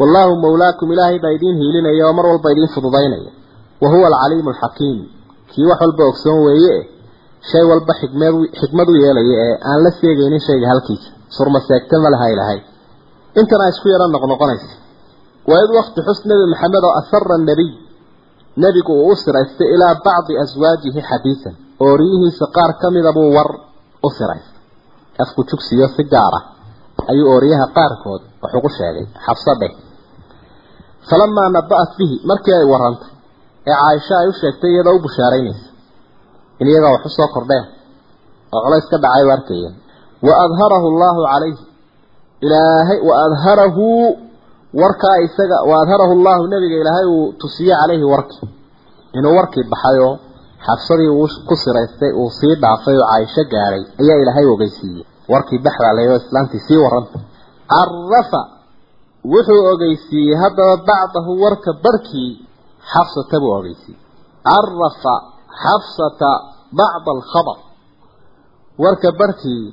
wallaahu 0.01 0.33
mawlaakum 0.45 0.89
ilaahay 0.95 1.19
baa 1.25 1.33
idiin 1.39 1.57
hiilinaya 1.63 2.05
oo 2.09 2.13
mar 2.19 2.27
walba 2.31 2.49
idiin 2.55 2.69
fududaynaya. 2.75 3.31
Wa 3.83 3.89
huwa 3.93 4.07
alcaliimu 4.11 4.51
alxakiim. 4.55 4.99
Kii 5.51 5.67
wax 5.71 5.81
walba 5.85 6.05
ogsoon 6.11 6.39
weeye 6.47 6.77
shay 7.51 7.65
walba 7.71 7.93
xikmad 8.01 8.35
xikmad 8.61 8.89
u 8.89 8.95
yeelaya 9.03 9.37
ee 9.47 9.55
aan 9.71 9.81
la 9.85 9.91
seegaynin 10.01 10.41
shayga 10.47 10.67
halkiisa. 10.73 11.09
Surma 11.37 11.61
seegta 11.69 11.97
ma 12.05 12.09
laha 12.15 12.27
ilahay 12.35 12.59
intana 13.41 13.65
isku 13.73 13.87
yaro 13.93 14.07
noqnoqonaysa. 14.15 14.71
Waa 15.51 15.61
id 15.65 15.71
wakti 15.79 16.01
xus 16.07 16.21
nebi 16.29 16.45
maxamed 16.53 16.85
oo 16.89 16.95
asara 17.01 17.37
nabiy 17.51 17.71
nebigu 18.63 18.93
uu 19.03 19.11
u 19.13 19.17
siraystay 19.23 19.69
ilaa 19.75 19.95
bacdi 20.07 20.33
aswaajihi 20.45 21.01
xadiisan. 21.11 21.55
Ooriyihiisa 21.87 22.45
qaar 22.57 22.71
ka 22.81 22.87
mida 22.95 23.11
buu 23.17 23.31
war 23.37 23.51
u 24.07 24.09
siraystay 24.17 24.59
afku 25.23 25.41
jugsiyo 25.51 25.87
si 25.97 26.03
gaar 26.13 26.35
ah. 26.39 26.45
Ayuu 27.11 27.29
ooriyaha 27.35 27.67
qaarkood 27.77 28.23
wax 28.43 28.53
ugu 28.59 28.69
sheegay 28.79 29.07
xabsa 29.25 29.53
falamaa 31.09 31.49
naba'at 31.57 31.91
bihi 31.99 32.17
markii 32.31 32.55
ay 32.55 32.67
warantay 32.73 33.11
ee 33.67 33.75
caaisha 33.81 34.15
ay 34.23 34.29
u 34.33 34.33
sheegtay 34.41 34.71
iyadoo 34.75 34.97
u 34.99 35.03
bushaaraynaysa. 35.05 35.67
In 36.61 36.67
iyagaa 36.71 36.93
wax 36.95 37.03
u 37.07 37.11
soo 37.17 37.29
kordheen 37.35 37.67
oo 38.53 38.61
culays 38.65 38.87
ka 38.91 38.97
dhacay 39.03 39.25
u 39.29 39.31
arkayeen. 39.37 39.75
Wa 40.27 40.33
adharahu 40.45 40.87
allaahu 40.93 41.21
calayhi. 41.33 41.63
Ilaahay 42.45 42.99
wa 43.09 43.15
adharahu 43.27 43.85
warkaa 44.81 45.17
isaga 45.27 45.57
wa 45.71 45.75
adharahu 45.83 46.13
allaahu 46.19 46.43
nabiga 46.55 46.77
ilaahay 46.83 47.07
uu 47.15 47.33
tusiye 47.41 47.75
calayhi 47.81 48.07
warkii 48.15 48.49
inuu 49.19 49.35
warkii 49.39 49.65
baxayoo 49.73 50.15
xabsadii 50.67 51.11
uu 51.21 51.29
ku 51.49 51.55
siraystay 51.63 52.13
uu 52.21 52.31
sii 52.39 52.55
dhaafay 52.63 52.97
oo 53.01 53.07
caaisho 53.11 53.43
gaadhay 53.53 53.83
ayaa 54.03 54.19
ilaahay 54.23 54.47
ogeysiiyey. 54.55 55.05
Warkii 55.33 55.59
baxdaa 55.67 55.93
layoo 55.99 56.17
islaantii 56.23 56.63
sii 56.67 56.79
warranta 56.85 57.19
carafa 57.73 58.41
wuxuu 59.33 59.63
ogeysiiyey 59.73 60.37
haddaba 60.43 60.75
bacdahu 60.89 61.31
warka 61.45 61.71
barhkii 61.85 62.31
xafsata 62.93 63.37
buu 63.43 63.53
ogeysiiyey. 63.61 64.01
Carafa 64.49 65.15
xafsata 65.63 66.31
bacda 66.79 67.11
alkhabar. 67.17 67.59
Warka 68.83 69.09
barhkii 69.21 69.65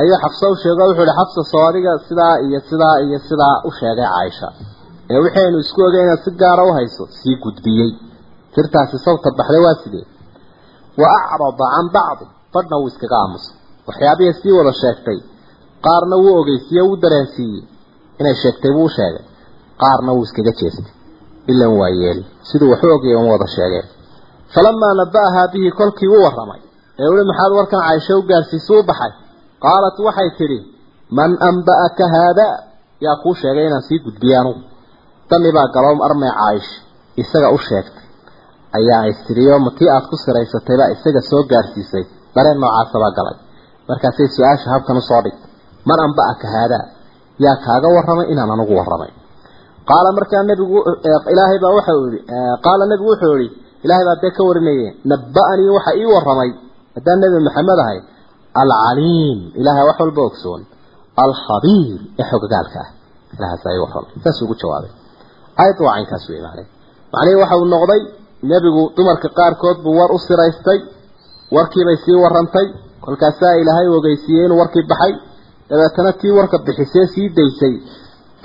ayuu 0.00 0.16
xafsa 0.22 0.44
u 0.52 0.56
sheego 0.62 0.82
wuxuu 0.88 1.04
ihi 1.06 1.14
xafsa 1.20 1.40
soo 1.52 1.64
adiga 1.70 1.92
sidaa 2.08 2.34
iyo 2.46 2.58
sidaa 2.70 2.96
iyo 3.06 3.18
sidaa 3.28 3.56
u 3.68 3.70
sheegay 3.78 4.08
caaisha 4.14 4.48
ee 5.12 5.18
waxaynu 5.24 5.58
isku 5.64 5.80
ogay 5.88 6.02
inaad 6.06 6.20
si 6.24 6.30
gaara 6.42 6.62
u 6.68 6.72
hayso. 6.78 7.04
Sii 7.18 7.36
gudbiyey. 7.44 7.90
Sirtaasi 8.54 8.96
sawta 9.06 9.28
baxday 9.38 9.62
waa 9.66 9.76
sidee 9.82 10.04
wa 11.00 11.08
acrada 11.16 11.66
can 11.74 11.86
bacdi 11.96 12.24
badhna 12.54 12.76
wuu 12.80 12.88
iskaga 12.92 13.16
aamusay 13.22 13.54
waxyaabihii 13.88 14.34
sii 14.40 14.52
wada 14.58 14.72
sheegtay 14.82 15.18
qaarna 15.86 16.16
wuu 16.22 16.34
ogeysiiye 16.40 16.82
wuu 16.88 16.96
dareensiiyey 17.04 17.62
inay 18.20 18.34
sheegtay 18.42 18.72
buu 18.76 18.86
u 18.90 18.94
sheegay 18.98 19.24
qaarna 19.82 20.10
wuu 20.16 20.24
iskaga 20.28 20.52
jeestay 20.60 20.92
ilan 21.52 21.72
waa 21.80 21.90
yeeli 22.00 22.22
siduu 22.48 22.70
waxu 22.72 22.86
ogayay 22.96 23.16
uma 23.20 23.30
wada 23.34 23.46
sheegeen 23.56 23.86
falamaa 24.54 24.94
naba'ahaa 25.00 25.46
bihi 25.52 25.70
kolkii 25.80 26.08
u 26.16 26.18
warramay 26.24 26.60
ee 27.00 27.08
uli 27.12 27.22
maxaad 27.30 27.52
warkan 27.58 27.80
caaisho 27.84 28.12
u 28.18 28.22
gaarsiisa 28.30 28.72
u 28.78 28.82
baxay 28.90 29.12
qaalat 29.64 29.96
waxay 30.06 30.30
tidhi 30.38 30.58
man 31.18 31.30
ayaa 38.78 39.02
is 39.10 39.18
tidhiyo 39.26 39.58
matii 39.66 39.88
aad 39.94 40.04
ku 40.10 40.16
siraysatay 40.24 40.76
baa 40.80 40.90
isaga 40.94 41.20
soo 41.30 41.42
gaarsiisay. 41.50 42.04
Dareen 42.34 42.58
noocaasa 42.62 42.96
baa 43.02 43.12
galay. 43.18 43.36
Markaasay 43.88 44.28
su'aasha 44.36 44.66
habkan 44.74 44.96
u 45.00 45.02
soo 45.10 45.20
dhigtay. 45.24 45.48
Man 45.88 45.98
anba'aka 46.06 46.46
haadaa 46.54 46.84
yaa 47.44 47.56
kaaga 47.66 47.88
warramay 47.96 48.26
inaan 48.32 48.50
anugu 48.54 48.72
warramay. 48.80 49.10
Qaala 49.88 50.08
markaa 50.18 50.42
nabigu 50.50 50.76
ilaahay 51.32 51.58
baa 51.64 51.72
waxa 51.78 51.92
uu 51.98 52.06
yihi 52.14 52.22
qaala 52.66 52.84
nabigu 52.90 53.10
wuxuu 53.12 53.36
yihi 53.42 53.54
ilaahay 53.84 54.04
baa 54.08 54.18
dee 54.22 54.32
ka 54.36 54.42
warinaye 54.48 54.88
naba'anii 55.10 55.70
waxa 55.76 55.90
ii 56.00 56.08
warramay. 56.14 56.50
Haddaan 56.96 57.18
nebi 57.22 57.38
maxamed 57.46 57.78
ahay 57.84 57.98
alcaliim. 58.62 59.38
Ilaahay 59.60 59.84
wax 59.88 59.96
walba 60.02 60.22
ogsoon. 60.30 60.62
Alkhabiir 61.24 61.98
ee 62.20 62.26
xogagaalka 62.30 62.78
ah. 62.84 62.88
Ilahaas 63.34 63.62
ii 63.74 63.80
warramay. 63.84 64.12
Saas 64.24 64.38
ugu 64.44 64.54
jawaabay. 64.62 64.92
Aayadda 65.58 65.82
waa 65.86 65.96
macnay 66.00 66.66
macnihii 67.12 67.40
waxa 67.42 67.56
uu 67.60 67.68
noqday 67.74 68.02
nebigu 68.42 68.82
dumarka 68.96 69.28
qaarkood 69.38 69.78
buu 69.84 69.94
war 69.98 70.10
u 70.16 70.18
siraystay 70.26 70.78
warkiibay 71.56 71.96
sii 72.04 72.16
warrantay 72.24 72.66
kolkaasaa 73.04 73.54
ilaahay 73.62 73.88
ogeysiiyey 73.98 74.44
inuu 74.46 74.58
warkii 74.62 74.84
baxay. 74.90 75.12
Dabeetana 75.70 76.12
tii 76.20 76.32
warka 76.38 76.56
bixisee 76.66 77.06
sii 77.14 77.28
daysay 77.36 77.74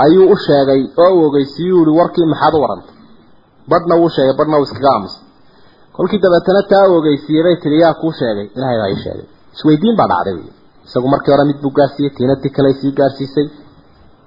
ayuu 0.05 0.25
u 0.33 0.35
sheegay 0.45 0.81
oo 1.03 1.11
uu 1.17 1.25
ogeysiiyey 1.29 1.73
uhi 1.81 1.91
warkii 1.99 2.25
maxaad 2.31 2.53
u 2.57 2.61
warantay? 2.63 2.93
Badhna 3.71 3.95
wuu 4.01 4.09
sheegay 4.15 4.35
badhna 4.39 4.57
uu 4.59 4.63
iskaga 4.67 4.89
aamusay. 4.93 5.21
Kolkii 5.95 6.19
dabeetana 6.25 6.61
taa 6.71 6.85
uu 6.89 6.97
ogeysiiyey 7.01 7.43
bay 7.45 7.55
tihi 7.63 7.79
yaa 7.83 7.93
kuu 8.01 8.11
sheegay 8.19 8.47
ilaahay 8.55 8.77
baa 8.81 8.89
ii 8.93 9.01
sheegay. 9.03 9.25
Isweydiin 9.55 9.95
baa 9.99 10.07
dhacday 10.11 10.33
wey 10.39 10.49
isagu 10.87 11.07
markii 11.13 11.31
hore 11.33 11.45
mid 11.49 11.59
buu 11.63 11.73
gaarsiiyey 11.79 12.11
tiina 12.17 12.35
ti 12.41 12.49
kale 12.55 12.69
sii 12.79 12.91
gaarsiisay. 12.99 13.47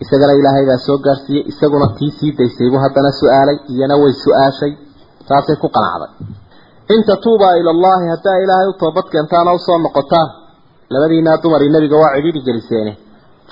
Isagana 0.02 0.32
ilaahay 0.40 0.64
baa 0.70 0.78
soo 0.86 0.98
gaarsiiyey 1.06 1.42
isaguna 1.52 1.86
tii 1.98 2.10
sii 2.18 2.30
daysay 2.38 2.68
buu 2.72 2.80
haddana 2.84 3.10
su'aalay 3.20 3.56
iyana 3.72 3.94
way 4.02 4.12
su'aashay 4.24 4.72
saasay 5.28 5.56
ku 5.62 5.68
qanacday. 5.76 6.10
In 6.94 7.00
tatuubaa 7.08 7.54
ila 7.60 7.70
allahi 7.76 8.04
haddaa 8.14 8.36
ilaahay 8.44 8.68
u 8.72 8.74
toobad 8.82 9.06
keentaan 9.12 9.48
oo 9.50 9.56
u 9.60 9.64
soo 9.66 9.78
noqotaan 9.86 10.28
labadiinaa 10.92 11.36
dumarii 11.42 11.70
nebiga 11.74 11.96
waa 12.02 12.12
cidhiidhi 12.16 12.40
geliseene 12.48 12.92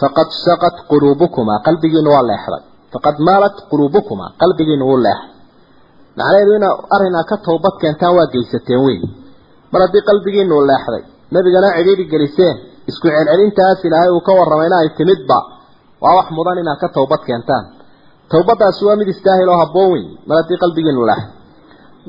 faqad 0.01 0.29
shaqat 0.45 0.77
quluubukumaa 0.91 1.59
qalbigiinu 1.67 2.11
waa 2.15 2.25
leexday. 2.31 2.63
Faqad 2.93 3.17
maalat 3.29 3.57
quluubukumaa 3.71 4.31
qalbigiinu 4.41 4.85
wuu 4.91 5.01
leexay 5.07 5.31
macnaheedu 6.19 6.53
ina 6.59 6.69
arrinaa 6.97 7.25
ka 7.31 7.37
toobad 7.47 7.75
keentaan 7.83 8.15
waa 8.19 8.27
geysateen 8.35 8.81
wey 8.87 8.99
mar 9.73 9.81
haddii 9.85 10.03
qalbigiinu 10.11 10.55
leexday 10.71 11.03
nebigana 11.35 11.69
cidhiidhi 11.77 12.05
geliseen 12.13 12.55
isku 12.91 13.07
celcelintaas 13.15 13.79
ilaahay 13.87 14.11
uu 14.17 14.23
ka 14.29 14.33
warramayna 14.39 14.77
ay 14.83 14.89
timidba 14.99 15.39
waa 16.03 16.15
wax 16.19 16.27
mudan 16.37 16.59
inaad 16.63 16.79
ka 16.83 16.89
toobad 16.97 17.23
keentaan. 17.29 17.65
Towbadaasi 18.33 18.83
waa 18.89 18.97
mid 19.01 19.09
istaahil 19.15 19.49
oo 19.53 19.59
habboon 19.63 19.89
wey 19.95 20.05
mar 20.29 20.37
haddii 20.41 20.59
qalbigiinu 20.65 21.03
leexday 21.11 21.33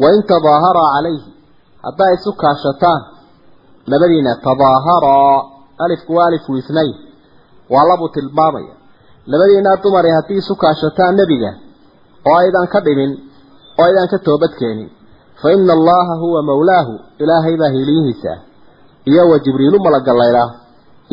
wain 0.01 0.21
tadaaharaa 0.31 0.89
calayhi 0.95 1.23
haddaa 1.85 2.11
isu 2.17 2.31
kaashataan 2.41 3.01
labadiina 3.91 4.31
tadaaharaa 4.47 5.37
alifku 5.85 6.11
waa 6.17 6.27
alifu 6.29 6.51
ithnayn 6.61 6.93
waa 7.73 7.83
labuu 7.89 8.09
tilmaamaya. 8.15 8.73
Labadiinaa 9.31 9.77
dumari 9.83 10.09
haddii 10.17 10.37
isu 10.43 10.55
kaashataan 10.63 11.15
nebiga 11.19 11.51
oo 12.29 12.35
aydan 12.41 12.67
ka 12.73 12.79
dhimin 12.85 13.11
oo 13.79 13.83
aydan 13.87 14.07
ka 14.11 14.17
toobadkeenin 14.27 14.89
fa 15.41 15.47
ina 15.55 15.73
allaha 15.77 16.13
huwa 16.23 16.43
mawlaahu 16.49 16.93
ilaahay 17.23 17.55
baa 17.61 17.69
hiiliyihiisa 17.75 18.33
iyo 19.11 19.23
wa 19.29 19.39
jibriilu 19.45 19.79
malagallaydhaa 19.85 20.49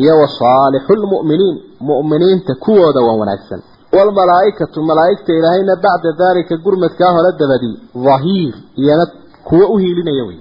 iyo 0.03 0.13
wa 0.21 0.27
saalixu 0.39 0.93
lmu'miniin 1.01 1.55
mu'miniinta 1.89 2.53
kuwooda 2.65 3.01
waa 3.07 3.17
wanaagsan 3.21 3.61
waalmalaa'ikatu 3.95 4.77
malaa'igta 4.89 5.31
ilaahayna 5.39 5.75
bacda 5.85 6.11
daalika 6.21 6.55
gurmadkaa 6.65 7.11
hore 7.17 7.31
dabadii 7.41 7.75
dhahiir 8.05 8.53
iyana 8.81 9.05
kuwo 9.47 9.65
u 9.73 9.77
hiilinaya 9.83 10.23
wey 10.29 10.39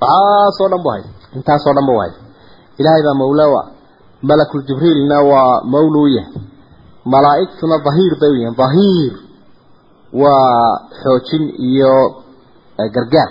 waxaasoo 0.00 0.68
dhan 0.72 0.82
bu 0.84 0.88
haysa 0.94 1.10
intaasoo 1.36 1.74
dhan 1.76 1.86
bu 1.88 1.98
haysa 2.02 2.20
ilaahay 2.78 3.02
baa 3.08 3.18
mawlaa 3.22 3.64
malakul 4.22 4.62
jibriilna 4.68 5.16
waa 5.22 5.60
mawluu 5.64 6.08
yahay. 6.16 6.34
Malaa'igtuna 7.04 7.78
dhahiir 7.86 8.12
bay 8.20 8.30
u 8.30 8.34
yihiin. 8.34 8.56
Dhahiir 8.56 9.12
waa 10.12 10.80
xoojin 11.02 11.44
iyo 11.68 11.94
gargaar. 12.94 13.30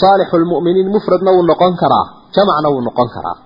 Saalixu 0.00 0.36
lmu'miniin 0.38 0.88
mufradna 0.94 1.30
wuu 1.36 1.42
noqon 1.50 1.76
karaa. 1.76 2.06
Jamacna 2.34 2.68
wuu 2.72 2.80
noqon 2.88 3.08
karaa. 3.14 3.36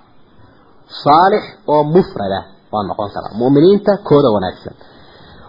Saalix 1.03 1.45
oo 1.67 1.83
mufrada 1.85 2.41
waa 2.73 2.85
noqon 2.91 3.11
karaa. 3.15 3.33
Mu'miniinta 3.41 3.93
kooda 4.09 4.31
wanaagsan 4.37 4.75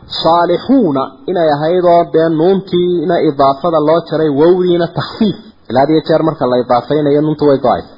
saalixuuna 0.08 1.02
inay 1.28 1.50
ahaydoo 1.56 2.02
dee 2.14 2.30
nuuntiina 2.30 3.16
idaafada 3.30 3.80
loo 3.88 4.02
jaray 4.10 4.30
wowdiina 4.30 4.88
takfiif 4.88 5.38
ilaa 5.70 5.82
had 5.82 5.90
iyo 5.94 6.02
jeer 6.08 6.24
marka 6.24 6.46
la 6.52 6.58
idaafaynayo 6.64 7.22
nuuntu 7.22 7.46
way 7.50 7.58
go'aysa. 7.58 7.94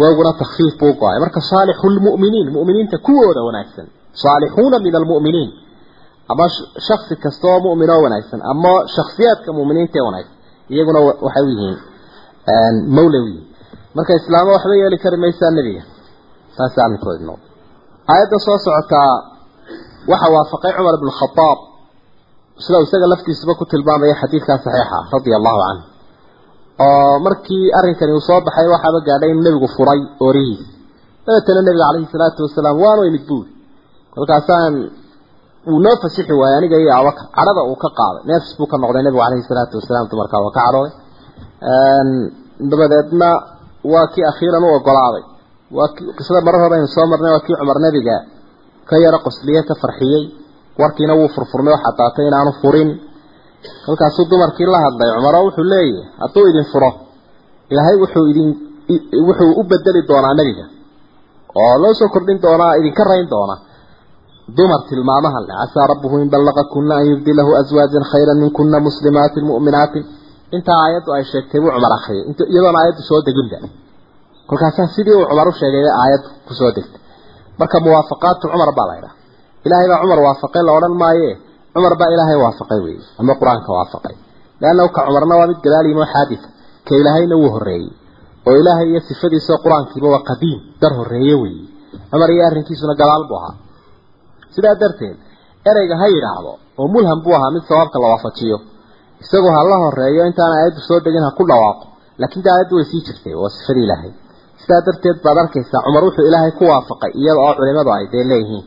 Wowguna 0.00 0.32
takfiif 0.42 0.78
buu 0.80 0.92
go'ay. 1.02 1.18
Marka 1.20 1.40
saalixu 1.50 1.86
lmu'miniin 1.96 2.48
mu'miniinta 2.56 2.98
kuwooda 3.06 3.40
wanaagsan. 3.48 3.86
Saalixuuna 4.22 4.78
min 4.78 4.94
almu'miniin 5.00 5.50
ama 6.32 6.44
shaksi 6.88 7.14
kasta 7.24 7.46
oo 7.52 7.60
mu'min 7.66 7.90
oo 7.90 8.00
wanaagsan. 8.06 8.40
Ama 8.52 8.72
shaksiyaadka 8.96 9.50
mu'miniinta 9.58 9.96
ee 9.98 10.04
wanaagsan. 10.08 10.36
Iyaguna 10.74 11.00
waxay 11.26 11.42
u 11.42 11.48
yihiin 11.54 11.78
mawla 12.96 13.18
u 13.18 13.26
yihiin 13.26 13.46
marka 13.96 14.12
islaamo 14.20 14.50
waxba 14.52 14.74
yeeli 20.08 20.22
kari 20.22 20.34
maysaa 20.34 20.58
nebiga 20.58 20.58
taasi 20.58 20.68
arrinkoodi 20.68 20.68
noqdo 20.68 20.68
aayadda 20.68 20.68
soo 20.68 20.68
socotaa 20.68 20.68
waxa 20.68 20.68
waafaqay 20.68 20.72
cumar 20.76 20.94
ibn 20.98 21.10
khadaab 21.20 21.58
sida 22.64 22.78
isaga 22.86 23.06
laftiisuba 23.12 23.52
ku 23.54 23.64
tilmaamaya 23.72 24.14
xadiidkaa 24.22 24.58
saxiixa 24.64 24.98
radia 25.12 25.36
allahu 25.40 25.58
canhu 25.64 25.84
oo 26.84 27.14
markii 27.26 27.64
arrinkani 27.78 28.12
uu 28.12 28.20
soo 28.28 28.40
baxay 28.46 28.66
waxaaba 28.74 28.98
gaadhay 29.08 29.30
inuu 29.32 29.44
nebigu 29.46 29.68
furay 29.76 30.00
oorihiis. 30.26 30.62
Dabeetana 31.26 31.60
nebiga 31.66 31.84
calayhi 31.88 32.08
salaatu 32.14 32.40
wasalaam 32.46 32.76
waanu 32.84 33.02
imid 33.10 33.24
buuri 33.28 33.50
kolkaasaan 34.14 34.74
wuu 35.70 35.80
noo 35.84 35.96
fasixi 36.02 36.32
waayey 36.40 36.56
aniga 36.58 36.76
iyo 36.82 36.92
abaka 37.00 37.22
cadhada 37.36 37.62
uu 37.70 37.76
ka 37.82 37.88
qaaday. 37.98 38.22
Neefs 38.28 38.50
buu 38.58 38.68
ka 38.70 38.76
noqday 38.82 39.02
nebigu 39.06 39.20
calayhi 39.24 39.44
salaatu 39.50 39.74
wasalaam 39.80 40.06
dumarkaa 40.10 40.40
waa 40.44 40.52
ka 40.56 40.60
cadhooday 40.66 40.92
dabadeedna 42.70 43.28
waa 43.92 44.06
kii 44.12 44.24
akhiiran 44.30 44.64
u 44.66 44.68
ogolaaday. 44.78 45.24
Waa 45.76 45.88
ki 45.94 46.00
qisada 46.18 46.40
marar 46.46 46.60
hore 46.64 46.74
aynu 46.78 46.88
soo 46.96 47.06
marnay 47.12 47.32
waa 47.36 47.44
kii 47.46 47.56
cumar 47.60 47.78
nebiga 47.86 48.16
ka 48.88 48.94
yaro 49.04 49.18
qosliye 49.26 49.60
ka 49.68 49.74
farxiyey. 49.82 50.22
Warkiina 50.80 51.14
wuu 51.18 51.28
furfurnay 51.34 51.72
oo 51.74 51.80
xadaatay 51.86 52.24
inaanu 52.30 52.52
furin. 52.60 52.90
Kolkaasuu 53.86 54.24
dumarkii 54.30 54.66
la 54.74 54.78
hadlay 54.84 55.10
cumaro 55.16 55.38
wuxuu 55.46 55.64
leeyahay 55.72 56.06
hadduu 56.22 56.44
idin 56.50 56.66
furo 56.72 56.90
ilaahay 57.72 57.96
wuxuu 58.02 58.24
idin 58.32 58.48
wuxuu 59.28 59.50
u 59.60 59.62
bedeli 59.70 60.00
doonaa 60.08 60.34
nebiga 60.38 60.64
oo 61.62 61.74
loo 61.82 61.94
soo 61.98 62.08
kordhin 62.14 62.38
doonaa 62.44 62.72
idinka 62.80 63.02
rayn 63.10 63.26
doona 63.32 63.54
dumar 64.56 64.80
tilmaamahan 64.88 65.44
leh 65.48 65.56
casaa 65.62 65.86
rabbuhu 65.92 66.16
in 66.22 66.28
ballaqa 66.32 66.62
kunna 66.74 66.94
an 67.00 67.06
yubdilahu 67.10 67.50
aswaajan 67.60 68.04
khayran 68.10 68.38
min 68.42 68.50
kunna 68.58 68.78
muslimaatin 68.88 69.44
mu'minaatin. 69.50 70.04
Intaa 70.56 70.78
aayaddu 70.84 71.10
ay 71.16 71.24
sheegtay 71.30 71.60
buu 71.62 71.70
cumar 71.76 71.92
akhriyay 71.98 72.24
iyadoona 72.52 72.78
aayaddu 72.82 73.02
soo 73.10 73.20
deginba 73.26 73.58
kolkaasaa 74.48 74.86
sidii 74.94 75.14
uu 75.20 75.26
cumar 75.30 75.46
u 75.48 75.52
sheegay 75.60 75.84
aayaddu 76.02 76.28
ku 76.46 76.52
soo 76.60 76.70
degtay 76.76 77.00
marka 77.60 77.76
muwaafaqaatu 77.84 78.44
cumar 78.52 78.70
baa 78.78 78.86
la 78.90 78.94
ydhaha 79.00 79.14
ilaahay 79.66 79.88
baa 79.92 80.00
cumar 80.02 80.20
waafaqay 80.26 80.62
la 80.68 80.72
odhan 80.78 80.94
maaye. 81.02 81.30
Cumar 81.74 81.94
baa 82.00 82.10
ilaahay 82.14 82.36
waafaqay 82.44 82.80
weeye 82.86 83.02
ama 83.20 83.32
qur'aanka 83.40 83.70
waafaqay. 83.78 84.14
Leannahu 84.62 84.88
ka 84.96 85.00
cumarna 85.06 85.34
waa 85.40 85.46
mid 85.50 85.58
gadaal 85.64 85.86
yimo 85.90 86.04
xaadisa 86.12 86.48
ka 86.86 86.92
ilaahayna 87.00 87.34
wuu 87.40 87.50
horreeyey. 87.54 87.90
Oo 88.46 88.54
ilaahay 88.60 88.86
iyo 88.92 89.00
sifadiisa 89.08 89.52
qur'aankiiba 89.64 90.08
waa 90.14 90.22
qadiim 90.30 90.60
dar 90.82 90.92
horreeye 90.98 91.34
weeye. 91.42 91.64
Cumar 92.10 92.30
iyo 92.34 92.42
arrinkiisuna 92.48 92.94
gadaal 93.02 93.22
buu 93.28 93.36
ahaa. 93.40 93.54
Sidaa 94.54 94.74
darteed 94.82 95.16
ereyga 95.70 95.96
ha 96.00 96.06
yidhaahdo 96.14 96.52
oo 96.80 96.86
mulham 96.94 97.18
buu 97.24 97.34
ahaa 97.38 97.50
mid 97.54 97.62
sawaabka 97.70 97.98
la 98.02 98.06
waafajiyo. 98.12 98.58
Isagoo 99.22 99.52
ha 99.56 99.60
la 99.70 99.76
horeeyo 99.84 100.22
intaan 100.30 100.52
aayaddu 100.58 100.80
soo 100.88 100.98
degin 101.06 101.22
ha 101.26 101.30
ku 101.38 101.42
dhawaaqo. 101.50 101.84
Laakiin 102.20 102.42
de 102.44 102.50
aayaddu 102.54 102.74
way 102.78 102.84
sii 102.90 103.00
jirtay 103.06 103.34
waa 103.42 103.50
sifadii 103.56 103.84
ilaahay 103.86 104.12
sidaa 104.68 104.84
darteed 104.86 105.18
baad 105.24 105.38
arkaysaa 105.44 105.80
cumar 105.86 106.02
wuxuu 106.06 106.24
ilaahay 106.28 106.52
ku 106.58 106.64
waafaqay 106.72 107.12
iyada 107.20 107.40
oo 107.46 107.54
culimadu 107.58 107.90
ay 107.96 108.04
dee 108.12 108.24
leeyihiin. 108.30 108.64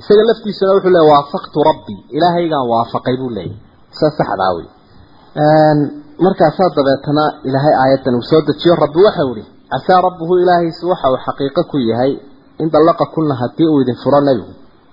Isaga 0.00 0.22
laftiisuna 0.30 0.70
wuxuu 0.76 0.92
leeyahy 0.94 1.10
waafaqtu 1.14 1.58
rabbii 1.70 2.00
ilaahaygaan 2.16 2.66
waafaqay 2.72 3.16
buu 3.20 3.30
leeyahy 3.36 3.56
sa 3.98 4.06
saxdaa 4.18 4.52
wey 4.56 4.66
markaasaa 6.24 6.70
dabeetana 6.76 7.24
ilaahay 7.48 7.74
aayaddan 7.82 8.14
uu 8.18 8.22
soo 8.30 8.40
dejiyo 8.48 8.74
rabbi 8.84 9.00
waxau 9.06 9.30
ihi 9.40 9.44
casaa 9.72 10.00
rabbuhu 10.06 10.32
ilaahays 10.42 10.78
waxa 10.90 11.06
uu 11.12 11.18
xaqiiqo 11.26 11.62
ku 11.70 11.76
yahay 11.90 12.12
in 12.62 12.68
dallaqa 12.74 13.04
kunna 13.14 13.34
haddii 13.42 13.68
uu 13.72 13.80
idin 13.82 13.96
furo 14.04 14.20
nebigu 14.28 14.52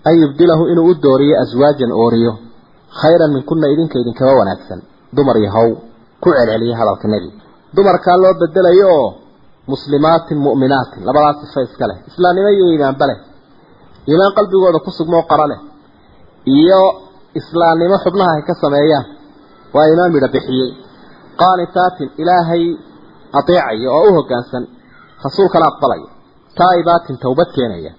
an 0.10 0.14
yubdilahu 0.22 0.64
inuu 0.72 0.88
u 0.92 0.94
dooriyo 1.06 1.36
aswaajan 1.44 1.92
ooriyo 2.04 2.32
khayran 3.02 3.32
min 3.36 3.44
kunna 3.50 3.68
idinka 3.74 3.96
idinkaba 4.02 4.34
wanaagsan 4.40 4.80
dumar 5.18 5.38
yahow 5.46 5.70
ku 6.24 6.30
celceliya 6.36 6.76
hadalka 6.80 7.08
nebiga. 7.14 7.38
Dumarkaa 7.76 8.18
loo 8.24 8.34
bedelayo 8.42 8.88
oo 9.00 9.10
muslimaatin 9.74 10.38
mu'minaatin. 10.46 11.00
Labadaas 11.08 11.38
sifa 11.44 11.62
iska 11.68 11.86
leh. 11.90 11.98
Islaamnimo 12.10 12.50
iyo 12.56 12.66
iimaanba 12.74 13.06
leh. 13.10 13.18
Iimaan 14.10 14.34
qalbigooda 14.38 14.80
ku 14.86 14.92
sugmoo 14.98 15.24
qara 15.32 15.46
leh. 15.52 15.60
Iyo 16.58 16.82
islaamnimo 17.40 17.96
xubnaha 18.04 18.32
ay 18.38 18.42
ka 18.50 18.54
sameeyaan. 18.64 19.06
Waa 19.74 19.86
iimaan 19.90 20.12
midho 20.14 20.28
bixiyey. 20.36 20.70
Qaanitaatin 21.42 22.10
ilaahay 22.22 22.64
adeecaya 23.40 23.90
oo 23.98 24.04
u 24.10 24.14
hoggaansan 24.18 24.64
rasuulkana 25.24 25.66
aqbalaya 25.72 26.10
taa'ibaatin 26.60 27.16
towbad 27.24 27.50
keenaya. 27.56 27.92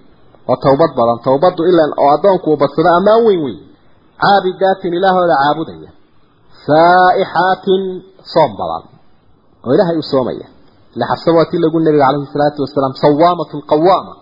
Oo 0.49 0.55
towbad 0.65 0.91
badan. 0.97 1.17
Towbaddu 1.27 1.61
ilan 1.71 1.91
oo 2.01 2.09
addoonku 2.15 2.47
uu 2.51 2.57
badsado 2.61 2.89
ammaan 2.97 3.21
weyn 3.27 3.41
weyn. 3.45 3.59
Caabidaatin 4.23 4.93
ilaahooda 4.97 5.35
caabudaya. 5.43 5.89
Saa'ixaatin 6.67 7.81
soom 8.33 8.51
badan. 8.59 8.83
Oo 9.65 9.71
ilaahay 9.75 9.97
u 9.97 10.03
soomaya 10.13 10.47
ila 10.95 11.05
xabsa 11.11 11.29
waa 11.37 11.45
tii 11.51 11.59
lagu 11.63 11.77
nebiga 11.85 12.05
calayhi 12.07 12.27
salaatu 12.35 12.59
wasalaam 12.65 12.93
sawaamatun 13.03 13.59
qawaama 13.71 14.13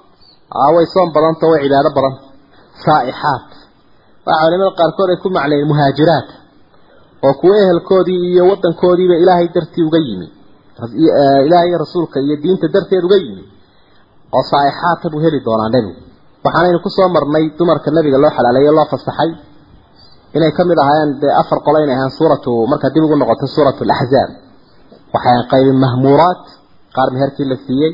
way 0.75 0.85
soom 0.93 1.07
badanta 1.15 1.45
way 1.51 1.59
cibaado 1.65 1.89
badan 1.97 2.13
saa'ixaat 2.85 3.47
waxaa 4.27 4.43
culimada 4.45 4.71
qaarkood 4.79 5.09
ay 5.13 5.17
ku 5.23 5.27
macnayen 5.37 5.67
muhaajiraat 5.71 6.27
oo 7.27 7.33
kuwa 7.41 7.55
ehelkoodii 7.63 8.19
iyo 8.31 8.43
wadankoodiiba 8.51 9.15
ilaahay 9.23 9.47
dartii 9.55 9.83
uga 9.89 9.99
yimi 10.07 10.27
ilaahay 11.47 11.71
rasuulka 11.83 12.17
iyo 12.25 12.35
diinta 12.43 12.67
darteed 12.75 13.03
uga 13.07 13.17
yimi 13.25 13.43
oo 14.37 14.43
saa'ixaata 14.51 15.05
buu 15.11 15.21
heli 15.25 15.39
doonaa 15.47 15.69
nebigu 15.75 15.99
waxaanaynu 16.45 16.79
ku 16.85 16.89
soo 16.97 17.07
marnay 17.15 17.45
dumarka 17.59 17.89
nebiga 17.97 18.17
loo 18.23 18.31
xalaaleeyo 18.37 18.71
loo 18.77 18.87
fasaxay 18.93 19.31
inay 20.37 20.51
ka 20.57 20.61
mid 20.69 20.77
ahaayeen 20.83 21.11
dee 21.21 21.33
afar 21.41 21.59
qolo 21.65 21.77
inay 21.85 21.95
ahaan 21.97 22.11
suuratu 22.19 22.51
markaa 22.71 22.91
dib 22.93 23.03
ugu 23.07 23.15
noqoto 23.21 23.45
suuratu 23.55 23.81
alaxzaab 23.87 24.29
waxay 25.15 25.37
qaybin 25.51 25.77
mahmuuraat 25.85 26.41
qaar 26.95 27.09
meherkii 27.15 27.47
la 27.51 27.55
siiyey 27.65 27.91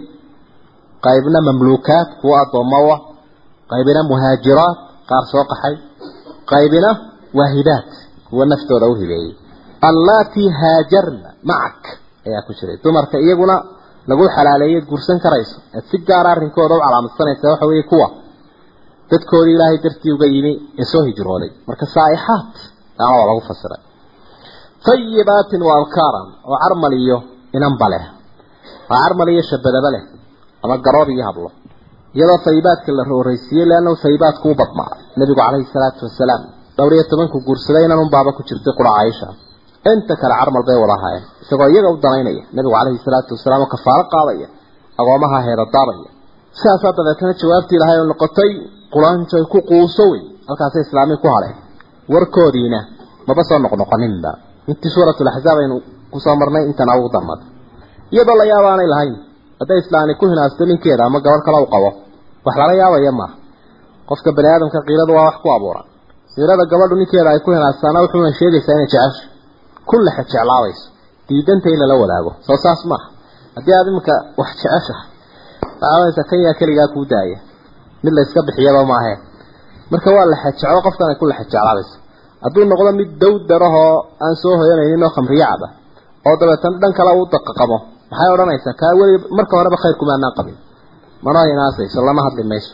qaybna 1.05 1.39
mamluukaat 1.47 2.09
kuwa 2.21 2.35
addoomawa 2.43 2.95
qaybina 3.71 4.01
muhaajiraat 4.11 4.77
qaar 5.09 5.23
soo 5.31 5.43
qaxay 5.51 5.75
qaybina 6.51 6.89
waahibaat 7.37 7.89
kuwa 8.29 8.43
naftooda 8.51 8.85
u 8.91 8.95
hibeeyey. 9.01 9.31
Allaatii 9.89 10.49
haajarna 10.59 11.29
macak 11.49 11.83
ayaa 12.27 12.41
ku 12.47 12.51
jiray. 12.59 12.77
Dumarka 12.83 13.17
iyaguna 13.25 13.55
lagu 14.09 14.23
xalaaleeyeed 14.35 14.85
guursan 14.89 15.19
karayso. 15.25 15.57
Eed 15.75 15.85
si 15.91 15.97
gaara 16.07 16.29
arrinkooda 16.35 16.73
u 16.75 16.79
calaamadsanaysa 16.85 17.45
waxa 17.51 17.65
weeye 17.69 17.83
kuwa. 17.91 18.07
Dadkoodii 19.11 19.53
ilaahay 19.57 19.77
dartii 19.85 20.11
uga 20.15 20.25
yimi 20.33 20.53
ee 20.81 20.85
soo 20.91 21.03
hijrooday. 21.09 21.49
Marka 21.67 21.85
saa'ixaat 21.95 22.53
taana 22.97 23.15
waa 23.19 23.27
lagu 23.29 23.41
fasiray. 23.49 23.81
Tayibaatin 24.85 25.61
wa 25.67 25.73
abkaaran 25.81 26.27
oo 26.49 26.57
carmal 26.63 26.93
iyo 27.03 27.17
inanba 27.57 27.87
leh 27.93 28.03
waa 28.89 28.99
carmal 29.03 29.29
iyo 29.33 29.43
shabadaba 29.51 29.89
leh 29.95 30.03
ama 30.63 30.75
garoob 30.85 31.09
iyo 31.15 31.23
hablo 31.29 31.49
iyadoo 32.17 32.39
tayibaadka 32.47 32.89
la 32.99 33.03
horreysiiyey 33.09 33.65
leannahu 33.71 33.95
tayibaadku 34.05 34.45
u 34.53 34.55
badmaa 34.61 34.91
nebigu 35.19 35.39
calayhi 35.41 35.67
salaatu 35.75 36.01
wasalaam 36.07 36.41
dhowr 36.77 36.93
iyo 36.97 37.03
tobanku 37.11 37.37
guursaday 37.47 37.83
inan 37.87 37.99
unbaaba 38.05 38.29
ku 38.37 38.41
jirtay 38.49 38.73
qura 38.79 38.91
caaisha 38.97 39.27
inta 39.91 40.13
kale 40.21 40.35
carmal 40.41 40.63
bay 40.67 40.77
wada 40.83 40.95
ahaayeen 40.99 41.23
isagoo 41.43 41.67
iyaga 41.73 41.89
u 41.93 41.97
danaynaya. 42.05 42.43
Nebigu 42.55 42.73
calayhi 42.77 42.99
salaatu 43.07 43.29
wasalaam 43.37 43.61
oo 43.65 43.69
kafaalo 43.75 44.03
qaadaya 44.13 44.47
agoomaha 45.01 45.37
heeradaabaya 45.47 46.09
sidaasaa 46.59 46.93
dabeetana 46.97 47.33
jawaabtii 47.41 47.77
ilahay 47.79 47.97
oo 48.01 48.07
noqotay 48.11 48.51
qulaanjay 48.93 49.43
ku 49.53 49.59
quuso 49.69 50.03
wey 50.11 50.21
halkaasay 50.49 50.81
islaamii 50.87 51.17
ku 51.23 51.27
hadheen 51.35 51.57
warkoodiina 52.13 52.79
maba 53.27 53.41
soo 53.49 53.59
noqnoqoninba. 53.65 54.31
Intii 54.71 54.91
suuratulaxzaab 54.95 55.57
aynu 55.63 55.75
ku 56.13 56.17
soo 56.25 56.35
marnay 56.41 56.63
intana 56.69 56.91
ugu 56.99 57.09
darmada 57.15 57.43
iyadoo 58.15 58.35
la 58.41 58.45
yaaba 58.51 58.67
aanay 58.73 58.87
lahayn. 58.93 59.15
Hadday 59.59 59.77
islaani 59.83 60.13
ku 60.19 60.25
hinaasto 60.31 60.63
ninkeeda 60.69 61.03
ama 61.09 61.19
gabadh 61.25 61.43
kale 61.47 61.57
u 61.65 61.67
qabo 61.73 61.89
wax 62.45 62.55
lala 62.61 62.73
yaabaya 62.81 63.11
maaha 63.19 63.35
qofka 64.09 64.29
bani 64.37 64.47
aadamka 64.53 64.79
qiilada 64.87 65.11
waa 65.17 65.25
wax 65.29 65.35
ku 65.43 65.47
abuuran 65.57 65.85
qiilada 66.35 66.63
gabadhu 66.71 66.95
ninkeeda 67.01 67.29
ay 67.33 67.39
ku 67.45 67.49
hinaastaana 67.55 67.97
wuxuuna 68.03 68.31
sheegaysaa 68.39 68.73
inay 68.77 68.87
jecesho 68.93 69.23
kullexe 69.89 70.21
jeclaabayso 70.31 70.85
diidanta 71.27 71.67
in 71.73 71.79
lala 71.81 71.95
wadaago. 72.01 72.31
Soo 72.47 72.57
saas 72.63 72.81
maaha 72.91 73.07
haddii 73.55 73.73
aad 73.79 73.87
iminka 73.91 74.13
wax 74.39 74.49
jeceshahay 74.61 75.07
waxaawaysa 75.81 76.21
kan 76.29 76.39
yaa 76.45 76.53
keligaa 76.59 76.87
kuu 76.93 77.05
daaya. 77.11 77.37
Mid 78.03 78.13
la 78.17 78.21
iska 78.25 78.39
bixiyaba 78.47 78.81
maahee 78.91 79.17
marka 79.91 80.09
waa 80.17 80.25
la 80.31 80.37
xejeclo 80.43 80.79
qofkan 80.87 81.15
ku 81.19 81.25
la 81.31 81.35
xejeclaabayso 81.39 81.95
hadduu 82.43 82.63
noqdo 82.71 82.91
mid 82.99 83.09
dawdarahoo 83.21 83.93
aan 84.25 84.35
soo 84.41 84.53
hoyanaynin 84.59 85.03
oo 85.07 85.11
khamriyo 85.15 85.45
caba 85.51 85.67
oo 86.27 86.35
dabeetana 86.41 86.75
dhan 86.81 86.93
kale 86.97 87.11
uu 87.19 87.25
daqaqamo 87.33 87.77
maxay 88.10 88.28
odhanaysaa 88.34 88.74
kaa 88.82 88.92
weli 89.00 89.14
marka 89.38 89.54
horeba 89.58 89.76
khayr 89.82 89.96
kumaanaan 90.00 90.34
qabin 90.38 90.56
mana 91.26 91.40
inaasayso 91.52 91.98
lama 92.08 92.22
hadli 92.26 92.42
mayso 92.52 92.72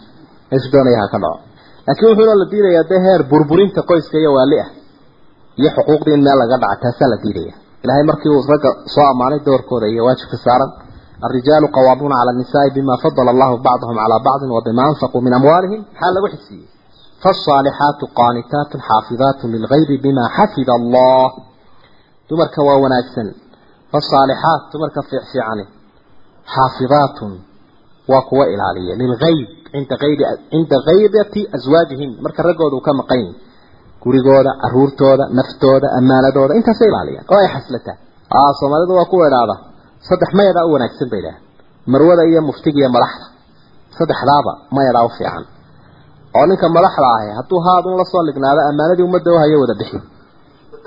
meeshu 0.50 0.68
doonaya 0.74 0.98
ha 1.02 1.06
ka 1.14 1.18
dhaco 1.24 1.38
laakiin 1.86 2.08
wuxuuna 2.10 2.34
la 2.40 2.46
diidayaa 2.52 2.84
dee 2.90 3.00
heer 3.06 3.20
burburinta 3.30 3.80
qoyska 3.90 4.16
iyo 4.22 4.30
waali 4.38 4.56
ah 4.64 4.68
iyo 5.60 5.70
xuquuqdii 5.76 6.14
in 6.16 6.22
meel 6.26 6.38
laga 6.42 6.56
dhaca 6.64 6.76
taasaa 6.84 7.08
la 7.12 7.16
diidaya 7.24 7.54
ilaahay 7.84 8.04
markii 8.10 8.30
uu 8.36 8.42
ragga 8.52 8.70
soo 8.94 9.06
ammaanay 9.12 9.40
doorkooda 9.48 9.86
iyo 9.94 10.02
waajibka 10.08 10.38
saaran 10.48 10.70
الرجال 11.26 11.62
قوامون 11.76 12.12
على 12.20 12.30
النساء 12.34 12.64
بما 12.76 12.94
فضل 13.04 13.26
الله 13.32 13.50
بعضهم 13.68 13.96
على 14.04 14.16
بعض 14.28 14.40
وبما 14.56 14.82
أنفقوا 14.90 15.20
من 15.26 15.32
أموالهم 15.40 15.80
حال 16.00 16.14
وحسي 16.24 16.60
فالصالحات 17.22 18.00
قانتات 18.20 18.70
حافظات 18.86 19.40
للغيب 19.52 19.90
بما 20.04 20.24
حفظ 20.36 20.68
الله 20.80 21.26
تمرك 22.30 22.56
وناكسن 22.82 23.26
فالصالحات 23.92 24.60
تمرك 24.72 24.96
في 25.30 25.38
عنه 25.48 25.66
حافظات 26.54 27.18
وقوة 28.12 28.44
إلالية 28.54 28.94
للغيب 29.00 29.48
عند 29.74 29.90
غيب 30.02 30.18
عند 30.54 30.72
غيبة 30.88 31.34
أزواجهن 31.56 32.10
مرك 32.24 32.40
رجود 32.40 32.72
وكما 32.78 33.02
قين 33.12 33.34
كوريجودا 34.02 34.52
أرورتودا 34.66 35.24
نفتودا 35.38 35.88
أمانة 35.98 36.54
انت 36.58 36.68
سيل 36.80 36.94
عليها 37.00 37.22
أو 37.30 37.48
حسلته 37.54 37.94
آه 38.40 38.50
صومالي 38.60 38.92
وقوة 39.00 39.26
إلالة 39.28 39.56
saddex 40.08 40.30
mayadaa 40.38 40.64
u 40.68 40.72
wanaagsan 40.74 41.08
bay 41.10 41.18
idhaah 41.20 41.38
marwada 41.92 42.22
iyo 42.30 42.40
muftiga 42.48 42.78
iyo 42.80 42.90
madaxda 42.96 43.26
saddexdaaba 43.98 44.52
mayadaa 44.76 45.04
u 45.08 45.10
fiican 45.18 45.44
oo 46.38 46.46
ninka 46.50 46.68
madaxda 46.76 47.08
ahi 47.16 47.30
hadduu 47.38 47.60
haadun 47.66 47.94
la 48.00 48.04
soo 48.12 48.22
lignaado 48.28 48.60
ammaanadii 48.70 49.04
ummadda 49.08 49.30
u 49.34 49.38
hayo 49.42 49.56
wada 49.62 49.74
bixi 49.80 49.98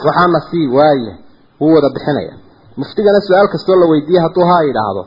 waxaana 0.06 0.40
sii 0.50 0.68
waaye 0.78 1.12
wuu 1.62 1.74
wada 1.76 1.90
bixinaya 1.96 2.34
muftigana 2.81 3.21
su'aal 3.27 3.49
kastoo 3.55 3.77
la 3.81 3.87
weydiiyey 3.93 4.23
hadduu 4.27 4.45
haa 4.51 4.63
yidhaahdo. 4.69 5.03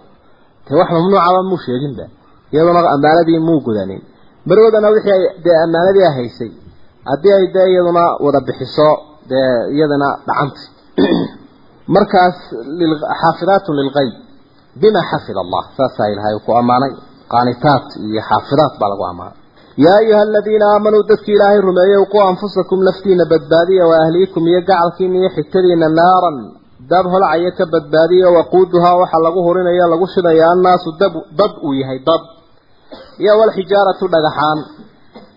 Dee 0.66 0.76
wax 0.80 0.90
mamnuucaba 0.92 1.44
muu 1.50 1.60
sheeginba 1.66 2.06
iyaduna 2.54 2.80
ammaanadii 2.96 3.40
muu 3.48 3.60
gudanin. 3.66 4.02
Marwadana 4.48 4.88
wixii 4.96 5.12
ay 5.18 5.24
dee 5.46 5.58
ammaanadii 5.66 6.06
a 6.10 6.12
haysay 6.18 6.52
haddii 7.10 7.34
ay 7.38 7.46
dee 7.56 7.68
iyaduna 7.74 8.04
wada 8.26 8.40
bixiso 8.48 8.90
dee 9.30 9.52
iyadana 9.76 10.08
dhacantay 10.28 10.68
markaas 11.96 12.38
xaafidaatun 13.22 13.76
lilgayb 13.80 14.14
bima 14.82 15.02
xafid 15.10 15.38
allah. 15.44 15.64
Saasaa 15.78 16.08
ilahay 16.14 16.36
ku 16.46 16.52
ammaanay. 16.62 16.94
Qaanitaat 17.34 17.88
iyo 18.08 18.22
xaafidaat 18.30 18.74
baa 18.80 18.90
lagu 18.94 19.04
ammaanay. 19.12 19.38
Yaa 19.86 19.98
ayuha 20.02 20.22
aladiina 20.28 20.66
aamanuu 20.74 21.04
dadkii 21.12 21.36
ilaahay 21.38 21.62
rumeeyey 21.62 22.06
quu 22.12 22.20
anfusakum 22.32 22.80
naftiina 22.88 23.26
badbaadiya 23.32 23.84
wa 23.92 23.96
ahliikum 24.04 24.48
iyo 24.48 24.62
gacalkiina 24.70 25.18
iyo 25.22 25.30
xigtadiina 25.36 25.88
naaran 26.00 26.38
dab 26.92 27.06
holcaya 27.14 27.52
ka 27.58 27.66
badbaadiya 27.74 28.28
waquuduhaa 28.38 28.96
waxaa 29.02 29.24
lagu 29.26 29.40
hurinaya 29.48 29.86
lagu 29.92 30.06
shidaya 30.14 30.46
annaasu 30.54 30.90
dab 31.02 31.14
dad 31.40 31.54
uu 31.66 31.74
yahay 31.82 32.00
dad 32.08 32.22
iyo 33.22 33.34
walxijaaratu 33.42 34.06
dhagaxaan. 34.14 34.60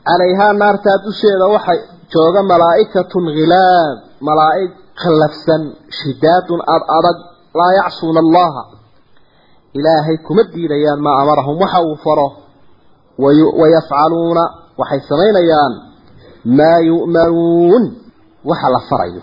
Calayhaa 0.08 0.52
naartaa 0.60 0.98
dusheeda 1.04 1.46
waxa 1.54 1.72
jooga 2.12 2.40
malaa'ikatun 2.50 3.24
khilaad 3.36 3.96
malaa'ig 4.28 4.70
khallafsan 5.02 5.62
shidaadun 5.98 6.60
ad 6.74 6.82
adag 6.98 7.18
laa 7.58 7.72
yacsuuna 7.80 8.20
allaha 8.24 8.62
ilaahay 9.78 10.16
kuma 10.26 10.42
diidayaan 10.52 11.00
maa 11.06 11.16
amarahum 11.22 11.56
waxa 11.62 11.78
uu 11.88 11.96
faro. 12.04 12.28
Wayafcaluuna 13.60 14.44
waxay 14.80 15.00
samaynayaan. 15.10 15.72
Maa 16.58 16.78
yu'manuun 16.90 17.82
waxa 18.50 18.68
la 18.74 18.80
farayo. 18.88 19.22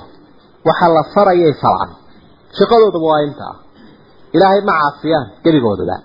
Waxa 0.67 0.87
la 0.95 1.03
farayay 1.13 1.53
farcan 1.61 1.91
shaqadoodaba 2.59 3.07
waa 3.11 3.21
intaa 3.27 3.53
ilaahay 4.35 4.61
ma 4.69 4.73
caasiyaan 4.81 5.25
gebigoodaba 5.43 5.95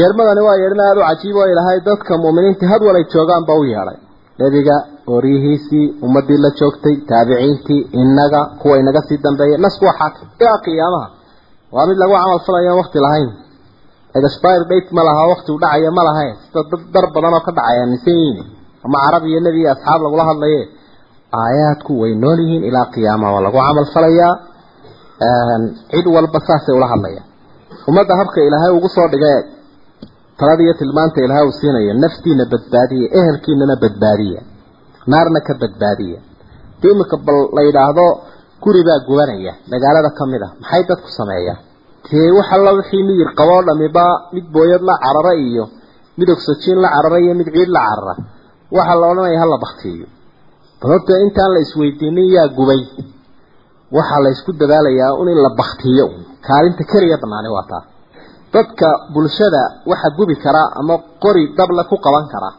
yeermadani 0.00 0.40
waa 0.48 0.56
yeedhin 0.62 0.80
aada 0.86 1.00
u 1.02 1.04
cajiib 1.10 1.36
oo 1.42 1.46
ilahay 1.54 1.78
dadka 1.88 2.12
mu'miniinta 2.24 2.64
had 2.72 2.82
walay 2.88 3.04
joogaanba 3.14 3.52
u 3.60 3.64
yeedhay 3.72 3.98
nebiga 4.40 4.76
ooryihiisii 5.14 5.86
ummadii 6.06 6.38
la 6.44 6.50
joogtay 6.60 6.96
taabiciintii 7.10 7.80
inaga 8.02 8.40
kuwa 8.60 8.74
inaga 8.82 9.00
sii 9.08 9.18
dambeeyay 9.24 9.58
nasku 9.64 9.84
waa 9.88 9.96
xaakim. 10.00 10.26
Ilaa 10.42 10.58
qiyaamaha 10.66 11.08
waa 11.74 11.86
mid 11.88 11.98
lagu 12.02 12.14
camal 12.20 12.40
falayo 12.46 12.72
waqti 12.80 12.98
lahayn. 13.06 13.30
Expire 14.18 14.64
date 14.70 14.88
ma 14.96 15.02
laha 15.08 15.22
waqti 15.32 15.48
u 15.54 15.58
dhacaya 15.62 15.90
ma 15.98 16.02
lahayn 16.08 16.34
sida 16.44 16.60
dad 16.70 16.82
dar 16.94 17.04
badan 17.14 17.34
oo 17.38 17.42
ka 17.46 17.52
dhacaya 17.58 17.84
yihiin 17.92 18.36
ama 18.86 18.96
carab 19.04 19.24
iyo 19.30 19.40
nebi 19.46 19.58
iyo 19.62 19.70
asxaab 19.74 20.00
lagula 20.04 20.24
hadlaye 20.30 20.60
aayaadku 21.42 21.92
way 22.02 22.12
nool 22.22 22.38
yihiin 22.44 22.62
ilaa 22.68 22.86
qiyaamaha 22.94 23.30
waa 23.34 23.42
lagu 23.46 23.58
camal 23.66 23.86
falayaa 23.94 24.32
cid 25.92 26.06
walba 26.16 26.38
saasay 26.48 26.74
ula 26.78 26.86
hadlayaan. 26.92 27.26
Ummadda 27.88 28.12
habka 28.20 28.38
ilaahay 28.48 28.72
ugu 28.78 28.88
soo 28.96 29.08
dhigay 29.12 29.38
talada 30.38 30.62
iyo 30.64 30.74
tilmaanta 30.80 31.18
ilaahay 31.24 31.44
uu 31.48 31.56
siinaya 31.60 31.94
naftiina 32.04 32.44
badbaadiya 32.52 33.06
ehelkiinana 33.18 33.74
badbaadiya 33.82 34.40
naarna 35.12 35.40
ka 35.46 35.52
badbaadiya 35.62 36.18
dee 36.82 36.90
imika 36.94 37.16
bal 37.26 37.38
la 37.56 37.62
yidhaahdo 37.68 38.06
guri 38.64 38.80
baa 38.88 38.98
gubanaya 39.08 39.52
magaalada 39.72 40.10
ka 40.18 40.24
mid 40.32 40.42
ah 40.46 40.52
maxay 40.62 40.82
dadku 40.90 41.08
sameeyaan? 41.18 41.58
Dee 42.10 42.30
wax 42.36 42.48
alla 42.56 42.70
wixii 42.78 43.02
miyir 43.08 43.28
qaboo 43.38 43.60
dhamiba 43.68 44.04
mid 44.34 44.46
booyad 44.54 44.82
la 44.88 44.94
carara 45.04 45.34
iyo 45.46 45.64
mid 46.18 46.28
ogsajiin 46.34 46.78
la 46.84 46.88
carara 46.94 47.18
iyo 47.24 47.32
mid 47.40 47.48
ciid 47.54 47.68
la 47.76 47.80
carara. 47.88 48.14
Waxaa 48.76 48.96
la 49.00 49.06
odhanaya 49.12 49.38
hala 49.42 49.56
baktiiyo 49.64 50.06
balorta 50.82 51.12
intaan 51.24 51.50
la 51.54 51.60
isweydiinin 51.66 52.28
yaa 52.36 52.48
gubay 52.58 52.80
waxaa 53.96 54.20
la 54.24 54.28
isku 54.34 54.50
dadaalayaa 54.60 55.12
un 55.20 55.28
in 55.34 55.38
la 55.46 55.50
baktiyo 55.60 56.06
kaalinta 56.46 56.82
keliya 56.92 57.16
banaani 57.22 57.48
waa 57.56 57.66
taa. 57.70 57.82
Dadka 58.54 58.86
bulshada 59.14 59.62
waxa 59.90 60.08
gubi 60.18 60.34
kara 60.44 60.62
ama 60.80 60.94
qori 61.24 61.42
dable 61.58 61.82
ku 61.90 61.96
qaban 62.06 62.26
kara. 62.32 62.50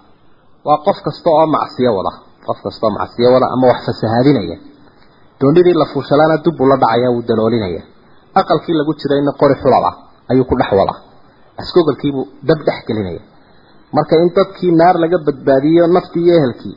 Waa 0.67 0.77
qof 0.85 0.97
kasta 1.05 1.29
oo 1.37 1.45
macsiyo 1.55 1.91
wada. 1.97 2.11
Qof 2.47 2.57
kasta 2.65 2.83
oo 2.87 2.91
macsiyo 2.99 3.27
wada 3.35 3.47
ama 3.55 3.65
wax 3.71 3.79
fasahaadinaya 3.87 4.57
doonidii 5.39 5.73
la 5.81 5.85
fuushalaana 5.93 6.35
dub 6.45 6.57
ula 6.63 6.75
dhacaya 6.81 7.09
wuu 7.13 7.23
daloolinaya 7.29 7.81
aqalkii 8.39 8.75
lagu 8.79 8.91
jirayna 8.99 9.31
qori 9.41 9.55
xulal 9.61 9.85
ah 9.89 9.95
ayuu 10.31 10.45
ku 10.49 10.55
dhex 10.59 10.71
wada. 10.79 10.93
Askogolkiibuu 11.61 12.23
dab 12.49 12.59
dhex 12.67 12.79
gelinaya 12.87 13.21
marka 13.95 14.15
in 14.23 14.29
dadkii 14.37 14.71
naar 14.81 14.95
laga 15.03 15.17
badbaadiyo 15.27 15.83
naftii 15.95 16.23
iyo 16.27 16.33
ehelkii 16.39 16.75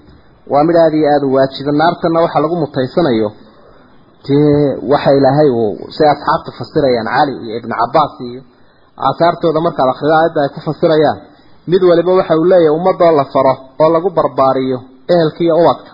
waa 0.53 0.65
mid 0.69 0.77
aada 0.83 0.97
iyo 1.01 1.09
aada 1.15 1.27
u 1.27 1.33
waajiba 1.37 1.73
naartana 1.81 2.19
waxa 2.25 2.39
lagu 2.45 2.57
mutaysanayo 2.63 3.29
dee 4.27 4.79
waxa 4.93 5.11
ilaahay 5.19 5.49
uu 5.61 5.73
si 5.97 6.03
asxaabta 6.13 6.51
fasirayaan 6.59 7.09
cali 7.17 7.33
iyo 7.45 7.55
ibn 7.61 7.71
cabaas 7.81 8.15
iyo 8.29 8.41
aasaartooda 9.07 9.61
markaad 9.67 9.89
akhrido 9.93 10.15
aayadda 10.19 10.41
ay 10.45 10.51
ku 10.55 10.61
fasirayaan. 10.69 11.19
Mid 11.71 11.83
waliba 11.91 12.13
waxa 12.21 12.35
uu 12.41 12.47
leeyahay 12.53 12.77
ummadoo 12.79 13.13
la 13.19 13.25
faro 13.35 13.55
oo 13.83 13.89
lagu 13.95 14.09
barbaariyo 14.19 14.79
ehelka 15.13 15.41
iyo 15.47 15.55
ubadka. 15.63 15.91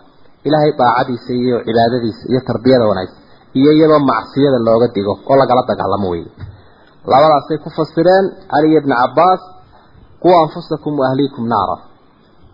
Ilaahay 0.46 0.72
daacadiisa 0.80 1.32
iyo 1.42 1.56
cibaadadiisa 1.66 2.22
iyo 2.30 2.40
tarbiyada 2.48 2.84
wanaagsan 2.90 3.18
iyo 3.58 3.70
iyadoo 3.76 4.00
macsiyada 4.10 4.58
looga 4.66 4.86
digo 4.96 5.14
oo 5.30 5.36
lagala 5.40 5.62
dagaalamo 5.70 6.06
wey 6.12 6.24
labadaasay 7.12 7.58
ku 7.64 7.68
fasireen 7.78 8.24
cali 8.52 8.66
iyo 8.70 8.78
ibn 8.82 8.92
cabaas 9.00 9.42
kuwa 10.22 10.36
anfusakum 10.44 10.92
wa 11.00 11.04
ahliikum 11.10 11.44
naara. 11.52 11.76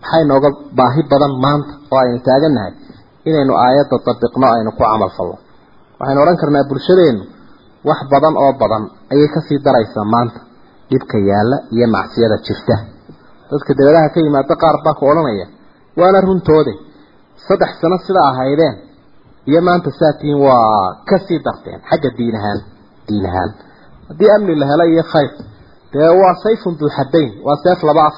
Maxay 0.03 0.25
nooga 0.31 0.49
baahi 0.79 1.03
badan 1.11 1.33
maanta 1.45 1.73
oo 1.93 1.99
aynu 2.03 2.19
taagannahay 2.29 2.73
inaynu 3.29 3.53
aayadda 3.65 3.97
dabiqno 4.07 4.47
aynu 4.55 4.71
ku 4.77 4.83
camal 4.85 5.11
falno 5.19 5.37
waxaynu 5.99 6.21
odhan 6.25 6.39
karnaa 6.43 6.69
bulshadeennu 6.71 7.25
wax 7.89 8.01
badan 8.13 8.35
oo 8.45 8.53
badan 8.63 8.85
ayay 9.13 9.29
ka 9.35 9.41
sii 9.49 9.59
daraysaa 9.67 10.07
maanta. 10.15 10.41
Dhibka 10.91 11.17
yaalla 11.31 11.57
iyo 11.75 11.87
macsiyada 11.95 12.37
jirta. 12.47 12.77
Dadka 13.51 13.71
dabadaha 13.79 14.09
ka 14.15 14.19
yimaada 14.25 14.55
qaar 14.63 14.77
baa 14.85 14.95
ku 14.99 15.05
odhanaya 15.11 15.47
waana 15.99 16.21
runtoode. 16.27 16.73
Saddex 17.47 17.71
sano 17.81 17.97
sidaa 18.07 18.29
ahaydeen 18.33 18.75
iyo 19.51 19.61
maanta 19.63 19.91
saatiin 20.01 20.39
waa 20.47 21.05
ka 21.09 21.17
sii 21.27 21.41
darteen 21.47 21.81
xagga 21.89 22.11
diin 22.19 22.37
ahaan 22.39 22.61
diin 23.09 23.27
ahaan 23.31 23.51
haddii 24.09 24.31
amni 24.37 24.55
la 24.61 24.67
helo 24.71 24.85
iyo 24.93 25.05
khayr 25.13 25.31
dee 25.93 26.11
waa 26.21 26.35
sayfun 26.45 26.75
duuxadayn 26.81 27.31
waa 27.47 27.57
seef 27.65 27.81
laba 27.89 28.03
af 28.11 28.17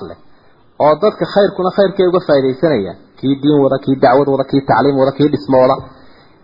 oo 0.85 0.95
dadka 1.03 1.24
khayrkuna 1.35 1.70
khayrkay 1.76 2.07
uga 2.11 2.20
faaidaysanayaan 2.29 2.99
kii 3.18 3.35
diin 3.43 3.59
wada 3.64 3.79
kii 3.85 3.97
dacwad 4.03 4.29
wada 4.35 4.45
kii 4.51 4.62
tacliim 4.68 4.97
wada 5.01 5.12
kii 5.18 5.29
dhismo 5.33 5.57
wada 5.62 5.76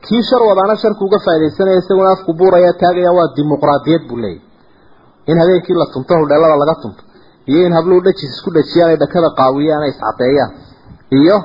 kii 0.07 0.23
shar 0.29 0.43
wadaana 0.51 0.75
sharku 0.83 1.03
uga 1.09 1.19
faaidaysanaya 1.27 1.79
isaguna 1.83 2.11
afku 2.17 2.31
buuraya 2.39 2.73
taagaya 2.83 3.11
waa 3.19 3.29
dimuqraadiyad 3.37 4.03
buu 4.09 4.19
leeyahy 4.25 4.41
in 5.31 5.37
habeenkii 5.43 5.77
la 5.81 5.87
tunto 5.95 6.13
hudheelada 6.21 6.57
laga 6.63 6.75
tunto 6.83 7.03
iyo 7.51 7.61
in 7.69 7.73
habluhu 7.79 8.01
dhajis 8.07 8.31
isku 8.37 8.51
dhajiyaan 8.57 8.91
ay 8.93 8.97
dhakada 9.03 9.29
qaawiyaan 9.41 9.83
ay 9.87 9.91
iscadeeyaan 9.95 10.51
iyo 11.21 11.37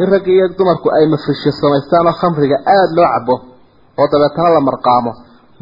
in 0.00 0.06
ragga 0.12 0.30
iyo 0.36 0.46
dumarku 0.58 0.86
ay 0.96 1.04
mafrisho 1.14 1.50
samaystaan 1.62 2.06
oo 2.10 2.16
khamriga 2.20 2.56
aada 2.74 2.92
loo 2.98 3.08
cabo 3.14 3.34
oo 4.00 4.06
dabeetana 4.12 4.48
la 4.56 4.60
marqaamo. 4.68 5.12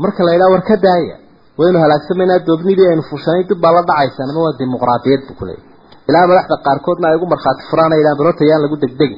Marka 0.03 0.21
la 0.27 0.31
yidhaha 0.35 0.53
war 0.55 0.63
ka 0.69 0.77
daaya? 0.87 1.17
Waynu 1.59 1.79
halaagsamaynaa 1.85 2.39
doobnidii 2.49 2.87
aynu 2.91 3.03
fuushanay 3.11 3.43
dib 3.51 3.59
baa 3.65 3.73
la 3.77 3.83
dhacaysaan. 3.89 4.31
Ama 4.33 4.41
waa 4.47 4.55
dimuqraadiyad 4.61 5.23
buu 5.29 5.37
kuleeyahy 5.41 5.65
ilaa 6.09 6.27
madaxda 6.31 6.57
qaarkoodna 6.67 7.07
ay 7.11 7.17
ugu 7.19 7.27
markhaati 7.33 7.63
furaan 7.71 7.93
ay 7.95 7.99
yidhahan 8.01 8.19
barotayaan 8.21 8.63
lagu 8.65 8.77
degdegi 8.85 9.17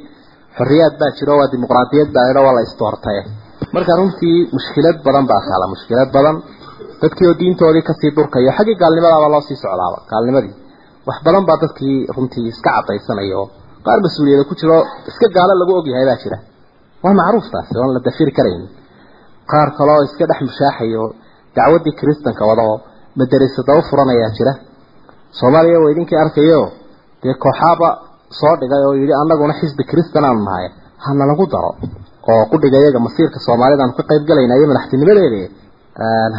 xorriyaad 0.58 0.94
baa 1.00 1.10
jiro 1.18 1.32
waa 1.40 1.48
dimuqraadiyad 1.52 2.08
baa 2.16 2.24
ladha 2.28 2.40
waa 2.46 2.54
la 2.58 2.62
istoortaye 2.68 3.22
marka 3.74 3.92
runtii 4.00 4.38
mushkilad 4.56 4.96
badan 5.06 5.24
baa 5.30 5.40
taala 5.48 5.66
mushkilad 5.74 6.10
badan. 6.16 6.36
Dadkii 7.02 7.26
oo 7.30 7.36
diintoodii 7.40 7.82
ka 7.88 7.92
sii 8.00 8.10
durkayo 8.16 8.50
xaggii 8.58 8.76
gaalnimadaaba 8.82 9.28
loo 9.34 9.42
sii 9.48 9.56
socdaaba 9.62 9.98
gaalnimadii. 10.10 10.54
Wax 11.08 11.18
badan 11.26 11.44
baa 11.48 11.58
dadkii 11.62 11.96
runtii 12.16 12.44
iska 12.52 12.70
cadaysanaya 12.76 13.40
qaar 13.86 13.98
mas'uuliyada 14.04 14.44
ku 14.50 14.54
jiro 14.60 14.78
iska 15.10 15.26
gaalo 15.36 15.52
lagu 15.60 15.72
ogyahay 15.80 16.06
baa 16.10 16.18
jira. 16.22 16.38
Waa 17.04 17.14
macruuf 17.20 17.46
taasi 17.52 17.72
oon 17.80 17.90
la 17.96 18.00
dafiri 18.06 18.32
karayn. 18.38 18.62
Qaar 19.50 19.68
kale 19.78 19.94
iska 20.08 20.24
dhex 20.30 20.40
mushaaxaya 20.48 20.98
oo 21.02 21.08
dacwaddii 21.56 21.94
kiristanka 21.98 22.42
wada 22.50 22.62
oo 22.70 23.82
furanayaa 23.90 24.30
jira. 24.38 24.52
Soomaaliya 25.38 25.78
waa 25.82 25.90
idinkii 25.94 26.18
arkayo 26.24 26.60
dee 27.22 27.34
kooxaaba 27.44 27.88
soo 28.38 28.54
dhigay 28.60 28.82
oo 28.88 28.94
yidhi 29.00 29.14
annaguna 29.22 29.54
xisbi 29.60 29.82
kristan 29.90 30.24
aanu 30.28 30.42
nahay. 30.48 30.66
Hana 31.04 31.24
lagu 31.30 31.44
daro. 31.52 31.70
Oo 32.30 32.42
qudhiga 32.52 32.78
iyaga 32.82 32.98
masiirka 33.06 33.38
soomaalida 33.46 33.82
aanu 33.84 33.94
ka 33.98 34.02
qayb 34.10 34.22
galayna 34.30 34.54
iyo 34.58 34.66
madaxtinimadeeda 34.70 35.40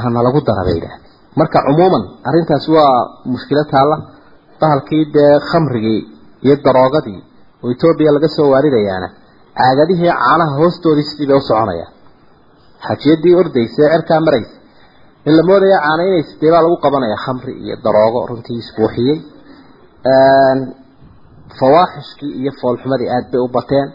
hana 0.03 0.19
lagu 0.27 0.39
dara 0.47 0.61
bay 0.67 0.75
yidhaah 0.77 0.97
marka 1.39 1.57
cumuuman 1.67 2.03
arrintaasi 2.27 2.69
waa 2.77 2.95
mushkilo 3.33 3.63
taalla. 3.73 3.95
Bahalkii 4.61 5.03
dee 5.15 5.33
khamrigii 5.49 6.01
iyo 6.45 6.55
daroogadii 6.65 7.19
oo 7.63 7.67
etoobiya 7.73 8.11
laga 8.15 8.27
soo 8.35 8.47
waaridayaana 8.53 9.07
caagadihii 9.59 10.11
caanaha 10.21 10.53
hoostoodii 10.61 11.07
sidii 11.09 11.27
bay 11.31 11.37
u 11.41 11.41
soconayaan. 11.49 11.91
Xajiyadii 12.87 13.33
ordaysa 13.41 13.83
cerkaa 13.93 14.19
maraysa. 14.27 14.53
In 15.27 15.33
la 15.37 15.43
moodaya 15.49 15.77
caana 15.85 16.01
inay 16.09 16.23
sidee 16.29 16.51
baa 16.53 16.61
lagu 16.65 16.77
qabanaya 16.85 17.17
khamri 17.25 17.53
iyo 17.65 17.75
daroogo 17.85 18.19
runtii 18.29 18.57
isbuuxiyey 18.63 19.17
fawaaxishkii 21.59 22.31
iyo 22.41 22.51
foolxumadii 22.61 23.09
aada 23.15 23.27
bay 23.33 23.41
u 23.45 23.49
bateen. 23.57 23.87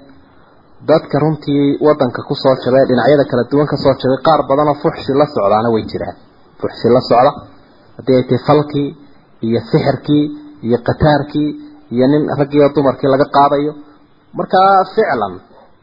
Dadka 0.90 1.16
runtii 1.22 1.78
wadanka 1.86 2.20
ku 2.28 2.34
soo 2.42 2.54
jabay 2.64 2.84
dhinacyada 2.88 3.24
kala 3.30 3.42
duwan 3.50 3.66
ka 3.72 3.76
soo 3.82 3.94
jabay 4.02 4.18
qaar 4.26 4.40
badan 4.48 4.68
oo 4.72 4.76
fuxshi 4.82 5.12
la 5.20 5.26
socdaana 5.34 5.68
way 5.74 5.82
jiraan. 5.90 6.16
Fuxshi 6.60 6.88
la 6.94 7.00
socda. 7.10 7.32
Haddii 7.96 8.16
ay 8.18 8.24
tahay 8.28 8.42
falkii 8.48 8.88
iyo 9.46 9.60
sixirkii 9.70 10.24
iyo 10.66 10.78
qataarkii 10.88 11.50
iyo 11.94 12.06
nin 12.12 12.22
raggii 12.38 12.60
oo 12.64 12.70
dumarkii 12.76 13.08
laga 13.14 13.26
qaadayo. 13.36 13.72
Markaa 14.38 14.84
ficlan 14.94 15.34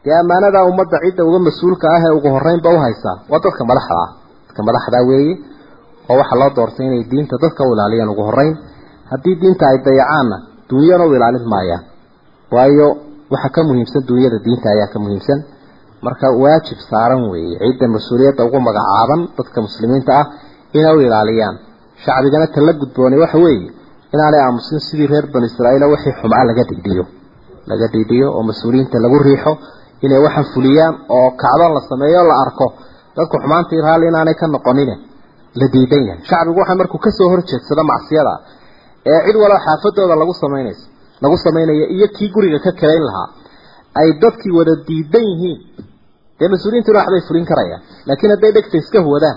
dee 0.04 0.14
ammaanadaa 0.22 0.64
ummadda 0.70 0.96
cidda 1.04 1.22
uga 1.28 1.38
mas'uulka 1.48 1.86
ah 1.96 2.00
ee 2.06 2.12
ugu 2.18 2.28
horreynba 2.34 2.68
u 2.76 2.78
haysaa 2.84 3.16
waa 3.30 3.40
dadka 3.44 3.62
madaxda 3.70 3.94
ah. 4.04 4.10
Dadka 4.46 4.60
madaxdaa 4.68 5.02
weeye 5.10 5.34
oo 6.10 6.16
waxaa 6.20 6.38
loo 6.40 6.50
doortay 6.56 6.86
inay 6.88 7.02
diinta 7.10 7.34
dadka 7.44 7.60
u 7.68 7.72
ilaaliyaan 7.74 8.10
ugu 8.14 8.22
horreyn. 8.28 8.54
Haddii 9.10 9.36
diinta 9.42 9.64
ay 9.70 9.78
dayacaanna 9.86 10.36
duunyana 10.74 11.04
u 11.08 11.14
ilaalin 11.16 11.46
maayaan. 11.54 11.82
Waayo 12.54 12.88
waxa 13.32 13.48
ka 13.54 13.60
muhiimsan 13.68 14.02
duunyada 14.08 14.38
diinta 14.44 14.66
ayaa 14.74 14.88
ka 14.92 14.98
muhiimsan. 15.04 15.38
Marka 16.04 16.26
waajib 16.42 16.78
saaran 16.90 17.22
weeye 17.32 17.56
cidda 17.62 17.86
mas'uuliyadda 17.94 18.42
ugu 18.48 18.58
magacaaban 18.68 19.20
dadka 19.38 19.58
muslimiinta 19.66 20.10
ah 20.20 20.26
inay 20.78 20.94
u 20.96 21.00
ilaaliyaan. 21.06 21.56
Shacbigana 22.04 22.46
tala 22.54 22.72
gudboonay 22.80 23.18
waxa 23.24 23.38
weeye 23.44 23.68
inaanay 24.14 24.40
aamusin 24.46 24.80
sidii 24.88 25.06
reer 25.12 25.26
banu 25.32 25.46
israa'iila 25.50 25.86
wixii 25.92 26.12
xumaa 26.20 26.44
laga 26.48 26.62
dhigdhiyo 26.70 27.04
laga 27.70 27.86
dhigdhiyo 27.94 28.26
oo 28.36 28.42
mas'uuliyiinta 28.50 28.96
lagu 29.04 29.18
riixo 29.28 29.52
inay 30.04 30.20
waxaan 30.26 30.46
fuliyaan 30.54 30.94
oo 31.16 31.28
kacdoon 31.42 31.72
la 31.76 31.80
sameeyo 31.90 32.20
la 32.30 32.34
arko. 32.44 32.66
Dadku 33.16 33.36
xumaantii 33.42 33.80
raalli 33.86 34.06
inaanay 34.12 34.34
ka 34.40 34.46
noqonine 34.54 34.94
la 35.60 35.66
diidan 35.74 36.02
yahay 36.08 36.20
shacbigu 36.30 36.58
waxa 36.62 36.74
markuu 36.80 36.98
ka 37.04 37.10
soo 37.18 37.28
horjeedsado 37.32 37.82
macsiyada 37.92 38.32
ee 39.10 39.18
cid 39.26 39.36
waloo 39.42 39.60
xaafadooda 39.66 40.14
lagu 40.22 40.34
samaynayso 40.42 40.84
lagu 41.24 41.36
samaynayo 41.46 41.84
iyo 41.94 42.06
kii 42.16 42.28
guriga 42.34 42.58
ka 42.66 42.70
kalayn 42.80 43.04
lahaa 43.08 43.28
ay 44.00 44.08
dadkii 44.22 44.52
wada 44.58 44.74
diidan 44.88 45.24
yihiin. 45.30 45.58
Dee 46.38 46.48
mas'uuliyiintuna 46.52 46.98
waxbay 47.00 47.22
fulin 47.28 47.46
karayaan 47.50 47.82
laakiin 48.08 48.30
hadday 48.34 48.50
dhegta 48.56 48.76
iska 48.82 48.98
huwadaan. 49.06 49.36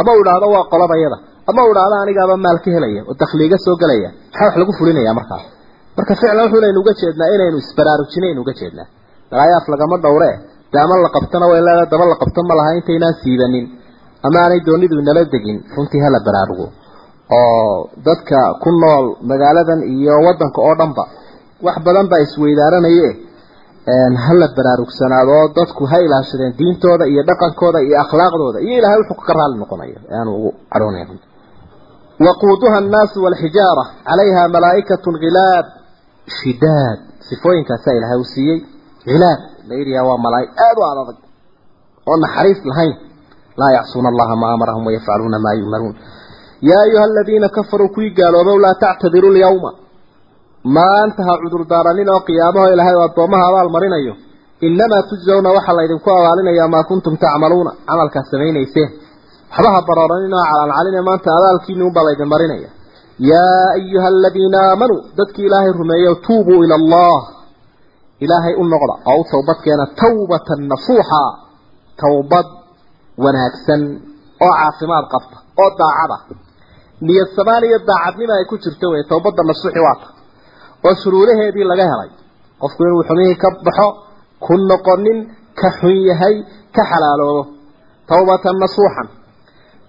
Ama 0.00 0.10
u 0.16 0.20
idhaahdo 0.22 0.46
waa 0.54 0.64
qolabayada 0.72 1.16
ama 1.50 1.60
u 1.66 1.70
idhaahdo 1.72 1.96
anigaaba 2.04 2.34
maal 2.44 2.58
ka 2.64 2.70
helaya 2.76 3.02
oo 3.08 3.14
dakhliiga 3.22 3.56
soo 3.66 3.76
gelaya 3.82 4.10
maxaa 4.30 4.46
wax 4.46 4.54
lagu 4.62 4.72
fulinaya 4.78 5.12
markaas 5.18 5.44
marka 5.96 6.12
ficlan 6.20 6.38
wuxuunaynu 6.44 6.78
uga 6.82 6.92
jeednaa 7.00 7.28
inaynu 7.36 7.56
isbaraarujinaynu 7.64 8.40
uga 8.44 8.52
jeednaa. 8.60 8.86
Dagaayaaf 9.30 9.66
lagama 9.72 9.96
dhowre. 10.04 10.30
Dee 10.72 10.80
ama 10.86 10.94
la 11.04 11.10
qabtana 11.16 11.46
way 11.50 11.60
leedahay 11.66 11.88
daba 11.92 12.04
la 12.12 12.16
qabto 12.22 12.40
ma 12.48 12.54
laha 12.58 12.70
intaynaan 12.78 13.14
siibanin. 13.22 13.66
Ama 14.26 14.38
aanay 14.44 14.60
doonidu 14.66 14.94
inala 15.02 15.22
degin 15.34 15.58
runtii 15.76 16.00
hala 16.04 16.18
baraarugo 16.26 16.66
oo 17.38 17.90
dadka 18.06 18.38
ku 18.62 18.70
nool 18.82 19.04
magaaladan 19.30 19.80
iyo 19.94 20.14
wadanka 20.26 20.58
oo 20.66 20.74
dhanba 20.80 21.04
wax 21.66 21.76
badan 21.86 22.06
baa 22.10 22.20
isweydaaranaye 22.26 23.08
hala 24.26 24.46
baraarugsanaado 24.56 25.36
dadku 25.58 25.82
ha 25.90 25.96
ilaashadeen 26.06 26.52
diintooda 26.58 27.04
iyo 27.12 27.22
dhaqankooda 27.28 27.78
iyo 27.86 27.96
akhlaaqdooda. 28.04 28.58
Iyo 28.66 28.74
ilahay 28.80 28.98
wuxuu 29.02 29.24
ka 29.28 29.32
raali 29.38 29.56
noqonayo 29.62 29.98
aanu 30.16 30.30
ugu 30.38 30.50
cadhoonayn 30.72 31.08
waquuduha 32.26 32.76
annaasu 32.82 33.16
walxijaara 33.26 33.84
calayha 34.08 34.42
malaa'ikatun 34.54 35.14
khilaab 35.22 35.66
shidaad 36.38 36.98
sifooyinkaasaa 37.28 37.94
ilaahay 37.98 38.18
u 38.20 38.24
siiyey. 38.34 38.58
Khilaab 39.04 39.40
la 39.68 39.74
yidhaha 39.80 40.04
waa 40.10 40.18
malaa'ig 40.26 40.50
aada 40.66 40.80
u 40.80 40.84
adag 40.92 41.18
oo 42.10 42.16
naxariis 42.24 42.60
lahayn. 42.70 42.94
Laa 43.60 43.70
yacsuuna 43.78 44.08
allaha 44.12 44.34
ma 44.42 44.46
amarahum 44.56 44.84
wayafcaluuna 44.88 45.38
maa 45.44 45.54
yu'maruun 45.60 45.94
yaa 46.68 46.82
ayuha 46.86 47.04
aladiina 47.10 47.48
kafaruu 47.56 47.88
kuwii 47.94 48.10
gaaloobow 48.18 48.58
laa 48.64 48.74
tactadiru 48.84 49.28
lyawma 49.36 49.70
maanta 50.76 51.20
ha 51.28 51.34
cudurdaarannin 51.42 52.08
oo 52.14 52.20
qiyaamaho 52.28 52.66
ilaahay 52.74 52.96
oo 52.98 53.04
addoomaha 53.08 53.44
abaal 53.50 53.68
marinayo 53.76 54.14
innamaa 54.66 55.02
tujzawna 55.10 55.50
waxaa 55.56 55.76
laydinku 55.78 56.08
abaalinayaa 56.18 56.68
maa 56.74 56.84
kuntum 56.90 57.14
tacmaluuna 57.24 57.72
camalkaad 57.88 58.26
samaynayseen 58.32 58.90
waxba 59.52 59.70
ha 59.74 59.80
barooranin 59.88 60.34
oo 60.38 60.44
calaalcaline 60.50 61.00
maanta 61.08 61.28
abaalkiini 61.38 61.82
unbaa 61.88 62.04
laydin 62.08 62.28
marinaya 62.34 62.70
yaa 63.30 63.66
ayuha 63.78 64.06
aladiina 64.14 64.58
aamanuu 64.70 65.00
dadkii 65.18 65.46
ilaahay 65.48 65.72
rumeeyo 65.80 66.12
tuubuu 66.26 66.60
ila 66.66 66.74
allah 66.80 67.18
ilaahay 68.24 68.54
u 68.62 68.64
noqda 68.72 68.94
oo 69.10 69.16
u 69.20 69.24
towbadkeena 69.32 69.84
tawbatan 70.02 70.60
nasuuxa 70.72 71.22
towbad 72.02 72.46
wanaagsan 73.24 73.82
oo 74.46 74.52
caafimaad 74.60 75.06
qabta 75.14 75.36
oo 75.62 75.70
daacada 75.80 76.16
niyad 77.06 77.28
samaan 77.36 77.64
iyo 77.68 77.78
daacadnima 77.88 78.34
ay 78.38 78.44
ku 78.50 78.56
jirto 78.64 78.86
wey 78.92 79.02
towbadda 79.10 79.42
nasuuxi 79.50 79.80
waata. 79.86 80.06
Oo 80.86 80.94
shuruudaheedii 81.02 81.66
laga 81.70 81.84
helay. 81.92 82.10
Qofku 82.62 82.80
inuu 82.86 83.02
xumihii 83.08 83.36
ka 83.42 83.48
baxo 83.66 83.86
ku 84.44 84.52
noqonin 84.70 85.18
ka 85.60 85.68
xun 85.78 85.96
yahay 86.08 86.36
ka 86.76 86.82
xalaaloobo. 86.90 87.42
Towbatan 88.10 88.56
nasuuxan 88.62 89.08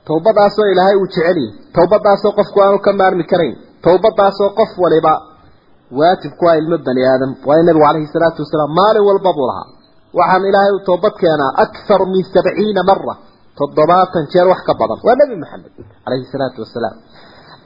towbadaasoo 0.07 0.67
ilaahay 0.73 0.95
uu 1.01 1.07
jecel 1.13 1.37
yahay 1.43 1.51
towbadaasoo 1.75 2.31
qofku 2.39 2.57
aanu 2.63 2.79
ka 2.85 2.91
maarmi 2.99 3.23
karayn. 3.31 3.55
Towbadaasoo 3.85 4.49
qof 4.59 4.71
waliba 4.83 5.13
waajib 5.99 6.33
ku 6.39 6.43
ah 6.49 6.55
ilmo 6.61 6.77
bani 6.87 7.01
aadam. 7.11 7.31
Waayo 7.47 7.63
nabigu 7.67 7.85
calayhi 7.87 8.07
salaatu 8.15 8.39
wasalaam 8.43 8.71
maalin 8.79 9.03
walba 9.09 9.31
buu 9.37 9.47
lahaa. 9.51 9.67
Waxaan 10.17 10.43
ilaahay 10.49 10.71
uu 10.75 10.83
toobad 10.89 11.13
keenaa 11.21 11.51
akthar 11.63 12.01
min 12.13 12.23
sabciina 12.33 12.81
mara 12.89 13.13
toddobaatan 13.61 14.23
jeer 14.33 14.47
wax 14.51 14.61
ka 14.67 14.73
badan. 14.79 14.97
Waa 15.05 15.15
nebi 15.21 15.35
maxamed 15.43 15.71
calayhi 16.03 16.25
salaatu 16.33 16.59
wasalaam 16.65 16.97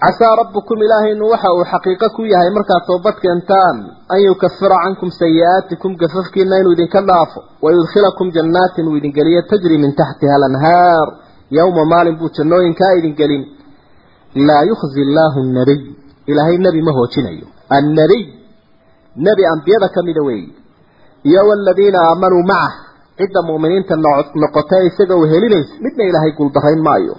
casaa 0.03 0.33
rabbukum 0.41 0.77
ilaahaynu 0.85 1.23
waxa 1.33 1.49
uu 1.57 1.65
xaqiiqo 1.71 2.07
ku 2.15 2.21
yahay 2.33 2.49
markaad 2.57 2.83
toobad 2.89 3.15
keentaan 3.23 3.77
an 4.13 4.19
yukafira 4.27 4.77
cankum 4.83 5.09
sayi-aatikum 5.19 5.91
gafafkiina 6.01 6.55
inuu 6.61 6.73
idinka 6.77 7.01
dhaafo 7.09 7.39
wayudkhilakum 7.65 8.27
jannaatin 8.37 8.85
uu 8.91 8.97
idin 8.99 9.13
geliyo 9.17 9.41
tajri 9.51 9.77
min 9.83 9.91
taxtiha 9.99 10.33
alanhaar. 10.39 11.07
Yowma 11.57 11.83
maalin 11.91 12.15
buu 12.19 12.29
jannooyinkaa 12.37 12.91
idin 12.99 13.13
gelin. 13.19 13.43
Laa 14.47 14.63
yukhzi 14.69 14.99
illaahu 15.05 15.39
nabiy 15.57 15.81
ilaahay 16.31 16.57
nebi 16.65 16.81
ma 16.87 16.91
hoojinayo. 16.97 17.47
Annabiy 17.77 18.23
nebi 19.25 19.43
ambiyada 19.53 19.87
ka 19.95 20.01
mida 20.07 20.21
weeyi 20.27 20.47
iyo 21.29 21.41
waladiina 21.49 21.99
aamanuu 22.09 22.43
macah 22.51 22.73
cidda 23.19 23.39
mu'miniinta 23.49 23.95
noqotay 24.43 24.83
isaga 24.89 25.13
uu 25.19 25.27
helinaysa 25.33 25.73
midna 25.85 26.03
ilaahay 26.09 26.31
guuldarayn 26.37 26.81
maayo. 26.87 27.15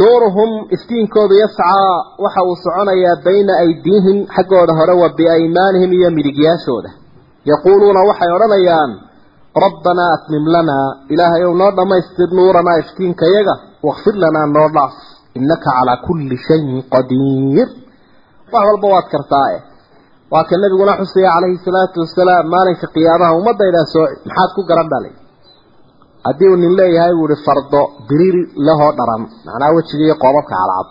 Nuuruhum 0.00 0.50
iftiinkoodu 0.76 1.34
yascaa 1.42 1.92
waxa 2.24 2.40
uu 2.48 2.56
soconayaa 2.64 3.16
bayna 3.26 3.52
aydiihim 3.64 4.18
xaggooda 4.36 4.72
hore 4.78 4.94
wa 5.02 5.08
biaymaanihim 5.18 5.90
iyo 5.98 6.08
midigyaashooda 6.16 6.90
yaquuluuna 7.50 8.00
waxay 8.08 8.30
odhanayaan 8.36 8.90
rabbanaa 9.64 10.10
atmim 10.16 10.44
lanaa 10.54 10.88
ilaahay 11.12 11.42
ow 11.48 11.54
noo 11.60 11.70
dhammaystir 11.78 12.28
nuuranaa 12.38 12.76
iftiinkayaga 12.82 13.54
wakfir 13.88 14.14
lanaa 14.24 14.46
noo 14.56 14.68
dhaaf 14.76 14.94
innaka 15.38 15.68
calaa 15.76 15.98
kulli 16.06 16.36
shayin 16.48 16.78
qadiir. 16.94 17.68
Wax 18.52 18.62
walba 18.68 18.86
waad 18.94 19.06
kartaae 19.14 19.58
waa 20.32 20.44
ka 20.48 20.54
nabiguna 20.62 20.92
xusaya 21.00 21.30
calayhi 21.34 21.58
salaatu 21.66 21.96
wasalaam 22.04 22.44
maalinka 22.54 22.86
qiyaamaha 22.94 23.32
ummadaydaa 23.38 23.86
sooci 23.94 24.14
maxaad 24.28 24.50
ku 24.56 24.62
garan 24.70 24.88
dhalay 24.92 25.12
haddii 26.26 26.48
uu 26.52 26.56
nin 26.62 26.72
leeyahay 26.78 27.12
buu 27.18 27.28
ihi 27.32 27.38
fardo 27.46 27.82
biriiri 28.08 28.42
lahoo 28.66 28.92
dharan. 28.98 29.22
Macnaha 29.46 29.70
wejiga 29.76 30.04
iyo 30.08 30.16
qoobabka 30.22 30.54
cadcad 30.60 30.88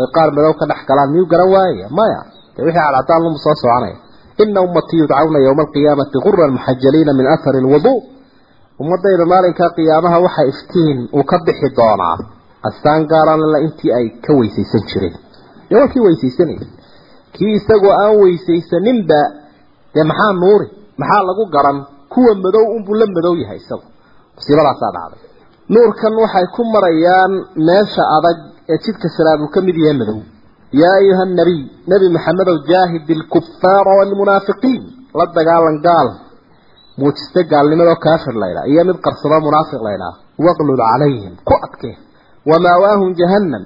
ay 0.00 0.06
qaar 0.14 0.28
madow 0.36 0.54
ka 0.60 0.64
dhex 0.70 0.80
galaan. 0.88 1.08
Miyuu 1.12 1.28
garan 1.32 1.48
waayaya 1.54 1.86
maya. 1.98 2.20
Dee 2.56 2.62
wixii 2.66 2.84
cadcadaan 2.86 3.20
lumu 3.24 3.38
soo 3.44 3.54
soconaya. 3.62 3.96
Ina 4.42 4.60
ummatii 4.66 4.98
yudcawna 5.02 5.38
yowma 5.46 5.62
alqiyaamati 5.66 6.16
guran 6.24 6.50
muxajaliina 6.56 7.12
min 7.18 7.26
athari 7.34 7.60
lwuduu 7.66 7.98
ummadayda 8.82 9.24
maalinka 9.32 9.64
qiyaamaha 9.76 10.16
waxa 10.26 10.42
iftiin 10.52 10.98
uu 11.16 11.24
ka 11.30 11.36
bixi 11.46 11.68
doonaa. 11.78 12.16
Astaan 12.68 13.02
gaaraan 13.12 13.42
la 13.52 13.58
intii 13.66 13.92
ay 13.98 14.06
ka 14.24 14.32
weysaysan 14.38 14.82
jireen 14.90 15.14
dee 15.70 15.86
kii 15.92 16.02
weysaysanayay 16.06 16.66
kii 17.36 17.52
isagoo 17.58 17.92
aan 18.02 18.14
weysaysaninba 18.22 19.20
dee 19.94 20.04
maxaa 20.10 20.32
nuuri? 20.42 20.66
Maxaa 21.00 21.22
lagu 21.28 21.44
garan? 21.54 21.78
Kuwa 22.12 22.32
madow 22.44 22.64
unbuu 22.76 22.94
la 23.00 23.06
madow 23.16 23.34
yahay 23.42 23.58
isagu 23.62 23.86
musiibadaasaa 24.36 24.92
dhacday. 24.96 25.20
Nuurkan 25.74 26.14
waxay 26.22 26.46
ku 26.56 26.62
marayaan 26.74 27.32
meesha 27.68 28.02
adag 28.16 28.38
ee 28.72 28.78
jidka 28.84 29.06
salaad 29.16 29.40
uu 29.44 29.50
ka 29.54 29.60
mid 29.66 29.76
yahay 29.82 29.96
madow. 30.00 30.18
Yaa 30.80 30.94
ayuha 31.00 31.24
nabiy 31.38 31.60
nebi 31.90 32.06
maxamedow 32.16 32.56
jaahid 32.70 33.04
ilkufaara 33.14 33.92
waalmunaafiqiin 33.98 34.82
la 35.18 35.24
dagaalan 35.36 35.78
gaal. 35.86 36.08
Muujiste 37.00 37.40
gaalnimadoo 37.52 37.96
kaafir 38.06 38.34
laydhaa 38.42 38.66
iyo 38.72 38.82
mid 38.88 38.98
qarsado 39.06 39.36
munaafiq 39.48 39.80
laydhaa 39.88 40.12
waqlul 40.46 40.80
calayhim 40.90 41.34
ku 41.48 41.54
adkee 41.66 41.94
wamaawaahum 42.50 43.10
jahannam. 43.20 43.64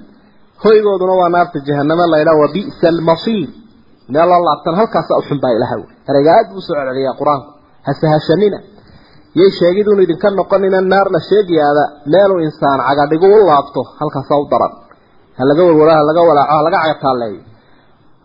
Hoygooduna 0.63 1.15
waa 1.21 1.31
naarta 1.37 1.59
jahanamo 1.69 2.05
laydhaa 2.15 2.37
wa 2.43 2.49
bi'sa 2.55 2.87
almasiir 2.95 3.49
meel 4.13 4.29
loo 4.33 4.43
laabtan 4.49 4.75
halkaasa 4.81 5.13
uxun 5.21 5.39
baa 5.43 5.53
ilaha 5.59 5.75
wey 5.81 5.89
ereyga 6.11 6.31
aad 6.39 6.47
buu 6.51 6.59
u 6.63 6.67
soo 6.67 6.75
celceliyaa 6.79 7.15
qur'aanku. 7.21 7.49
Hasahashanina 7.89 8.59
yay 9.39 9.51
sheegiduunu 9.59 10.03
idinka 10.07 10.29
noqonina 10.41 10.79
naar 10.93 11.09
la 11.15 11.21
sheegayaada 11.29 11.85
meeluu 12.13 12.39
insaan 12.47 12.81
cagadhigu 12.89 13.27
u 13.37 13.39
laabto 13.51 13.81
halkaasaa 14.01 14.39
u 14.43 14.47
daran. 14.53 14.73
Ha 15.39 15.43
laga 15.51 15.63
warwaro 15.69 15.93
ha 15.99 16.03
laga 16.11 16.23
walaaco 16.29 16.53
ha 16.59 16.65
laga 16.67 16.79
cagataaleeyo 16.85 17.41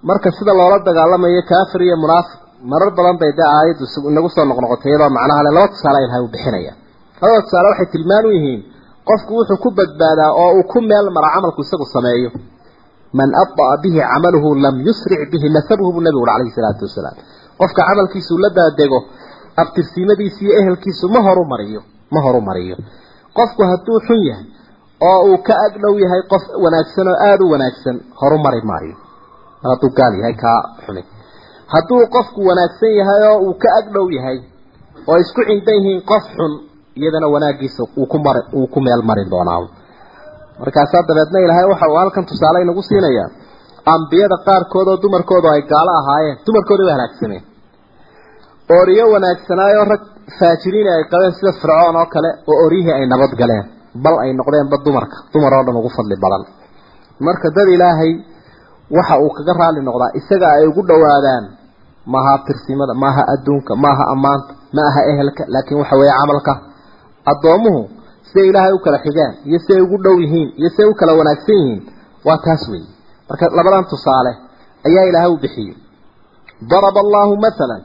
marka 0.10 0.30
sida 0.38 0.52
loola 0.60 0.78
dagaalamayo 0.88 1.42
kaafir 1.52 1.82
iyo 1.88 1.96
munaafiq 2.04 2.40
marar 2.72 2.90
badan 2.98 3.16
bay 3.22 3.32
dee 3.38 3.48
aayaddu 3.58 3.86
inagu 4.12 4.30
soo 4.36 4.46
noqnoqotay 4.52 4.94
macnaha 5.18 5.42
le 5.46 5.52
laba 5.56 5.68
tusaale 5.74 6.00
ilahay 6.06 6.22
uu 6.26 6.32
bixinaya. 6.36 6.74
Labada 7.22 7.42
tusaale 7.46 7.68
waxay 7.72 7.88
tilmaan 7.94 8.26
u 8.26 8.32
yihiin 8.38 8.62
qofku 9.10 9.32
wuxuu 9.40 9.58
ku 9.64 9.70
badbaadaa 9.78 10.32
oo 10.42 10.52
uu 10.58 10.64
ku 10.72 10.80
meel 10.90 11.06
mara 11.16 11.28
camalku 11.36 11.62
isagu 11.66 11.86
sameeyo. 11.96 12.30
Man 13.20 13.30
abda'a 13.44 13.74
bihi 13.84 14.00
camaluhu 14.12 14.50
lam 14.66 14.76
yusric 14.88 15.22
bihi 15.32 15.48
nasabuhu 15.56 15.90
buu 15.96 16.04
nabigu 16.06 16.24
uri 16.26 16.32
calayhi 16.34 16.54
salaatu 16.58 16.84
wasalaam. 16.88 17.18
Qofka 17.60 17.82
camalkiisuu 17.90 18.38
la 18.44 18.50
daadego 18.58 18.98
abtirsiimadiisa 19.62 20.40
iyo 20.46 20.54
ehelkiisu 20.62 21.06
ma 21.14 21.20
horu 21.28 21.44
mariyo 21.54 21.82
ma 22.14 22.20
horu 22.26 22.42
mariyo. 22.50 22.76
Qofku 23.38 23.62
hadduu 23.72 24.00
xun 24.08 24.22
yahay 24.30 24.46
oo 25.10 25.20
uu 25.32 25.38
ka 25.48 25.54
ag 25.66 25.74
dhow 25.84 25.96
yahay 26.04 26.22
qof 26.32 26.44
wanaagsan 26.64 27.08
oo 27.12 27.18
aada 27.28 27.44
u 27.46 27.52
wanaagsan 27.54 27.96
horu 28.22 28.38
mari 28.46 28.62
maayo. 28.70 28.96
Mar 29.64 29.70
hadduu 29.74 29.90
gaal 30.00 30.14
yahay 30.22 30.36
kaa 30.44 30.60
xuni 30.86 31.02
hadduu 31.74 32.02
qofku 32.16 32.40
wanaagsan 32.50 32.92
yahay 33.00 33.22
oo 33.32 33.38
uu 33.48 33.54
ka 33.64 33.70
ag 33.80 33.86
dhow 33.96 34.08
yahay 34.18 34.38
oo 35.10 35.18
isku 35.24 35.42
cindan 35.50 35.76
yihiin 35.80 36.02
qof 36.12 36.24
xun 36.38 36.54
iyadana 37.00 37.28
wanaagiisa 37.34 37.84
uu 38.00 38.06
ku 38.12 38.18
mari 38.26 38.42
uu 38.58 38.68
ku 38.74 38.80
meel 38.86 39.02
mari 39.10 39.24
doonaa 39.32 39.62
markaasaa 40.62 41.04
dabeedna 41.10 41.40
ilaahay 41.46 41.66
waxa 41.72 41.88
uu 41.92 41.98
halkan 42.02 42.26
tusaale 42.30 42.58
inagu 42.66 42.84
siinayaa. 42.90 43.30
Ambiyada 43.94 44.38
qaarkood 44.48 44.88
oo 44.92 44.98
dumarkoodu 45.04 45.48
ay 45.54 45.62
gaalo 45.72 45.92
ahaayeen 46.02 46.38
dumarkooda 46.46 46.84
way 46.88 46.94
halaagsameen 46.96 47.44
ooriyo 48.76 49.06
wanaagsanaayo 49.14 49.82
rag 49.92 50.02
faajiriin 50.40 50.88
ay 50.96 51.04
qabeen 51.12 51.34
sida 51.38 51.52
fircoon 51.62 51.96
oo 52.02 52.06
kale 52.14 52.30
oo 52.52 52.58
oryihii 52.66 52.94
ay 52.98 53.06
nabad 53.14 53.32
galeen 53.42 53.66
bal 54.04 54.16
ay 54.24 54.32
noqdeenba 54.40 54.78
dumarka 54.86 55.18
dumar 55.34 55.54
oo 55.58 55.64
dhan 55.68 55.76
ugu 55.82 55.90
fadli 55.98 56.16
badan. 56.24 56.44
Marka 57.26 57.48
dad 57.56 57.68
ilaahay 57.76 58.12
waxa 58.98 59.16
uu 59.24 59.32
kaga 59.38 59.54
raali 59.60 59.82
noqdaa 59.88 60.12
isaga 60.20 60.48
ay 60.58 60.64
ugu 60.72 60.82
dhowaadaan 60.90 61.44
maaha 62.14 62.34
tirsimada 62.48 62.94
maaha 63.04 63.24
adduunka 63.34 63.74
maaha 63.86 64.04
ammaanta 64.14 64.52
ma 64.76 64.82
aha 64.90 65.02
ehelka 65.12 65.44
laakiin 65.54 65.78
waxa 65.82 65.96
weeye 66.02 66.14
camalka. 66.20 66.54
Addoomuhu 67.32 67.82
siday 68.30 68.48
ilaahay 68.52 68.74
u 68.78 68.80
kala 68.86 68.98
xigaan 69.06 69.34
iyo 69.48 69.58
siday 69.66 69.82
ugu 69.86 69.98
dhow 70.06 70.16
yihiin 70.24 70.50
iyo 70.60 70.70
siday 70.76 70.88
u 70.92 70.96
kala 71.00 71.12
wanaagsan 71.20 71.56
yihiin 71.62 71.80
waa 72.28 72.38
taas 72.46 72.64
weeye. 72.72 72.88
Marka 73.30 73.46
labadan 73.58 73.86
tusaale 73.92 74.32
ayaa 74.88 75.06
ilaahay 75.10 75.32
u 75.36 75.38
bixiyey 75.44 75.76
daraba 76.72 77.00
allahu 77.06 77.34
mathalan 77.46 77.82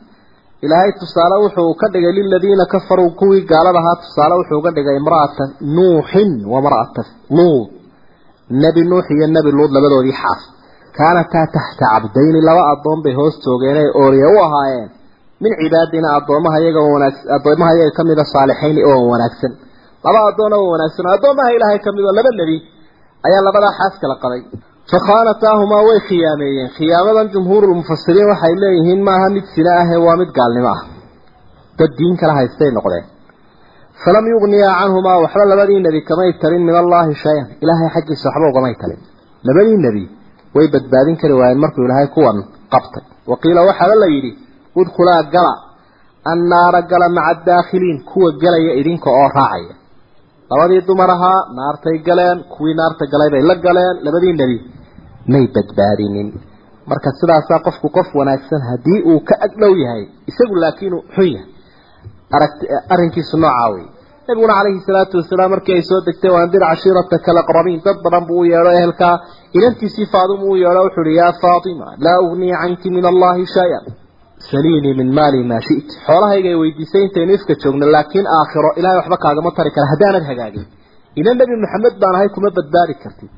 ilaahay 0.64 0.92
tusaale 1.00 1.36
wuxuu 1.44 1.74
ka 1.80 1.86
dhigay 1.92 2.12
liladiina 2.18 2.64
kafaruu 2.74 3.10
kuwii 3.20 3.42
gaalada 3.50 3.78
ahaa. 3.82 3.96
Tusaale 4.04 4.34
wuxuu 4.40 4.58
uga 4.60 4.70
dhigay 4.76 4.96
imra'ata 5.02 5.44
nuuxin 5.76 6.30
wa 6.52 6.58
mar'ata 6.66 7.02
luud. 7.36 7.68
Nebi 8.62 8.82
nuux 8.90 9.06
iyo 9.14 9.26
nebi 9.36 9.50
luud 9.58 9.70
labadoodii 9.76 10.16
xaas 10.22 10.42
kaanataa 10.96 11.46
taxta 11.56 11.84
cabdayni. 11.92 12.40
Laba 12.48 12.62
addoon 12.72 12.98
bay 13.04 13.14
hoos 13.18 13.34
joogeen 13.44 13.76
ay 13.82 13.88
ooriye 14.02 14.26
u 14.34 14.36
ahaayeen. 14.46 14.88
Min 15.42 15.52
cibaadina 15.60 16.08
addoomaha 16.18 16.58
iyaga 16.62 16.80
wanaagsan 16.94 17.28
addoomaha 17.36 17.72
iyaga 17.76 17.92
ka 17.98 18.02
mida 18.08 18.24
saalixayn 18.34 18.76
oo 18.90 19.00
wanaagsan. 19.12 19.52
Laba 20.06 20.18
addoon 20.30 20.52
oo 20.58 20.66
wanaagsan 20.72 21.06
addoomaha 21.16 21.50
ilaahay 21.56 21.78
ka 21.84 21.90
mid 21.96 22.04
oo 22.08 22.14
laba 22.18 22.30
nebi 22.40 22.56
ayaa 23.26 23.42
labadaa 23.48 23.72
xaas 23.78 23.94
kala 24.02 24.14
qabay 24.22 24.40
fakhaanataahumaa 24.92 25.82
way 25.88 25.98
khiyaameeyeen 26.08 26.68
khiyaamadan 26.76 27.28
jumhuurulmufasiriin 27.34 28.28
waxay 28.32 28.54
leeyihiin 28.64 29.00
maaha 29.08 29.28
mid 29.36 29.46
sina 29.54 29.72
ahe 29.82 29.96
waa 30.06 30.16
mid 30.20 30.30
gaalnimo 30.38 30.68
ah. 30.74 30.82
Dad 31.78 31.92
diin 31.98 32.16
kala 32.20 32.34
haystay 32.38 32.70
noqdeen. 32.76 33.04
Falam 34.04 34.24
yugniyaa 34.32 34.74
canhumaa 34.80 35.18
waxba 35.24 35.44
labadii 35.52 35.80
nebi 35.86 36.00
kamay 36.10 36.30
talin 36.42 36.62
min 36.68 36.76
allaahi 36.82 37.14
shay-an. 37.24 37.46
Ilaahay 37.62 37.88
xaggiisa 37.94 38.26
waxba 38.28 38.46
ugamay 38.52 38.74
talin. 38.82 39.00
Labadii 39.48 39.78
nebi 39.86 40.04
way 40.56 40.66
badbaadin 40.74 41.16
kari 41.20 41.34
waayeen 41.40 41.60
markuu 41.64 41.84
ilaahay 41.86 42.08
kuwan 42.16 42.38
qabtay. 42.74 43.04
Waqiila 43.30 43.60
waxaaba 43.68 43.94
la 44.02 44.08
yidhi 44.14 44.32
udkhulaa 44.80 45.22
gala 45.34 45.52
annaara 46.32 46.80
gala 46.90 47.08
maca 47.16 47.30
adaakhiliin 47.34 47.98
kuwa 48.10 48.28
gelaya 48.42 48.72
idinka 48.80 49.08
oo 49.20 49.28
raacaya. 49.36 49.74
Labadii 50.50 50.80
dumar 50.88 51.10
ahaa 51.16 51.40
naartay 51.58 51.96
galeen 52.08 52.38
kuwii 52.52 52.74
naarta 52.80 53.04
galay 53.12 53.30
bay 53.34 53.42
la 53.50 53.54
galeen. 53.66 53.96
Labadii 54.06 54.34
nebi 54.42 54.56
may 55.32 55.44
badbaadinin 55.56 56.28
marka 56.90 57.10
sidaasaa 57.20 57.60
qofku 57.66 57.88
qof 57.96 58.08
wanaagsan 58.18 58.62
haddii 58.70 59.00
uu 59.10 59.20
ka 59.28 59.34
ag 59.46 59.52
dhow 59.60 59.72
yahay 59.84 60.02
isagu 60.30 60.54
laakiinuu 60.62 61.02
xun 61.14 61.28
yahay. 61.34 61.48
Aragti 62.36 62.64
arrinkiisu 62.94 63.36
noocaa 63.44 63.68
wey 63.74 63.84
nabiguna 64.28 64.54
calayhi 64.58 64.80
salaatu 64.88 65.14
wasalaam 65.20 65.50
markii 65.54 65.74
ay 65.78 65.82
soo 65.90 66.00
degtay 66.06 66.30
waandir 66.36 66.62
cashiirataka 66.70 67.28
alaqrabiin 67.34 67.80
dad 67.86 67.98
badan 68.04 68.24
buu 68.28 68.40
u 68.42 68.44
yeedho 68.52 68.70
ehelkaa 68.78 69.14
inantiisii 69.58 70.06
faadima 70.14 70.44
uu 70.50 70.56
yeedho 70.62 70.80
wuxu 70.86 71.00
uhi 71.04 71.14
yaa 71.20 71.32
faatima 71.42 71.86
laa 72.06 72.18
ugnii 72.26 72.52
canki 72.62 72.88
min 72.96 73.04
allahi 73.12 73.44
shay-an. 73.56 73.84
Saliinii 74.50 74.94
min 75.00 75.08
maali 75.18 75.40
maa 75.50 75.60
shi't 75.68 75.88
xoolahayga 76.06 76.48
ay 76.52 76.58
weydiisay 76.62 77.02
intaynu 77.06 77.32
ifka 77.38 77.54
joogno 77.62 77.86
laakiin 77.94 78.26
aakhiro 78.38 78.70
ilahay 78.80 78.96
waxba 79.00 79.16
kaagama 79.24 79.50
tari 79.56 79.70
kara 79.76 79.86
haddaanad 79.92 80.24
hagaagin. 80.30 80.64
Ina 81.20 81.30
nebi 81.40 81.54
maxamed 81.64 81.94
baan 82.02 82.14
ahay 82.18 82.28
kuma 82.34 82.48
badbaadi 82.58 82.94
kartid 83.02 83.30